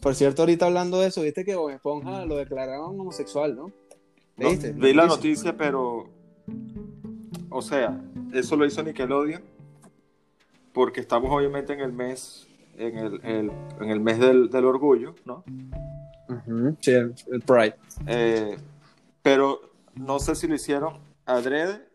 por 0.01 0.14
cierto, 0.14 0.43
ahorita 0.43 0.66
hablando 0.66 1.01
de 1.01 1.09
eso, 1.09 1.23
viste 1.23 1.45
que 1.45 1.57
Bob 1.57 1.71
Esponja 1.71 2.25
lo 2.25 2.37
declararon 2.37 3.01
homosexual, 3.01 3.57
¿no? 3.57 3.73
No, 4.37 4.49
¿Leíste? 4.49 4.73
vi 4.73 4.95
la 4.95 5.07
noticia, 5.07 5.57
pero. 5.57 6.05
O 7.51 7.61
sea, 7.62 8.01
eso 8.33 8.57
lo 8.57 8.64
hizo 8.64 8.83
Nickelodeon. 8.83 9.43
Porque 10.73 11.01
estamos 11.01 11.31
obviamente 11.33 11.73
en 11.73 11.81
el 11.81 11.93
mes. 11.93 12.47
En 12.79 12.97
el, 12.97 13.21
el- 13.25 13.53
en 13.81 13.90
el 13.90 14.01
mes 14.01 14.19
del, 14.21 14.49
del 14.49 14.64
orgullo, 14.64 15.14
¿no? 15.25 15.43
Sí, 16.81 16.93
el, 16.93 17.12
el 17.33 17.40
Pride. 17.40 17.75
Eh, 18.07 18.57
pero 19.22 19.61
no 19.94 20.18
sé 20.18 20.35
si 20.35 20.46
lo 20.46 20.54
hicieron 20.54 20.98
adrede 21.26 21.87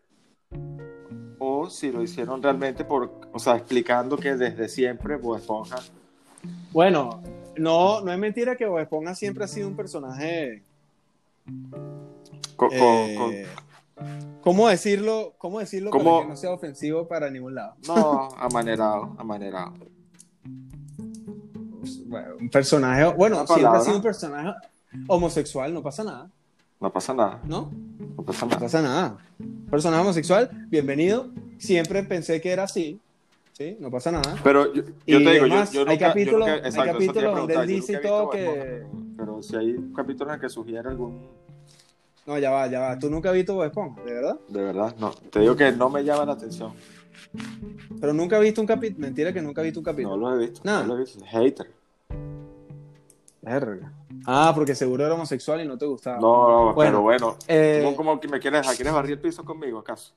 o 1.38 1.68
si 1.68 1.90
lo 1.92 2.02
hicieron 2.02 2.42
realmente 2.42 2.84
por, 2.84 3.28
o 3.32 3.38
sea, 3.38 3.56
explicando 3.56 4.16
que 4.16 4.36
desde 4.36 4.68
siempre 4.68 5.16
Bob 5.16 5.36
Esponja 5.36 5.76
Bueno, 6.72 7.22
no, 7.56 8.00
no 8.00 8.12
es 8.12 8.18
mentira 8.18 8.56
que 8.56 8.66
Bob 8.66 8.78
Esponja 8.80 9.14
siempre 9.14 9.44
ha 9.44 9.48
sido 9.48 9.68
un 9.68 9.76
personaje. 9.76 10.62
co- 12.56 12.68
eh, 12.72 13.14
con- 13.18 13.56
¿Cómo 14.42 14.68
decirlo? 14.68 15.34
¿Cómo 15.38 15.58
decirlo 15.58 15.90
para 15.90 16.04
que 16.22 16.28
no 16.28 16.36
sea 16.36 16.52
ofensivo 16.52 17.08
para 17.08 17.30
ningún 17.30 17.54
lado? 17.54 17.74
no 17.86 18.28
amanerado, 18.38 19.14
amanerado. 19.18 19.72
Bueno, 22.06 22.36
un 22.40 22.50
personaje, 22.50 23.04
bueno, 23.14 23.44
siempre 23.46 23.78
ha 23.78 23.80
sido 23.80 23.96
un 23.96 24.02
personaje 24.02 24.52
homosexual, 25.08 25.72
no 25.74 25.82
pasa 25.82 26.04
nada, 26.04 26.30
No 26.80 26.92
pasa 26.92 27.14
nada, 27.14 27.40
¿no? 27.46 27.70
no 28.16 28.22
pasa 28.22 28.44
No 28.46 28.50
nada. 28.50 28.60
pasa 28.60 28.82
nada. 28.82 29.18
Personaje 29.70 30.02
homosexual, 30.02 30.50
bienvenido. 30.68 31.28
Siempre 31.58 32.02
pensé 32.02 32.40
que 32.40 32.50
era 32.50 32.64
así, 32.64 33.00
¿sí? 33.52 33.76
No 33.80 33.90
pasa 33.90 34.12
nada. 34.12 34.36
Pero 34.44 34.72
yo, 34.74 34.82
Y 35.06 35.12
te 35.12 35.18
digo, 35.18 35.32
yo- 35.32 35.40
además, 35.40 35.72
yo, 35.72 35.80
hay 35.80 35.86
nunca, 35.86 35.94
yo 36.00 36.06
capítulos- 36.08 36.38
nunca- 36.40 36.52
hay 36.52 36.58
exacto, 36.58 36.82
a 36.82 36.92
capítulos 36.92 37.36
donde 37.36 37.54
él 37.54 37.66
dice 37.66 37.92
he 37.94 37.98
todo 37.98 38.30
que- 38.30 38.44
Esponja, 38.76 39.06
Pero, 39.16 39.42
si 39.42 39.56
hay 39.56 39.76
capítulos 39.96 40.34
en 40.34 40.40
que 40.40 40.48
sugiere 40.48 40.88
algún, 40.88 41.18
No, 42.26 42.36
ya 42.38 42.50
va, 42.50 42.66
ya 42.66 42.80
va. 42.80 42.98
Tú 42.98 43.08
nunca 43.08 43.28
has 43.30 43.34
visto 43.36 43.54
Bob 43.54 43.64
Esponja, 43.66 44.02
¿de 44.02 44.12
verdad? 44.12 44.36
de 44.48 44.62
verdad, 44.62 44.94
no, 44.98 45.12
te 45.12 45.40
digo 45.40 45.54
que 45.56 45.70
no 45.72 45.88
me 45.88 46.02
llama 46.04 46.24
la 46.26 46.32
atención. 46.32 46.72
Pero 48.00 48.12
nunca 48.12 48.36
has 48.36 48.42
visto 48.42 48.60
un 48.60 48.66
capítulo. 48.66 49.00
Mentira 49.06 49.32
que 49.32 49.40
nunca 49.40 49.60
has 49.60 49.64
visto 49.64 49.80
un 49.80 49.84
capítulo. 49.84 50.16
No 50.16 50.30
lo 50.30 50.36
he 50.36 50.46
visto, 50.46 50.60
Nada. 50.64 50.82
no 50.82 50.88
lo 50.88 50.96
he 50.96 51.04
visto. 51.04 51.24
Hater. 51.24 51.70
Verga. 53.46 53.92
Ah, 54.26 54.50
porque 54.54 54.74
seguro 54.74 55.06
era 55.06 55.14
homosexual 55.14 55.60
y 55.62 55.68
no 55.68 55.78
te 55.78 55.86
gustaba. 55.86 56.18
No, 56.18 56.74
Bueno, 56.74 56.90
pero 56.90 57.02
bueno. 57.02 57.36
eh, 57.46 57.80
¿Cómo, 57.84 57.96
cómo 57.96 58.20
que 58.20 58.26
me 58.28 58.40
quieres? 58.40 58.66
¿Quieres 58.74 58.92
barrir 58.92 59.12
el 59.12 59.20
piso 59.20 59.44
conmigo, 59.44 59.78
acaso? 59.78 60.14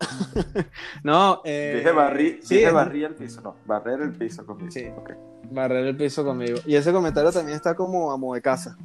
No, 1.04 1.40
eh, 1.44 1.74
dije 1.84 2.38
sí, 2.42 2.54
dije 2.56 2.66
es- 2.68 2.72
barrí 2.74 3.04
el 3.04 3.14
piso, 3.14 3.40
no, 3.42 3.54
barrer 3.64 4.00
el 4.02 4.12
piso 4.12 4.44
conmigo. 4.44 4.70
Sí. 4.70 4.86
Ok. 4.96 5.10
barrer 5.50 5.86
el 5.86 5.96
piso 5.96 6.24
conmigo. 6.24 6.58
Y 6.66 6.74
ese 6.74 6.92
comentario 6.92 7.30
también 7.30 7.56
está 7.56 7.74
como 7.76 8.10
amo 8.10 8.34
de 8.34 8.42
casa. 8.42 8.76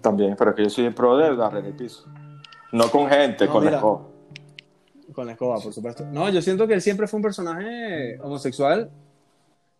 También, 0.00 0.34
pero 0.38 0.50
es 0.50 0.56
que 0.56 0.62
yo 0.64 0.70
soy 0.70 0.86
en 0.86 0.94
pro 0.94 1.16
de 1.16 1.30
barrer 1.34 1.66
el 1.66 1.74
piso. 1.74 2.06
No 2.72 2.90
con 2.90 3.08
gente, 3.08 3.46
No, 3.46 3.52
con 3.52 3.64
la 3.66 3.70
escoba. 3.72 4.00
Con 5.14 5.26
la 5.26 5.32
escoba, 5.32 5.58
por 5.60 5.72
supuesto. 5.72 6.04
No, 6.10 6.28
yo 6.30 6.40
siento 6.42 6.66
que 6.66 6.74
él 6.74 6.80
siempre 6.82 7.06
fue 7.06 7.18
un 7.18 7.22
personaje 7.22 8.18
homosexual. 8.20 8.90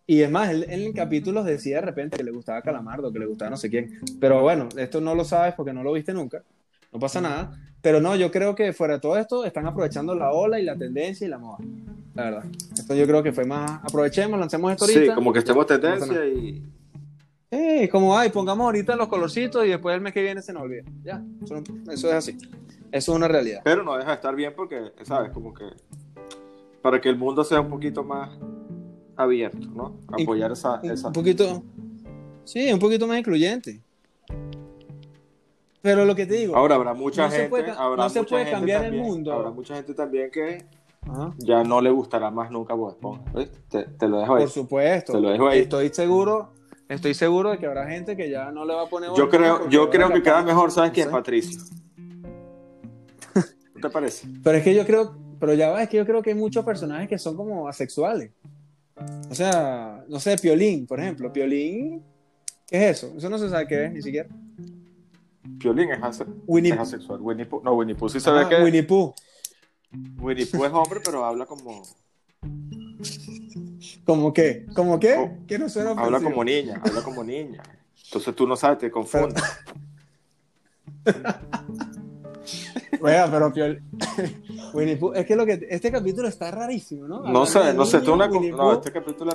Y 0.07 0.21
es 0.21 0.29
más, 0.29 0.49
él, 0.49 0.65
en 0.69 0.93
capítulos 0.93 1.45
decía 1.45 1.77
de 1.77 1.81
repente 1.81 2.17
que 2.17 2.23
le 2.23 2.31
gustaba 2.31 2.61
Calamardo, 2.61 3.11
que 3.11 3.19
le 3.19 3.25
gustaba 3.25 3.49
no 3.51 3.57
sé 3.57 3.69
quién. 3.69 3.99
Pero 4.19 4.41
bueno, 4.41 4.69
esto 4.77 5.01
no 5.01 5.15
lo 5.15 5.25
sabes 5.25 5.55
porque 5.55 5.73
no 5.73 5.83
lo 5.83 5.93
viste 5.93 6.13
nunca. 6.13 6.43
No 6.91 6.99
pasa 6.99 7.21
nada. 7.21 7.59
Pero 7.81 7.99
no, 7.99 8.15
yo 8.15 8.31
creo 8.31 8.55
que 8.55 8.71
fuera 8.73 8.95
de 8.95 8.99
todo 8.99 9.17
esto 9.17 9.45
están 9.45 9.65
aprovechando 9.65 10.15
la 10.15 10.31
ola 10.31 10.59
y 10.59 10.63
la 10.63 10.75
tendencia 10.75 11.25
y 11.25 11.29
la 11.29 11.39
moda. 11.39 11.57
La 12.13 12.23
verdad. 12.23 12.45
Esto 12.77 12.95
yo 12.95 13.05
creo 13.05 13.23
que 13.23 13.33
fue 13.33 13.45
más. 13.45 13.79
Aprovechemos, 13.83 14.39
lancemos 14.39 14.71
esto 14.71 14.85
ahorita. 14.85 15.01
Sí, 15.01 15.11
como 15.11 15.33
que 15.33 15.39
estemos 15.39 15.65
tendencia 15.65 16.07
nada. 16.07 16.25
y. 16.25 16.63
Eh, 17.51 17.89
como, 17.89 18.17
ay, 18.17 18.29
pongamos 18.29 18.65
ahorita 18.65 18.95
los 18.95 19.07
colorcitos 19.07 19.65
y 19.65 19.69
después 19.69 19.95
el 19.95 20.01
mes 20.01 20.13
que 20.13 20.21
viene 20.21 20.41
se 20.41 20.51
nos 20.51 20.63
olvida. 20.63 20.83
Ya, 21.03 21.23
eso, 21.43 21.63
eso 21.91 22.07
es 22.09 22.13
así. 22.13 22.37
Eso 22.91 23.11
es 23.11 23.15
una 23.15 23.27
realidad. 23.27 23.61
Pero 23.63 23.83
no 23.83 23.97
deja 23.97 24.09
de 24.09 24.15
estar 24.15 24.35
bien 24.35 24.53
porque, 24.55 24.91
¿sabes? 25.03 25.31
Como 25.31 25.53
que. 25.53 25.65
Para 26.81 27.01
que 27.01 27.09
el 27.09 27.17
mundo 27.17 27.43
sea 27.43 27.61
un 27.61 27.69
poquito 27.69 28.03
más 28.03 28.29
abierto, 29.17 29.67
¿no? 29.73 29.95
Apoyar 30.21 30.51
esa. 30.51 30.79
un, 30.81 30.91
esa... 30.91 31.07
un 31.07 31.13
poquito 31.13 31.63
sí 32.43 32.71
un 32.71 32.79
poquito 32.79 33.07
más 33.07 33.17
incluyente 33.19 33.81
pero 35.81 36.03
lo 36.05 36.15
que 36.15 36.25
te 36.25 36.33
digo 36.35 36.55
Ahora 36.55 36.75
habrá 36.75 36.93
mucha 36.93 37.25
No 37.25 37.29
se 37.31 37.35
gente. 37.37 37.49
puede 37.49 37.65
ca- 37.65 37.73
habrá 37.75 38.03
no 38.03 38.09
se 38.09 38.19
mucha 38.19 38.29
puede 38.29 38.45
gente 38.45 38.57
cambiar 38.57 38.81
el 38.85 38.87
también- 38.91 39.05
mundo. 39.05 39.33
Habrá 39.33 39.51
mucha 39.51 39.75
gente 39.75 39.93
también 39.93 40.31
que 40.31 40.65
Ajá, 41.07 41.33
ya 41.37 41.63
no 41.63 41.79
le 41.81 41.91
gustará 41.91 42.31
más 42.31 42.49
nunca 42.49 42.73
Bob 42.73 42.89
Esponja. 42.89 43.23
Te, 43.69 43.83
te 43.83 44.07
lo 44.07 44.19
dejo 44.19 44.35
ahí. 44.35 44.41
por 44.43 44.49
supuesto 44.51 45.13
Te 45.13 45.19
lo 45.21 45.29
dejo 45.29 45.47
ahí. 45.47 45.59
estoy 45.59 45.89
seguro 45.89 46.49
estoy 46.89 47.13
seguro 47.13 47.51
de 47.51 47.59
que 47.59 47.67
habrá 47.67 47.87
gente 47.87 48.15
que 48.17 48.29
ya 48.31 48.51
no 48.51 48.65
le 48.65 48.73
va 48.73 48.83
a 48.83 48.87
poner 48.87 49.11
Yo 49.15 49.29
creo, 49.29 49.69
yo 49.69 49.89
creo 49.91 50.09
que 50.11 50.23
queda 50.23 50.41
mejor, 50.43 50.71
¿sabes 50.71 50.91
quién? 50.91 51.11
Patricio. 51.11 51.61
¿No 53.75 53.81
te 53.81 53.89
parece? 53.89 54.27
pero 54.43 54.57
es 54.57 54.63
que 54.63 54.73
yo 54.73 54.85
creo 54.85 55.15
pero 55.39 55.53
ya 55.53 55.69
va 55.69 55.83
es 55.83 55.89
que 55.89 55.97
yo 55.97 56.05
creo 56.05 56.21
que 56.23 56.31
hay 56.31 56.35
muchos 56.35 56.63
personajes 56.65 57.07
que 57.09 57.19
son 57.19 57.35
como 57.35 57.67
asexuales 57.67 58.31
o 59.29 59.35
sea 59.35 60.03
no 60.07 60.19
sé 60.19 60.37
Piolín 60.37 60.87
por 60.87 60.99
ejemplo 60.99 61.31
Piolín 61.33 62.03
¿qué 62.67 62.89
es 62.89 62.97
eso? 62.97 63.13
eso 63.17 63.29
no 63.29 63.37
se 63.37 63.49
sabe 63.49 63.67
qué 63.67 63.85
es 63.85 63.93
ni 63.93 64.01
siquiera 64.01 64.29
Piolín 65.59 65.91
es, 65.91 65.99
ase- 66.01 66.25
Winnie, 66.47 66.73
es 66.73 66.79
asexual. 66.79 67.21
Winnie 67.21 67.45
Pooh, 67.45 67.61
no, 67.63 67.73
Winnie 67.73 67.95
Pooh 67.95 68.09
sí 68.09 68.17
Ajá, 68.17 68.31
ve 68.33 68.49
que. 68.49 68.63
Winnie 68.63 68.83
Pooh 68.83 69.13
Winnie 70.19 70.45
Pooh 70.47 70.65
es 70.65 70.71
hombre, 70.73 70.99
pero 71.03 71.23
habla 71.23 71.45
como. 71.45 71.83
¿Cómo 74.05 74.33
qué? 74.33 74.65
¿Cómo 74.75 74.99
qué? 74.99 75.15
Oh, 75.17 75.57
no 75.59 75.69
suena 75.69 75.91
Habla 75.91 76.19
como 76.19 76.43
niña, 76.43 76.81
habla 76.83 77.01
como 77.01 77.23
niña. 77.23 77.63
Entonces 78.05 78.35
tú 78.35 78.47
no 78.47 78.55
sabes, 78.55 78.79
te 78.79 78.91
confundes. 78.91 79.41
Pero 83.05 83.51
Piol... 83.53 83.81
Winnie 84.73 84.97
Pooh, 84.97 85.13
es 85.13 85.25
que 85.25 85.35
lo 85.35 85.45
que 85.45 85.65
este 85.69 85.91
capítulo 85.91 86.27
está 86.27 86.51
rarísimo, 86.51 87.07
¿no? 87.07 87.21
No 87.21 87.45
sé, 87.45 87.73
no 87.73 87.85
sé, 87.85 87.97
una, 88.09 88.27
no, 88.27 88.73
este 88.73 88.91
capítulo 88.91 89.31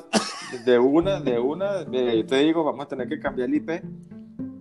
de 0.64 0.78
una, 0.78 1.20
de 1.20 1.38
una, 1.38 1.84
de- 1.84 2.18
yo 2.18 2.26
te 2.26 2.36
digo, 2.36 2.64
vamos 2.64 2.84
a 2.84 2.88
tener 2.88 3.08
que 3.08 3.18
cambiar 3.18 3.48
el 3.48 3.54
IP, 3.54 3.70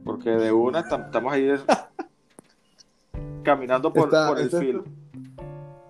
porque 0.06 0.30
de 0.30 0.52
una 0.52 0.84
tam- 0.88 1.06
estamos 1.06 1.34
ahí 1.34 1.44
de- 1.46 1.60
caminando 3.44 3.92
por, 3.92 4.06
Está- 4.06 4.28
por 4.30 4.40
el 4.40 4.50
filo. 4.50 4.84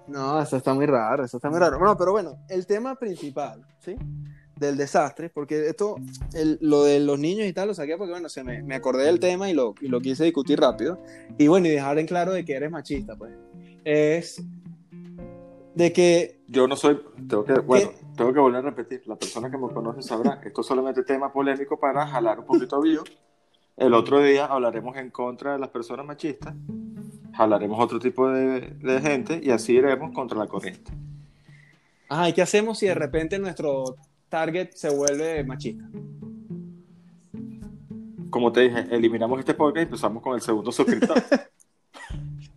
No, 0.07 0.41
eso 0.41 0.57
está 0.57 0.73
muy 0.73 0.87
raro, 0.87 1.23
eso 1.23 1.37
está 1.37 1.49
muy 1.51 1.59
raro. 1.59 1.77
Bueno, 1.77 1.95
pero 1.95 2.11
bueno, 2.11 2.37
el 2.49 2.65
tema 2.65 2.95
principal, 2.95 3.63
¿sí? 3.79 3.95
Del 4.59 4.75
desastre, 4.75 5.29
porque 5.29 5.67
esto, 5.67 5.95
el- 6.33 6.57
lo 6.61 6.83
de 6.83 6.99
los 6.99 7.17
niños 7.17 7.47
y 7.47 7.53
tal, 7.53 7.69
lo 7.69 7.73
saqué 7.73 7.95
porque, 7.97 8.11
bueno, 8.11 8.27
se 8.27 8.43
me, 8.43 8.61
me 8.61 8.75
acordé 8.75 9.05
del 9.05 9.19
tema 9.19 9.49
y 9.49 9.53
lo, 9.53 9.73
y 9.79 9.87
lo 9.87 10.01
quise 10.01 10.25
discutir 10.25 10.59
rápido. 10.59 11.01
Y 11.37 11.47
bueno, 11.47 11.67
y 11.67 11.69
dejar 11.69 11.97
en 11.97 12.05
claro 12.07 12.33
de 12.33 12.43
que 12.43 12.53
eres 12.53 12.69
machista, 12.69 13.15
pues. 13.15 13.31
Es 13.85 14.43
de 15.75 15.93
que 15.93 16.41
Yo 16.47 16.67
no 16.67 16.75
soy, 16.75 16.99
tengo 17.29 17.45
que, 17.45 17.53
bueno, 17.59 17.91
tengo 18.17 18.33
que 18.33 18.39
volver 18.39 18.59
a 18.65 18.69
repetir, 18.69 19.01
la 19.05 19.15
persona 19.15 19.49
que 19.49 19.57
me 19.57 19.69
conoce 19.69 20.01
sabrá, 20.01 20.41
esto 20.43 20.59
es 20.61 20.67
solamente 20.67 21.03
tema 21.03 21.31
polémico 21.31 21.79
para 21.79 22.05
jalar 22.05 22.39
un 22.39 22.45
poquito 22.45 22.81
vivo. 22.81 23.03
El 23.77 23.93
otro 23.93 24.21
día 24.21 24.45
hablaremos 24.45 24.97
en 24.97 25.09
contra 25.09 25.53
de 25.53 25.59
las 25.59 25.69
personas 25.69 26.05
machistas, 26.05 26.53
jalaremos 27.33 27.81
otro 27.81 27.97
tipo 27.97 28.27
de, 28.29 28.59
de 28.71 28.99
gente 29.01 29.39
y 29.41 29.51
así 29.51 29.73
iremos 29.73 30.11
contra 30.13 30.37
la 30.37 30.47
corriente. 30.47 30.91
Ajá, 32.09 32.27
¿y 32.27 32.33
qué 32.33 32.41
hacemos 32.41 32.77
si 32.79 32.87
de 32.87 32.95
repente 32.95 33.39
nuestro 33.39 33.95
target 34.29 34.71
se 34.73 34.89
vuelve 34.89 35.43
machista? 35.43 35.83
Como 38.29 38.51
te 38.51 38.61
dije, 38.61 38.85
eliminamos 38.91 39.39
este 39.39 39.53
podcast 39.53 39.77
y 39.77 39.83
empezamos 39.83 40.21
con 40.21 40.35
el 40.35 40.41
segundo 40.41 40.71
suscriptor. 40.71 41.21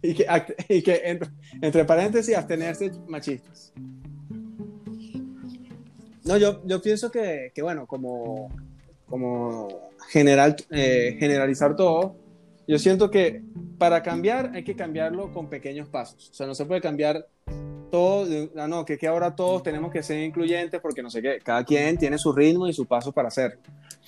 Y 0.05 0.15
que, 0.15 0.27
y 0.69 0.83
que 0.83 1.01
entre, 1.05 1.31
entre 1.61 1.85
paréntesis, 1.85 2.37
abstenerse 2.37 2.91
machistas. 3.07 3.73
No, 6.25 6.37
yo, 6.37 6.61
yo 6.67 6.83
pienso 6.83 7.11
que, 7.13 7.53
que, 7.55 7.63
bueno, 7.63 7.87
como, 7.87 8.49
como 9.07 9.69
general, 10.09 10.57
eh, 10.71 11.17
generalizar 11.21 11.77
todo, 11.77 12.17
yo 12.67 12.79
siento 12.79 13.11
que 13.11 13.43
para 13.79 14.03
cambiar 14.03 14.53
hay 14.55 14.65
que 14.65 14.75
cambiarlo 14.75 15.33
con 15.33 15.49
pequeños 15.49 15.89
pasos. 15.89 16.31
O 16.31 16.35
sea, 16.35 16.47
no 16.47 16.55
se 16.55 16.65
puede 16.65 16.81
cambiar 16.81 17.27
todo, 17.93 18.25
de- 18.27 18.51
ah, 18.57 18.67
no, 18.67 18.85
que, 18.85 18.97
que 18.99 19.07
ahora 19.07 19.37
todos 19.37 19.63
tenemos 19.63 19.93
que 19.93 20.03
ser 20.03 20.19
incluyentes 20.25 20.81
porque 20.81 21.03
no 21.03 21.11
sé 21.11 21.21
qué, 21.23 21.39
cada 21.45 21.63
quien 21.63 21.97
tiene 21.99 22.17
su 22.19 22.33
ritmo 22.33 22.67
y 22.67 22.73
su 22.73 22.87
paso 22.87 23.13
para 23.13 23.29
hacerlo. 23.29 23.61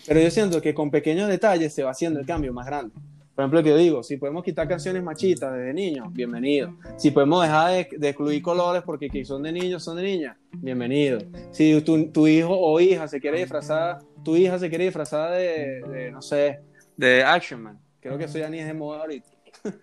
Pero 0.07 0.19
yo 0.21 0.31
siento 0.31 0.61
que 0.61 0.73
con 0.75 0.91
pequeños 0.91 1.29
detalles 1.29 1.73
se 1.73 1.83
va 1.85 1.91
haciendo 1.93 2.19
el 2.19 2.27
cambio 2.27 2.53
más 2.53 2.67
grande. 2.67 2.95
Por 3.35 3.43
ejemplo, 3.43 3.63
que 3.63 3.69
yo 3.71 3.77
digo, 3.77 4.03
si 4.03 4.17
podemos 4.17 4.43
quitar 4.45 4.67
canciones 4.69 5.03
machistas 5.03 5.53
desde 5.53 5.75
niños, 5.75 6.07
bienvenido. 6.13 6.73
Si 6.97 7.11
podemos 7.11 7.43
dejar 7.43 7.73
de, 7.73 7.89
de 7.99 8.09
excluir 8.09 8.41
colores 8.41 8.83
porque 8.87 9.11
que 9.11 9.25
son 9.25 9.43
de 9.43 9.53
niños, 9.53 9.83
son 9.83 9.97
de 9.97 10.03
niñas, 10.05 10.37
bienvenido. 10.53 11.19
Si 11.51 11.81
tu, 11.83 12.07
tu 12.13 12.27
hijo 12.27 12.57
o 12.57 12.81
hija 12.81 13.07
se 13.09 13.21
quiere 13.21 13.39
disfrazar, 13.41 13.99
tu 14.25 14.37
hija 14.37 14.59
se 14.59 14.69
quiere 14.69 14.85
disfrazar 14.85 15.33
de, 15.33 15.83
de, 15.83 16.11
no 16.13 16.23
sé, 16.23 16.61
de 16.97 17.23
Action 17.25 17.61
Man. 17.61 17.79
Creo 18.01 18.17
que 18.17 18.27
ni 18.49 18.59
es 18.61 18.67
de 18.67 18.75
moda 18.75 19.01
ahorita. 19.01 19.29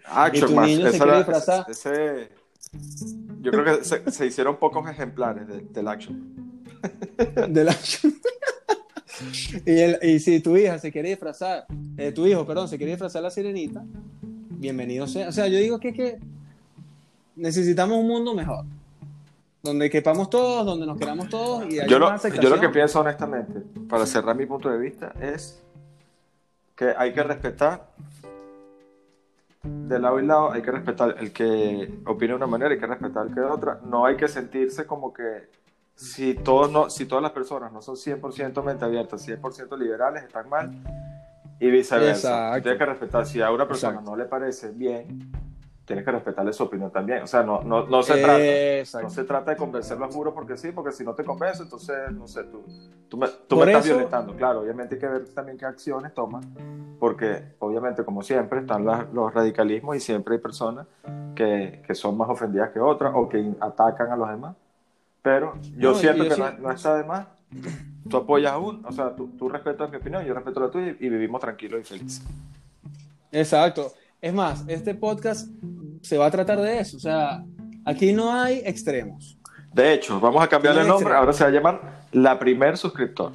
Action 0.05 0.45
Y 0.45 0.53
tu 0.53 0.55
Man, 0.55 0.65
niño 0.67 0.91
se 0.91 0.97
quiere 0.97 1.17
disfrazar. 1.17 1.65
ese- 1.69 2.29
yo 3.41 3.51
creo 3.51 3.63
que 3.79 3.83
se, 3.83 4.09
se 4.11 4.25
hicieron 4.25 4.57
pocos 4.57 4.89
ejemplares 4.89 5.47
de- 5.47 5.61
del 5.61 5.87
Action. 5.87 6.51
Del 7.49 7.69
Action 7.69 8.13
y, 9.65 9.71
el- 9.79 9.99
y 10.01 10.19
si 10.19 10.39
tu 10.39 10.55
hija 10.57 10.79
se 10.79 10.91
quiere 10.91 11.09
disfrazar, 11.09 11.65
eh, 11.97 12.11
tu 12.11 12.25
hijo, 12.25 12.45
perdón, 12.45 12.67
se 12.67 12.77
quiere 12.77 12.91
disfrazar 12.93 13.21
la 13.21 13.29
sirenita, 13.29 13.83
bienvenido 14.49 15.07
sea. 15.07 15.29
O 15.29 15.31
sea, 15.31 15.47
yo 15.47 15.57
digo 15.59 15.79
que, 15.79 15.93
que 15.93 16.19
necesitamos 17.35 17.97
un 17.97 18.07
mundo 18.07 18.33
mejor. 18.33 18.65
Donde 19.63 19.91
quepamos 19.91 20.27
todos, 20.31 20.65
donde 20.65 20.87
nos 20.87 20.97
queramos 20.97 21.29
todos 21.29 21.65
y 21.71 21.75
Yo 21.87 21.99
lo, 21.99 22.11
yo 22.41 22.49
lo 22.49 22.59
que 22.59 22.69
pienso 22.69 22.99
honestamente, 22.99 23.59
para 23.87 24.07
cerrar 24.07 24.35
mi 24.35 24.47
punto 24.47 24.69
de 24.69 24.79
vista, 24.79 25.13
es 25.21 25.61
que 26.75 26.93
hay 26.97 27.13
que 27.13 27.21
respetar 27.21 27.91
de 29.63 29.99
lado 29.99 30.19
y 30.19 30.25
lado, 30.25 30.51
hay 30.51 30.61
que 30.61 30.71
respetar 30.71 31.15
el 31.19 31.31
que 31.31 31.99
opina 32.05 32.31
de 32.31 32.37
una 32.37 32.47
manera, 32.47 32.71
hay 32.71 32.79
que 32.79 32.87
respetar 32.87 33.27
el 33.27 33.33
que 33.33 33.41
de 33.41 33.45
otra. 33.45 33.79
No 33.85 34.05
hay 34.05 34.15
que 34.15 34.27
sentirse 34.27 34.85
como 34.85 35.13
que 35.13 35.49
si, 35.95 36.33
todos 36.33 36.71
no, 36.71 36.89
si 36.89 37.05
todas 37.05 37.21
las 37.21 37.31
personas 37.31 37.71
no 37.71 37.81
son 37.81 37.95
100% 37.95 38.63
mente 38.63 38.85
abiertas, 38.85 39.27
100% 39.27 39.77
liberales, 39.77 40.23
están 40.23 40.49
mal, 40.49 40.71
y 41.59 41.69
viceversa. 41.69 42.29
Exacto. 42.29 42.63
Tienes 42.63 42.79
que 42.79 42.85
respetar, 42.85 43.25
si 43.25 43.41
a 43.41 43.51
una 43.51 43.67
persona 43.67 43.93
Exacto. 43.93 44.11
no 44.11 44.17
le 44.17 44.25
parece 44.25 44.71
bien, 44.71 45.31
tienes 45.91 46.05
que 46.05 46.11
respetarle 46.11 46.53
su 46.53 46.63
opinión 46.63 46.91
también. 46.91 47.23
O 47.23 47.27
sea, 47.27 47.43
no, 47.43 47.61
no, 47.63 47.85
no 47.85 48.01
se 48.03 48.13
trata. 48.21 49.01
No 49.03 49.09
se 49.09 49.23
trata 49.23 49.51
de 49.51 49.57
convencerlo 49.57 50.05
a 50.05 50.11
juro 50.11 50.33
porque 50.33 50.57
sí, 50.57 50.71
porque 50.71 50.91
si 50.91 51.03
no 51.03 51.13
te 51.13 51.23
convence, 51.23 51.63
entonces, 51.63 52.11
no 52.13 52.27
sé, 52.27 52.43
tú, 52.45 52.63
tú 53.09 53.17
me, 53.17 53.27
tú 53.47 53.57
Por 53.57 53.65
me 53.65 53.71
estás 53.73 53.85
eso- 53.85 53.95
violentando. 53.95 54.35
Claro, 54.35 54.61
obviamente 54.61 54.95
hay 54.95 55.01
que 55.01 55.07
ver 55.07 55.25
también 55.33 55.57
qué 55.57 55.65
acciones 55.65 56.13
tomas, 56.13 56.45
porque 56.99 57.43
obviamente, 57.59 58.03
como 58.05 58.21
siempre, 58.23 58.59
están 58.61 58.85
las- 58.85 59.11
los 59.13 59.33
radicalismos 59.33 59.95
y 59.95 59.99
siempre 59.99 60.35
hay 60.35 60.41
personas 60.41 60.87
que, 61.35 61.81
que 61.85 61.93
son 61.95 62.17
más 62.17 62.29
ofendidas 62.29 62.69
que 62.71 62.79
otras 62.79 63.11
o 63.15 63.27
que 63.29 63.53
atacan 63.59 64.11
a 64.11 64.15
los 64.15 64.29
demás. 64.29 64.55
Pero 65.21 65.53
yo 65.77 65.91
No, 65.91 65.95
siento 65.97 66.23
que 66.23 66.37
no, 66.37 66.51
no 66.59 66.71
está 66.71 66.95
de 66.95 67.03
más. 67.03 67.27
Tú 68.09 68.17
apoyas 68.17 68.53
a 68.53 68.57
uno, 68.57 68.79
o 68.87 68.91
sea, 68.91 69.15
tú, 69.15 69.27
tú 69.37 69.47
respetas 69.49 69.89
mi 69.91 69.97
opinión, 69.97 70.23
yo 70.25 70.33
respeto 70.33 70.59
la 70.59 70.71
tuya 70.71 70.95
y, 70.99 71.05
y 71.05 71.09
vivimos 71.09 71.39
tranquilos 71.41 71.81
y 71.81 71.83
felices. 71.83 72.23
Exacto. 73.31 73.91
Es 74.21 74.33
más, 74.33 74.63
este 74.67 74.93
podcast 74.95 75.47
se 76.01 76.17
va 76.17 76.27
a 76.27 76.31
tratar 76.31 76.59
de 76.61 76.79
eso. 76.79 76.97
O 76.97 76.99
sea, 76.99 77.43
aquí 77.85 78.13
no 78.13 78.33
hay 78.33 78.61
extremos. 78.65 79.37
De 79.73 79.93
hecho, 79.93 80.19
vamos 80.19 80.43
a 80.43 80.47
cambiarle 80.47 80.81
el 80.81 80.87
No, 80.87 80.95
nombre, 80.95 81.13
ahora 81.13 81.33
se 81.33 81.43
va 81.43 81.49
a 81.49 81.53
llamar 81.53 82.03
La 82.11 82.37
Primer 82.37 82.77
Suscriptor. 82.77 83.31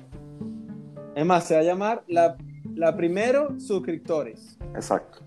Es 1.14 1.24
más, 1.24 1.44
se 1.44 1.54
va 1.54 1.60
a 1.60 1.64
llamar 1.64 2.04
la 2.08 2.36
la 2.76 2.94
primero, 2.94 3.58
suscriptores. 3.58 4.58
Exacto. 4.74 5.20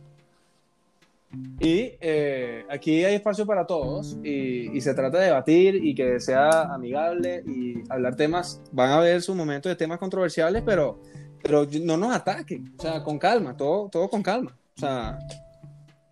Y 1.60 1.92
eh, 2.00 2.66
aquí 2.70 3.04
hay 3.04 3.16
espacio 3.16 3.46
para 3.46 3.66
todos 3.68 4.18
y, 4.24 4.76
y 4.76 4.82
se 4.82 4.94
trata 4.94 5.20
de 5.20 5.26
debatir 5.26 5.76
y 5.76 5.94
que 5.94 6.20
sea 6.20 6.74
amigable 6.74 7.44
y 7.46 7.84
hablar 7.90 8.16
temas. 8.16 8.62
Van 8.72 8.90
a 8.92 8.98
haber 8.98 9.22
sus 9.22 9.36
momentos 9.36 9.70
de 9.70 9.76
temas 9.76 10.00
controversiales, 10.00 10.64
pero, 10.66 11.00
pero 11.42 11.68
no 11.84 11.98
nos 11.98 12.16
ataquen. 12.16 12.74
O 12.78 12.82
sea, 12.82 13.04
con 13.04 13.20
calma, 13.20 13.56
todo, 13.56 13.90
todo 13.90 14.10
con 14.10 14.24
calma. 14.24 14.56
O 14.78 14.80
sea, 14.80 15.20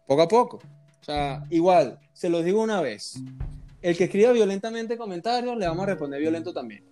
poco 0.05 0.21
a 0.21 0.27
poco. 0.27 0.59
O 1.01 1.03
sea, 1.03 1.43
igual, 1.49 1.99
se 2.13 2.29
los 2.29 2.43
digo 2.43 2.61
una 2.61 2.81
vez. 2.81 3.19
El 3.81 3.95
que 3.95 4.05
escriba 4.05 4.31
violentamente 4.31 4.97
comentarios, 4.97 5.55
le 5.57 5.67
vamos 5.67 5.83
a 5.83 5.87
responder 5.87 6.19
violento 6.19 6.53
también. 6.53 6.83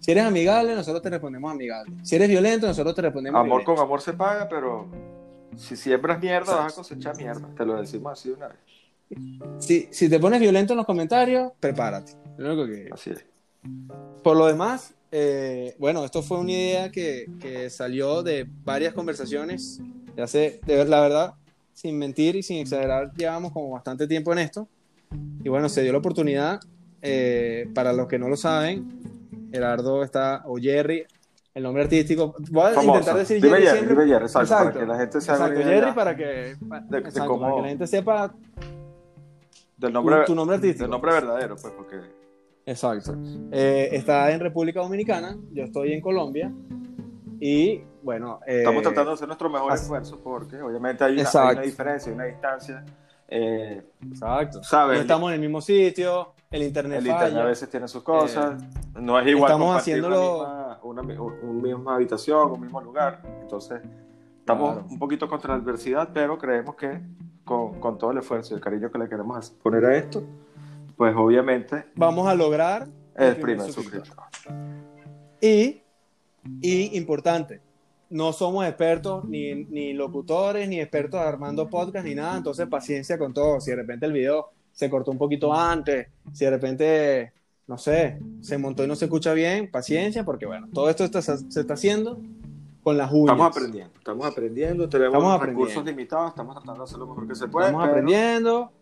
Si 0.00 0.10
eres 0.10 0.24
amigable, 0.24 0.74
nosotros 0.74 1.00
te 1.02 1.10
respondemos 1.10 1.52
amigable. 1.52 1.94
Si 2.02 2.16
eres 2.16 2.28
violento, 2.28 2.66
nosotros 2.66 2.94
te 2.94 3.02
respondemos 3.02 3.38
Amor 3.38 3.48
violento. 3.60 3.74
con 3.74 3.84
amor 3.84 4.00
se 4.00 4.12
paga, 4.14 4.48
pero 4.48 4.88
si 5.56 5.76
siembras 5.76 6.20
mierda, 6.20 6.56
vas 6.56 6.72
a 6.72 6.76
cosechar 6.76 7.16
mierda. 7.16 7.48
Te 7.56 7.64
lo 7.64 7.80
decimos 7.80 8.12
así 8.18 8.30
una 8.30 8.48
vez. 8.48 8.56
Si, 9.58 9.88
si 9.92 10.08
te 10.08 10.18
pones 10.18 10.40
violento 10.40 10.72
en 10.72 10.78
los 10.78 10.86
comentarios, 10.86 11.52
prepárate. 11.60 12.14
Lo 12.38 12.54
único 12.54 12.66
que- 12.66 12.88
Así 12.90 13.10
es. 13.10 13.24
Por 14.24 14.36
lo 14.36 14.46
demás, 14.46 14.94
eh, 15.12 15.76
bueno, 15.78 16.04
esto 16.04 16.22
fue 16.22 16.38
una 16.38 16.50
idea 16.52 16.90
que, 16.90 17.26
que 17.40 17.68
salió 17.70 18.22
de 18.22 18.48
varias 18.64 18.94
conversaciones. 18.94 19.80
Ya 20.16 20.26
sé, 20.26 20.60
de 20.66 20.84
la 20.86 21.00
verdad, 21.00 21.34
sin 21.72 21.98
mentir 21.98 22.36
y 22.36 22.42
sin 22.42 22.58
exagerar, 22.58 23.12
llevamos 23.14 23.52
como 23.52 23.70
bastante 23.70 24.06
tiempo 24.06 24.32
en 24.32 24.38
esto. 24.40 24.68
Y 25.44 25.48
bueno, 25.48 25.68
se 25.68 25.82
dio 25.82 25.92
la 25.92 25.98
oportunidad. 25.98 26.60
eh, 27.04 27.68
para 27.74 27.92
los 27.92 28.06
que 28.06 28.16
no 28.18 28.28
lo 28.28 28.36
saben, 28.36 28.86
Gerardo 29.50 30.04
está, 30.04 30.42
o 30.46 30.56
Jerry, 30.56 31.04
el 31.52 31.62
nombre 31.64 31.82
artístico. 31.82 32.34
Voy 32.50 32.66
a 32.70 32.74
Famoso. 32.74 32.90
intentar 33.00 33.16
decir 33.16 33.40
Jerry 33.42 33.50
Jerry, 33.62 33.66
siempre. 33.66 33.94
dime 33.96 34.06
Jerry, 34.06 34.24
exacto, 34.26 34.42
Exacto. 34.54 34.64
para 34.72 34.80
que 34.80 34.86
la 34.92 34.98
gente 34.98 35.20
se 35.20 35.30
haga 35.32 35.44
una 35.46 35.54
Exacto, 35.54 35.70
Jerry, 35.70 35.92
para 35.94 36.16
que, 36.16 36.24
de 36.24 36.98
exacto, 36.98 37.26
cómo- 37.28 37.40
para 37.40 37.54
que 37.56 37.62
la 37.62 37.68
gente 37.68 37.86
sepa 37.88 38.32
del 39.78 39.92
nombre, 39.92 40.16
tu, 40.20 40.24
tu 40.26 40.34
nombre 40.36 40.56
artístico. 40.56 40.84
del 40.84 40.90
nombre 40.90 41.12
verdadero, 41.12 41.56
pues, 41.56 41.72
porque 41.76 41.96
Exacto. 42.66 43.16
Eh, 43.50 43.88
está 43.92 44.30
en 44.30 44.38
República 44.38 44.80
Dominicana, 44.80 45.36
yo 45.52 45.64
estoy 45.64 45.92
en 45.94 46.00
Colombia 46.00 46.52
y 47.44 47.82
bueno... 48.02 48.38
eh, 48.46 48.58
estamos 48.58 48.82
tratando 48.82 49.10
de 49.10 49.14
hacer 49.14 49.26
nuestro 49.26 49.50
mejor 49.50 49.72
así- 49.72 49.82
esfuerzo, 49.82 50.20
porque 50.22 50.60
obviamente 50.62 51.02
hay 51.02 51.18
una, 51.18 51.28
hay 51.34 51.52
una 51.54 51.62
diferencia, 51.62 52.10
hay 52.10 52.14
una 52.14 52.24
distancia. 52.24 52.84
Eh, 53.28 53.82
Exacto. 54.08 54.62
¿Sabes? 54.62 54.96
No 54.98 55.00
estamos 55.02 55.28
en 55.30 55.34
el 55.36 55.40
mismo 55.40 55.60
sitio, 55.60 56.34
el 56.50 56.62
internet 56.62 56.98
el 56.98 57.06
falla. 57.06 57.14
internet 57.24 57.42
a 57.42 57.46
veces 57.48 57.68
tiene 57.70 57.88
sus 57.88 58.02
cosas, 58.02 58.62
no 58.94 59.18
es 59.18 59.26
igual 59.26 59.50
estamos 59.50 59.76
haciéndolo- 59.76 60.40
una, 60.40 60.52
misma, 60.52 60.78
una, 60.82 61.02
mi- 61.02 61.14
un- 61.16 61.48
un 61.48 61.62
misma 61.62 61.94
habitación, 61.96 62.52
un 62.52 62.60
mismo 62.60 62.80
lugar, 62.80 63.22
entonces 63.40 63.80
estamos 64.38 64.72
Claro. 64.74 64.86
un 64.90 64.98
poquito 64.98 65.28
contra 65.28 65.56
la 65.56 65.62
adversidad, 65.62 66.10
pero 66.12 66.36
creemos 66.38 66.76
que 66.76 67.00
con, 67.44 67.80
con 67.80 67.96
todo 67.98 68.10
el 68.12 68.18
esfuerzo 68.18 68.54
y 68.54 68.56
el 68.58 68.62
cariño 68.62 68.90
que 68.90 68.98
le 68.98 69.08
queremos 69.08 69.50
poner 69.62 69.84
a 69.86 69.96
esto, 69.96 70.22
pues 70.96 71.14
obviamente 71.16 71.86
Vamos 71.96 72.28
a 72.28 72.34
lograr 72.34 72.86
el 73.16 73.36
primer 73.36 73.72
suscriptor. 73.72 74.16
Y, 75.40 75.81
y 76.60 76.96
importante, 76.96 77.60
no 78.10 78.32
somos 78.32 78.66
expertos 78.66 79.24
ni, 79.24 79.54
ni 79.54 79.92
locutores, 79.94 80.68
ni 80.68 80.80
expertos 80.80 81.20
armando 81.20 81.68
podcast, 81.68 82.06
ni 82.06 82.14
nada, 82.14 82.36
entonces 82.36 82.66
paciencia 82.68 83.16
con 83.18 83.32
todo. 83.32 83.60
Si 83.60 83.70
de 83.70 83.76
repente 83.76 84.06
el 84.06 84.12
video 84.12 84.50
se 84.72 84.90
cortó 84.90 85.10
un 85.10 85.18
poquito 85.18 85.52
antes, 85.54 86.08
si 86.32 86.44
de 86.44 86.50
repente, 86.50 87.32
no 87.66 87.78
sé, 87.78 88.18
se 88.40 88.58
montó 88.58 88.84
y 88.84 88.86
no 88.86 88.96
se 88.96 89.06
escucha 89.06 89.32
bien, 89.32 89.70
paciencia, 89.70 90.24
porque 90.24 90.46
bueno, 90.46 90.68
todo 90.72 90.90
esto 90.90 91.04
está- 91.04 91.22
se 91.22 91.60
está 91.60 91.74
haciendo 91.74 92.20
con 92.82 92.98
las 92.98 93.10
uñas. 93.12 93.32
Estamos 93.32 93.56
aprendiendo, 93.56 93.94
estamos 93.98 94.26
aprendiendo, 94.26 94.88
tenemos 94.88 95.12
Estamos 95.14 95.34
aprendiendo. 95.36 95.64
recursos 95.70 95.84
limitados, 95.86 96.28
estamos 96.30 96.54
tratando 96.56 96.80
de 96.80 96.84
hacer 96.84 96.98
lo 96.98 97.06
mejor 97.06 97.28
que 97.28 97.34
se 97.34 97.48
puede. 97.48 97.66
Estamos 97.68 97.86
pero- 97.86 97.92
aprendiendo. 97.98 98.72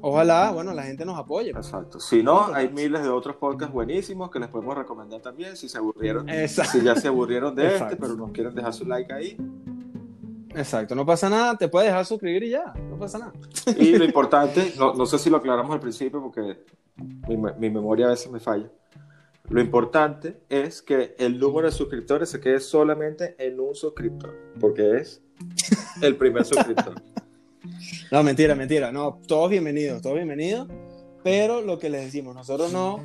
Ojalá, 0.00 0.50
bueno, 0.52 0.72
la 0.72 0.84
gente 0.84 1.04
nos 1.04 1.18
apoye. 1.18 1.50
Exacto. 1.50 1.98
Si 2.00 2.22
no, 2.22 2.52
hay 2.54 2.68
miles 2.68 3.02
de 3.02 3.08
otros 3.08 3.36
podcasts 3.36 3.72
buenísimos 3.72 4.30
que 4.30 4.38
les 4.38 4.48
podemos 4.48 4.76
recomendar 4.76 5.20
también 5.20 5.56
si 5.56 5.68
se 5.68 5.78
aburrieron. 5.78 6.28
Exacto. 6.28 6.78
Si 6.78 6.84
ya 6.84 6.94
se 6.94 7.08
aburrieron 7.08 7.54
de 7.54 7.64
este, 7.64 7.76
Exacto. 7.76 7.96
pero 8.00 8.14
nos 8.14 8.30
quieren 8.30 8.54
dejar 8.54 8.72
su 8.72 8.84
like 8.84 9.12
ahí. 9.12 9.36
Exacto, 10.54 10.94
no 10.94 11.04
pasa 11.04 11.28
nada, 11.28 11.56
te 11.56 11.68
puedes 11.68 11.88
dejar 11.88 12.04
suscribir 12.06 12.42
y 12.42 12.50
ya, 12.50 12.72
no 12.90 12.98
pasa 12.98 13.18
nada. 13.18 13.32
Y 13.78 13.96
lo 13.96 14.04
importante, 14.04 14.72
no, 14.78 14.94
no 14.94 15.06
sé 15.06 15.18
si 15.18 15.30
lo 15.30 15.36
aclaramos 15.36 15.72
al 15.72 15.80
principio 15.80 16.22
porque 16.22 16.64
mi, 17.28 17.36
mi 17.36 17.70
memoria 17.70 18.06
a 18.06 18.10
veces 18.10 18.30
me 18.30 18.40
falla. 18.40 18.68
Lo 19.50 19.60
importante 19.60 20.40
es 20.48 20.82
que 20.82 21.14
el 21.18 21.38
número 21.38 21.68
de 21.68 21.72
suscriptores 21.72 22.28
se 22.28 22.40
quede 22.40 22.60
solamente 22.60 23.34
en 23.38 23.60
un 23.60 23.74
suscriptor, 23.74 24.34
porque 24.60 24.96
es 24.96 25.22
el 26.02 26.16
primer 26.16 26.44
suscriptor. 26.44 26.94
No, 28.10 28.22
mentira, 28.22 28.54
mentira. 28.54 28.90
No, 28.92 29.20
todos 29.26 29.50
bienvenidos, 29.50 30.02
todos 30.02 30.16
bienvenidos. 30.16 30.68
Pero 31.22 31.60
lo 31.60 31.78
que 31.78 31.90
les 31.90 32.04
decimos, 32.04 32.34
nosotros 32.34 32.72
no. 32.72 33.00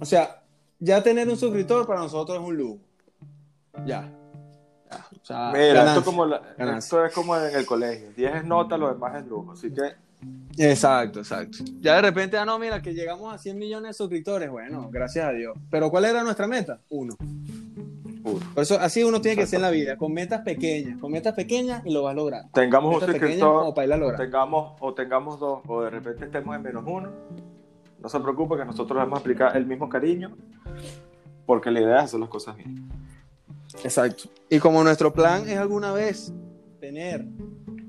O 0.00 0.04
sea, 0.04 0.42
ya 0.78 1.02
tener 1.02 1.28
un 1.28 1.36
suscriptor 1.36 1.86
para 1.86 2.00
nosotros 2.00 2.38
es 2.40 2.44
un 2.46 2.56
lujo. 2.56 2.78
Ya. 3.86 4.10
Ya. 4.90 5.06
O 5.22 5.24
sea, 5.24 5.50
Mira, 5.52 5.66
ganancia. 5.74 5.92
esto, 5.98 6.04
como 6.04 6.26
la- 6.26 6.42
esto 6.78 7.04
es 7.04 7.12
como 7.12 7.36
en 7.36 7.54
el 7.54 7.66
colegio. 7.66 8.10
10 8.16 8.36
es 8.36 8.44
nota, 8.44 8.76
lo 8.78 8.88
demás 8.92 9.16
es 9.22 9.26
lujo. 9.26 9.52
Así 9.52 9.70
que 9.72 9.82
Exacto, 10.58 11.20
exacto. 11.20 11.58
Ya 11.80 11.94
de 11.96 12.02
repente, 12.02 12.36
ah, 12.36 12.44
no, 12.44 12.58
mira, 12.58 12.82
que 12.82 12.92
llegamos 12.92 13.32
a 13.32 13.38
100 13.38 13.58
millones 13.58 13.90
de 13.90 13.94
suscriptores. 13.94 14.50
Bueno, 14.50 14.88
gracias 14.92 15.24
a 15.26 15.32
Dios. 15.32 15.56
Pero 15.70 15.90
¿cuál 15.90 16.04
era 16.04 16.22
nuestra 16.22 16.46
meta? 16.46 16.78
Uno. 16.90 17.16
Por 18.22 18.62
eso, 18.62 18.78
así 18.78 19.02
uno 19.02 19.20
tiene 19.20 19.36
que 19.36 19.46
ser 19.46 19.58
en 19.58 19.62
la 19.62 19.70
vida, 19.70 19.96
con 19.96 20.12
metas 20.12 20.42
pequeñas, 20.42 20.98
con 21.00 21.12
metas 21.12 21.34
pequeñas 21.34 21.82
y 21.84 21.92
lo 21.92 22.02
vas 22.02 22.12
a 22.12 22.14
lograr. 22.14 22.44
tengamos 22.52 22.94
un 22.94 23.00
Metas 23.00 23.30
ir 23.30 23.42
a 23.44 24.06
o 24.06 24.14
tengamos, 24.14 24.72
o 24.80 24.94
tengamos 24.94 25.40
dos, 25.40 25.60
o 25.66 25.82
de 25.82 25.90
repente 25.90 26.24
estemos 26.24 26.54
en 26.54 26.62
menos 26.62 26.84
uno, 26.86 27.10
no 27.98 28.08
se 28.08 28.20
preocupe 28.20 28.56
que 28.56 28.64
nosotros 28.64 28.96
vamos 28.98 29.18
a 29.18 29.20
aplicar 29.20 29.56
el 29.56 29.66
mismo 29.66 29.88
cariño, 29.88 30.36
porque 31.46 31.70
la 31.70 31.80
idea 31.80 31.98
es 31.98 32.04
hacer 32.04 32.20
las 32.20 32.28
cosas 32.28 32.56
bien. 32.56 32.88
Exacto. 33.84 34.24
Y 34.48 34.58
como 34.58 34.82
nuestro 34.82 35.12
plan 35.12 35.48
es 35.48 35.58
alguna 35.58 35.92
vez 35.92 36.32
tener 36.80 37.26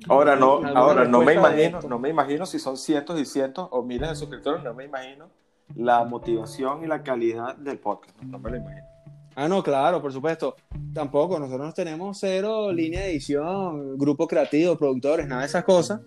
Ahora 0.10 0.36
no, 0.36 0.56
¿Alguna 0.56 0.72
ahora 0.72 1.06
no 1.06 1.22
me 1.22 1.34
imagino, 1.34 1.80
no 1.82 2.00
me 2.00 2.10
imagino 2.10 2.46
si 2.46 2.60
son 2.60 2.78
cientos 2.78 3.20
y 3.20 3.26
cientos 3.26 3.68
o 3.72 3.84
miles 3.84 4.10
de 4.10 4.16
suscriptores, 4.16 4.64
no 4.64 4.74
me 4.74 4.86
imagino 4.86 5.30
la 5.76 6.04
motivación 6.04 6.84
y 6.84 6.88
la 6.88 7.04
calidad 7.04 7.56
del 7.56 7.80
podcast, 7.80 8.20
no, 8.22 8.32
no 8.32 8.40
me 8.40 8.52
lo 8.52 8.58
imagino. 8.58 8.91
Ah, 9.36 9.48
no, 9.48 9.64
claro, 9.64 10.02
por 10.02 10.12
supuesto. 10.12 10.56
Tampoco, 10.94 11.40
nosotros 11.40 11.74
tenemos 11.74 12.18
cero 12.20 12.72
línea 12.72 13.02
de 13.02 13.12
edición, 13.12 13.98
grupo 13.98 14.28
creativo, 14.28 14.78
productores, 14.78 15.28
nada 15.28 15.42
de 15.42 15.48
esas 15.48 15.64
cosas. 15.64 16.02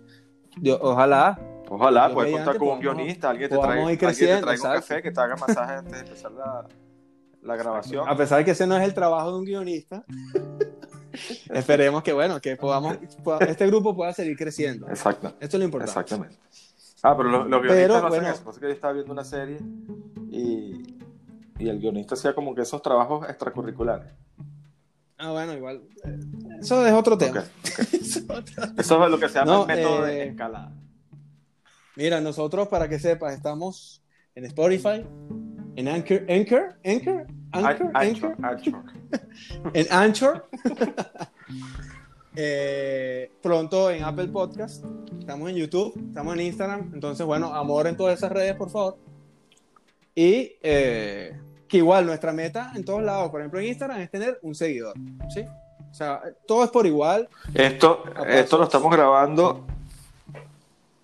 Dios, 0.58 0.78
ojalá. 0.82 1.38
Ojalá 1.68 2.02
Dios 2.08 2.14
puedas 2.14 2.32
contar 2.32 2.58
con 2.58 2.68
un 2.68 2.74
podamos- 2.78 2.96
guionista, 2.96 3.30
alguien 3.30 3.48
te 3.48 3.56
ir 3.56 3.60
alguien 3.62 3.98
te 3.98 4.44
un 4.44 4.60
café 4.74 5.02
que 5.02 5.10
te 5.10 5.20
haga 5.20 5.36
masaje 5.36 5.72
antes 5.74 5.92
de 5.92 5.98
empezar 6.00 6.32
la, 6.32 6.66
la 7.42 7.56
grabación. 7.56 8.06
A 8.08 8.14
pesar 8.16 8.38
de 8.38 8.44
que 8.44 8.50
ese 8.50 8.66
no 8.66 8.76
es 8.76 8.82
el 8.84 8.92
trabajo 8.92 9.32
de 9.32 9.38
un 9.38 9.44
guionista, 9.46 10.04
esperemos 11.50 12.02
que, 12.02 12.12
bueno, 12.12 12.40
que 12.40 12.56
podamos, 12.56 12.98
este 13.48 13.66
grupo 13.66 13.94
pueda 13.96 14.12
seguir 14.12 14.36
creciendo. 14.36 14.88
Exacto. 14.88 15.28
Esto 15.40 15.56
es 15.56 15.60
lo 15.60 15.64
importante. 15.64 15.98
Exactamente. 16.00 16.36
Ah, 17.02 17.14
pero 17.16 17.28
los, 17.30 17.48
los 17.48 17.60
Pero, 17.62 17.72
guionistas 17.74 18.02
no 18.02 18.08
bueno. 18.08 18.22
hacen 18.28 18.34
eso. 18.34 18.44
Pasa 18.44 18.60
que 18.60 18.66
yo 18.66 18.72
estaba 18.72 18.92
viendo 18.92 19.12
una 19.12 19.24
serie 19.24 19.58
y, 20.30 20.96
y 21.58 21.68
el 21.68 21.78
guionista 21.80 22.14
hacía 22.14 22.34
como 22.34 22.54
que 22.54 22.62
esos 22.62 22.82
trabajos 22.82 23.28
extracurriculares. 23.28 24.12
Ah, 25.18 25.30
bueno, 25.30 25.52
igual. 25.54 25.82
eh, 26.04 26.18
Eso 26.60 26.84
es 26.86 26.92
otro 26.92 27.16
tema. 27.16 27.44
Eso 27.64 27.82
es 27.92 28.24
otro- 28.28 28.64
Eso 28.76 29.04
es 29.04 29.10
lo 29.10 29.18
que 29.18 29.28
se 29.28 29.34
llama 29.34 29.52
No, 29.52 29.60
el 29.62 29.66
método 29.68 30.02
de 30.04 30.22
eh, 30.22 30.28
escalada. 30.28 30.72
Mira, 31.96 32.20
nosotros, 32.20 32.66
para 32.68 32.88
que 32.88 32.98
sepas, 32.98 33.34
estamos 33.34 34.02
en 34.34 34.44
Spotify, 34.46 35.06
en 35.76 35.88
Anchor, 35.88 36.24
Anchor, 36.28 36.74
Anchor, 36.84 37.26
Anchor, 37.52 37.90
Anchor, 37.94 38.34
Anchor, 38.34 38.36
Anchor. 38.42 38.82
en 39.74 39.86
Anchor. 39.92 40.48
Eh, 42.36 43.30
pronto 43.40 43.90
en 43.92 44.02
Apple 44.02 44.26
Podcast. 44.28 44.84
Estamos 45.20 45.50
en 45.50 45.54
YouTube, 45.56 45.94
estamos 46.08 46.34
en 46.34 46.40
Instagram. 46.40 46.90
Entonces, 46.92 47.24
bueno, 47.24 47.54
amor 47.54 47.86
en 47.86 47.96
todas 47.96 48.18
esas 48.18 48.32
redes, 48.32 48.56
por 48.56 48.70
favor. 48.70 48.98
Y 50.14 50.52
eh, 50.62 51.38
que 51.68 51.78
igual 51.78 52.06
nuestra 52.06 52.32
meta 52.32 52.72
en 52.74 52.84
todos 52.84 53.02
lados, 53.02 53.30
por 53.30 53.40
ejemplo 53.40 53.58
en 53.60 53.66
Instagram, 53.66 54.00
es 54.00 54.10
tener 54.10 54.38
un 54.42 54.54
seguidor. 54.54 54.94
¿sí? 55.28 55.44
O 55.90 55.94
sea, 55.94 56.22
todo 56.46 56.64
es 56.64 56.70
por 56.70 56.86
igual. 56.86 57.28
Esto, 57.54 58.04
esto 58.26 58.58
lo 58.58 58.64
estamos 58.64 58.92
grabando 58.92 59.64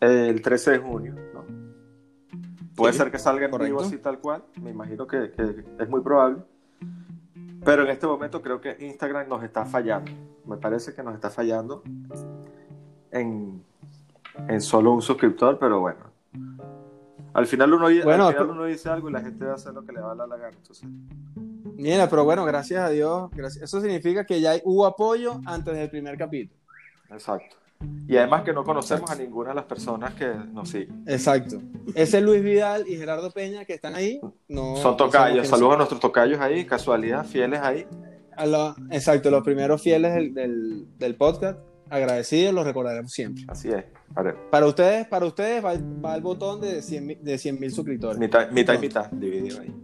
el 0.01 0.41
13 0.41 0.71
de 0.73 0.79
junio. 0.79 1.15
¿no? 1.35 1.45
Puede 2.75 2.93
Sí, 2.93 2.99
ser 2.99 3.11
que 3.11 3.19
salga 3.19 3.45
en 3.47 3.51
correcto. 3.51 3.75
vivo 3.77 3.87
así 3.87 3.99
tal 3.99 4.19
cual. 4.19 4.43
Me 4.61 4.71
imagino 4.71 5.07
que, 5.07 5.33
que 5.33 5.65
es 5.79 5.89
muy 5.89 6.01
probable. 6.01 6.39
Pero 7.65 7.83
en 7.83 7.91
este 7.91 8.07
momento 8.07 8.41
creo 8.41 8.61
que 8.61 8.77
Instagram 8.81 9.29
nos 9.29 9.43
está 9.45 9.67
fallando. 9.67 10.11
Me 10.47 10.57
parece 10.57 10.95
que 10.95 11.03
nos 11.03 11.15
está 11.15 11.29
fallando 11.31 11.83
en, 13.11 13.63
en 14.49 14.61
solo 14.61 14.93
un 14.93 15.03
suscriptor, 15.03 15.59
pero 15.59 15.81
bueno. 15.81 15.99
Al 17.35 17.47
final, 17.47 17.73
uno, 17.73 17.89
di- 17.89 18.01
Bueno, 18.03 18.27
al 18.27 18.33
final 18.35 18.47
pero- 18.49 18.59
uno 18.59 18.65
dice 18.67 18.89
algo 18.89 19.09
y 19.09 19.13
la 19.13 19.21
gente 19.21 19.45
va 19.45 19.53
a 19.53 19.55
hacer 19.55 19.73
lo 19.73 19.85
que 19.85 19.93
le 19.93 20.01
va 20.01 20.13
a 20.13 20.15
la 20.15 20.27
gana. 20.27 20.57
Entonces, 20.57 20.89
Mira, 21.77 22.09
pero 22.11 22.25
bueno, 22.25 22.45
gracias 22.45 22.83
a 22.83 22.91
Dios. 22.91 23.31
Gracias. 23.33 23.65
Eso 23.65 23.81
significa 23.81 24.25
que 24.27 24.41
ya 24.41 24.55
hubo 24.65 24.85
apoyo 24.85 25.41
antes 25.47 25.75
del 25.75 25.89
primer 25.89 26.19
capítulo. 26.19 26.61
Exacto. 27.11 27.57
Y 28.07 28.17
además 28.19 28.43
que 28.43 28.53
no 28.53 28.63
conocemos 28.63 29.11
a 29.11 29.15
ninguna 29.15 29.51
de 29.51 29.55
las 29.55 29.65
personas 29.65 30.13
que 30.15 30.27
nos 30.53 30.69
siguen. 30.69 31.03
Exacto. 31.07 31.59
Ese 31.95 32.21
Luis 32.21 32.43
Vidal 32.43 32.87
y 32.87 32.97
Gerardo 32.97 33.31
Peña 33.31 33.65
que 33.65 33.73
están 33.73 33.95
ahí. 33.95 34.21
No, 34.49 34.77
Son 34.77 34.95
tocayos. 34.99 35.49
Saludos 35.49 35.75
a 35.75 35.77
nuestros 35.79 36.01
tocayos 36.01 36.39
ahí, 36.41 36.67
casualidad, 36.67 37.25
fieles 37.25 37.61
ahí. 37.61 37.87
A 38.37 38.45
lo, 38.45 38.75
exacto, 38.91 39.31
los 39.31 39.43
primeros 39.43 39.81
fieles 39.81 40.13
del, 40.15 40.35
del, 40.35 40.87
del, 40.99 41.15
podcast. 41.17 41.59
Agradecidos, 41.91 42.55
los 42.55 42.65
recordaremos 42.65 43.13
siempre. 43.13 43.45
Así 43.49 43.69
es. 43.69 43.85
Ver. 44.15 44.37
Para 44.51 44.67
ustedes, 44.67 45.07
para 45.07 45.27
ustedes 45.27 45.65
va, 45.65 45.75
va 46.05 46.15
el 46.15 46.23
botón 46.23 46.61
de 46.61 46.83
100 46.83 47.23
de 47.23 47.39
100 47.39 47.61
mil 47.61 47.73
suscriptores. 47.73 48.19
Mitad, 48.19 48.51
mitad 48.51 48.75
y 48.75 48.79
mitad, 48.79 49.11
dividido 49.11 49.61
ahí. 49.61 49.75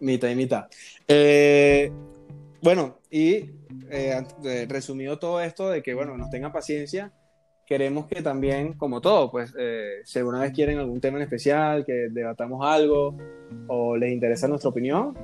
Mitad 0.00 0.28
y 0.28 0.34
mitad. 0.34 0.66
Eh, 1.06 1.92
bueno, 2.62 2.98
y 3.10 3.50
eh, 3.90 4.24
resumido 4.68 5.18
todo 5.18 5.40
esto 5.40 5.68
de 5.68 5.82
que, 5.82 5.94
bueno, 5.94 6.16
nos 6.16 6.30
tengan 6.30 6.52
paciencia, 6.52 7.12
queremos 7.66 8.06
que 8.06 8.22
también, 8.22 8.74
como 8.74 9.00
todo, 9.00 9.30
pues, 9.30 9.54
eh, 9.58 10.00
si 10.04 10.18
alguna 10.18 10.40
vez 10.40 10.52
quieren 10.52 10.78
algún 10.78 11.00
tema 11.00 11.18
en 11.18 11.24
especial, 11.24 11.84
que 11.84 12.08
debatamos 12.10 12.64
algo, 12.64 13.16
o 13.68 13.96
les 13.96 14.12
interesa 14.12 14.48
nuestra 14.48 14.70
opinión, 14.70 15.16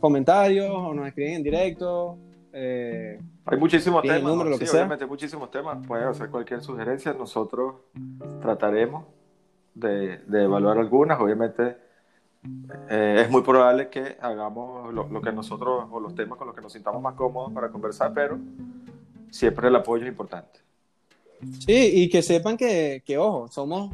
comentarios, 0.00 0.70
o 0.70 0.94
nos 0.94 1.08
escriben 1.08 1.34
en 1.34 1.42
directo. 1.42 2.18
Eh, 2.52 3.18
hay 3.50 3.58
muchísimos 3.58 4.02
temas, 4.02 4.22
número, 4.22 4.56
sí, 4.56 4.64
obviamente 4.68 5.06
muchísimos 5.06 5.50
temas, 5.50 5.86
pueden 5.86 6.08
hacer 6.08 6.30
cualquier 6.30 6.62
sugerencia, 6.62 7.12
nosotros 7.12 7.76
trataremos 8.40 9.04
de, 9.74 10.18
de 10.18 10.44
evaluar 10.44 10.78
algunas, 10.78 11.20
obviamente 11.20 11.76
eh, 12.88 13.22
es 13.24 13.30
muy 13.30 13.42
probable 13.42 13.88
que 13.88 14.16
hagamos 14.20 14.92
lo, 14.94 15.06
lo, 15.08 15.20
que 15.20 15.30
nosotros 15.32 15.86
o 15.90 16.00
los 16.00 16.14
temas 16.14 16.38
con 16.38 16.46
los 16.46 16.56
que 16.56 16.62
nos 16.62 16.72
sintamos 16.72 17.02
más 17.02 17.14
cómodos 17.14 17.52
para 17.52 17.68
conversar, 17.68 18.12
pero 18.14 18.38
siempre 19.30 19.68
el 19.68 19.76
apoyo 19.76 20.04
es 20.04 20.08
importante. 20.08 20.60
Sí, 21.66 21.90
y 21.94 22.08
que 22.08 22.22
sepan 22.22 22.56
que, 22.56 23.02
que 23.04 23.18
ojo, 23.18 23.48
somos 23.48 23.90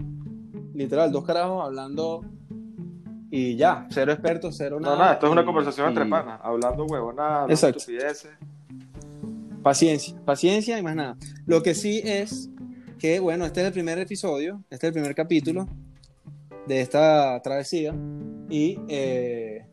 literal 0.74 1.10
dos 1.10 1.24
carajos 1.24 1.64
hablando 1.64 2.24
y 3.30 3.56
ya, 3.56 3.86
cero 3.90 4.12
expertos, 4.12 4.54
cero 4.56 4.78
nada. 4.80 4.94
No, 4.94 5.00
nada, 5.00 5.12
esto 5.14 5.26
es 5.26 5.32
una 5.32 5.44
conversación 5.44 5.88
entre 5.88 6.06
panas, 6.06 6.40
hablando 6.42 6.84
huevonadas, 6.84 7.62
estupideces. 7.62 8.30
Paciencia, 9.66 10.14
paciencia 10.24 10.78
y 10.78 10.82
más 10.84 10.94
nada. 10.94 11.16
Lo 11.44 11.60
que 11.60 11.74
sí 11.74 12.00
es 12.04 12.48
que, 13.00 13.18
bueno, 13.18 13.44
este 13.44 13.62
es 13.62 13.66
el 13.66 13.72
primer 13.72 13.98
episodio, 13.98 14.62
este 14.70 14.86
es 14.86 14.90
el 14.90 14.92
primer 14.92 15.12
capítulo 15.16 15.68
de 16.68 16.82
esta 16.82 17.42
travesía 17.42 17.92
y 18.48 18.78
eh, 18.88 19.66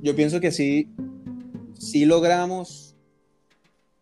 yo 0.00 0.16
pienso 0.16 0.40
que 0.40 0.50
sí, 0.50 0.88
sí 1.74 2.06
logramos, 2.06 2.96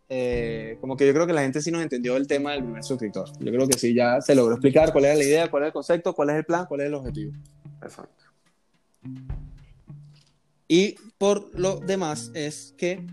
eh, 0.08 0.78
como 0.80 0.96
que 0.96 1.04
yo 1.04 1.12
creo 1.12 1.26
que 1.26 1.32
la 1.32 1.42
gente 1.42 1.60
sí 1.60 1.72
nos 1.72 1.82
entendió 1.82 2.16
el 2.16 2.28
tema 2.28 2.52
del 2.52 2.62
primer 2.62 2.84
suscriptor. 2.84 3.28
Yo 3.40 3.50
creo 3.50 3.66
que 3.66 3.76
sí, 3.76 3.92
ya 3.92 4.20
se 4.20 4.36
logró 4.36 4.54
explicar 4.54 4.92
cuál 4.92 5.06
era 5.06 5.16
la 5.16 5.24
idea, 5.24 5.50
cuál 5.50 5.64
es 5.64 5.66
el 5.66 5.72
concepto, 5.72 6.14
cuál 6.14 6.30
es 6.30 6.36
el 6.36 6.44
plan, 6.44 6.66
cuál 6.68 6.82
es 6.82 6.86
el 6.86 6.94
objetivo. 6.94 7.32
Exacto. 7.82 8.24
Y 10.68 10.94
por 11.18 11.50
lo 11.58 11.80
demás 11.80 12.30
es 12.34 12.72
que, 12.78 13.04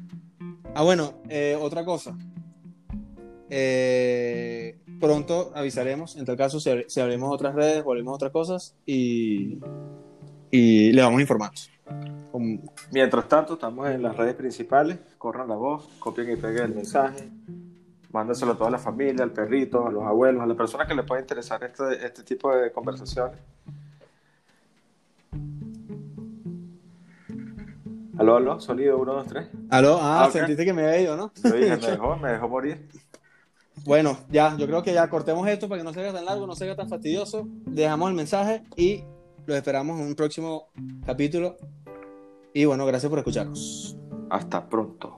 ah 0.76 0.84
bueno, 0.84 1.13
eh, 1.30 1.57
otra 1.59 1.86
cosa. 1.86 2.17
Eh, 3.49 4.80
pronto 4.99 5.51
avisaremos, 5.55 6.15
en 6.15 6.26
tal 6.26 6.38
caso, 6.38 6.59
si, 6.59 6.69
si 6.88 7.01
abrimos 7.01 7.34
otras 7.34 7.53
redes, 7.53 7.84
volvemos 7.84 8.13
a 8.13 8.15
otras 8.15 8.32
cosas 8.32 8.76
y, 8.86 9.59
y 10.49 10.91
le 10.93 11.01
vamos 11.01 11.22
informando. 11.22 11.59
Mientras 12.91 13.28
tanto, 13.28 13.53
estamos 13.53 13.89
en 13.89 14.01
las 14.01 14.15
redes 14.15 14.36
principales, 14.36 14.99
corran 15.17 15.49
la 15.49 15.55
voz, 15.55 15.89
copien 15.99 16.32
y 16.32 16.36
peguen 16.38 16.63
el 16.63 16.76
mensaje, 16.76 17.30
mándaselo 18.11 18.53
a 18.53 18.57
toda 18.57 18.72
la 18.72 18.78
familia, 18.78 19.24
al 19.24 19.32
perrito, 19.32 19.86
a 19.86 19.91
los 19.91 20.03
abuelos, 20.03 20.41
a 20.41 20.45
las 20.45 20.57
personas 20.57 20.88
que 20.88 20.95
les 20.95 21.05
pueda 21.05 21.22
interesar 21.22 21.63
este, 21.63 22.05
este 22.05 22.24
tipo 22.24 22.55
de 22.55 22.72
conversaciones. 22.72 23.39
Aló, 28.22 28.36
aló, 28.36 28.59
sonido 28.59 28.99
1, 28.99 29.13
2, 29.13 29.28
3. 29.30 29.47
Aló, 29.72 29.97
ah, 29.99 30.19
ah 30.19 30.28
okay. 30.28 30.41
sentiste 30.41 30.63
que 30.63 30.74
me 30.74 30.84
había 30.84 31.01
ido, 31.01 31.17
¿no? 31.17 31.32
Yo 31.43 31.53
dije, 31.53 31.76
me 31.76 31.88
dejó, 31.88 32.15
me 32.17 32.32
dejó 32.34 32.47
morir. 32.47 32.88
Bueno, 33.84 34.15
ya, 34.30 34.55
yo 34.57 34.67
creo 34.67 34.84
que 34.84 34.93
ya 34.93 35.09
cortemos 35.09 35.47
esto 35.47 35.67
para 35.67 35.82
que 35.82 35.84
no 35.84 35.91
se 35.91 36.01
haga 36.01 36.13
tan 36.13 36.26
largo, 36.26 36.45
no 36.45 36.53
se 36.53 36.65
haga 36.65 36.76
tan 36.76 36.88
fastidioso. 36.88 37.47
Dejamos 37.65 38.09
el 38.09 38.15
mensaje 38.15 38.61
y 38.76 39.03
los 39.47 39.57
esperamos 39.57 39.99
en 39.99 40.05
un 40.05 40.13
próximo 40.13 40.67
capítulo. 41.03 41.57
Y 42.53 42.65
bueno, 42.65 42.86
gracias 42.86 43.09
por 43.09 43.17
escucharnos. 43.17 43.97
Hasta 44.30 44.69
pronto. 44.69 45.17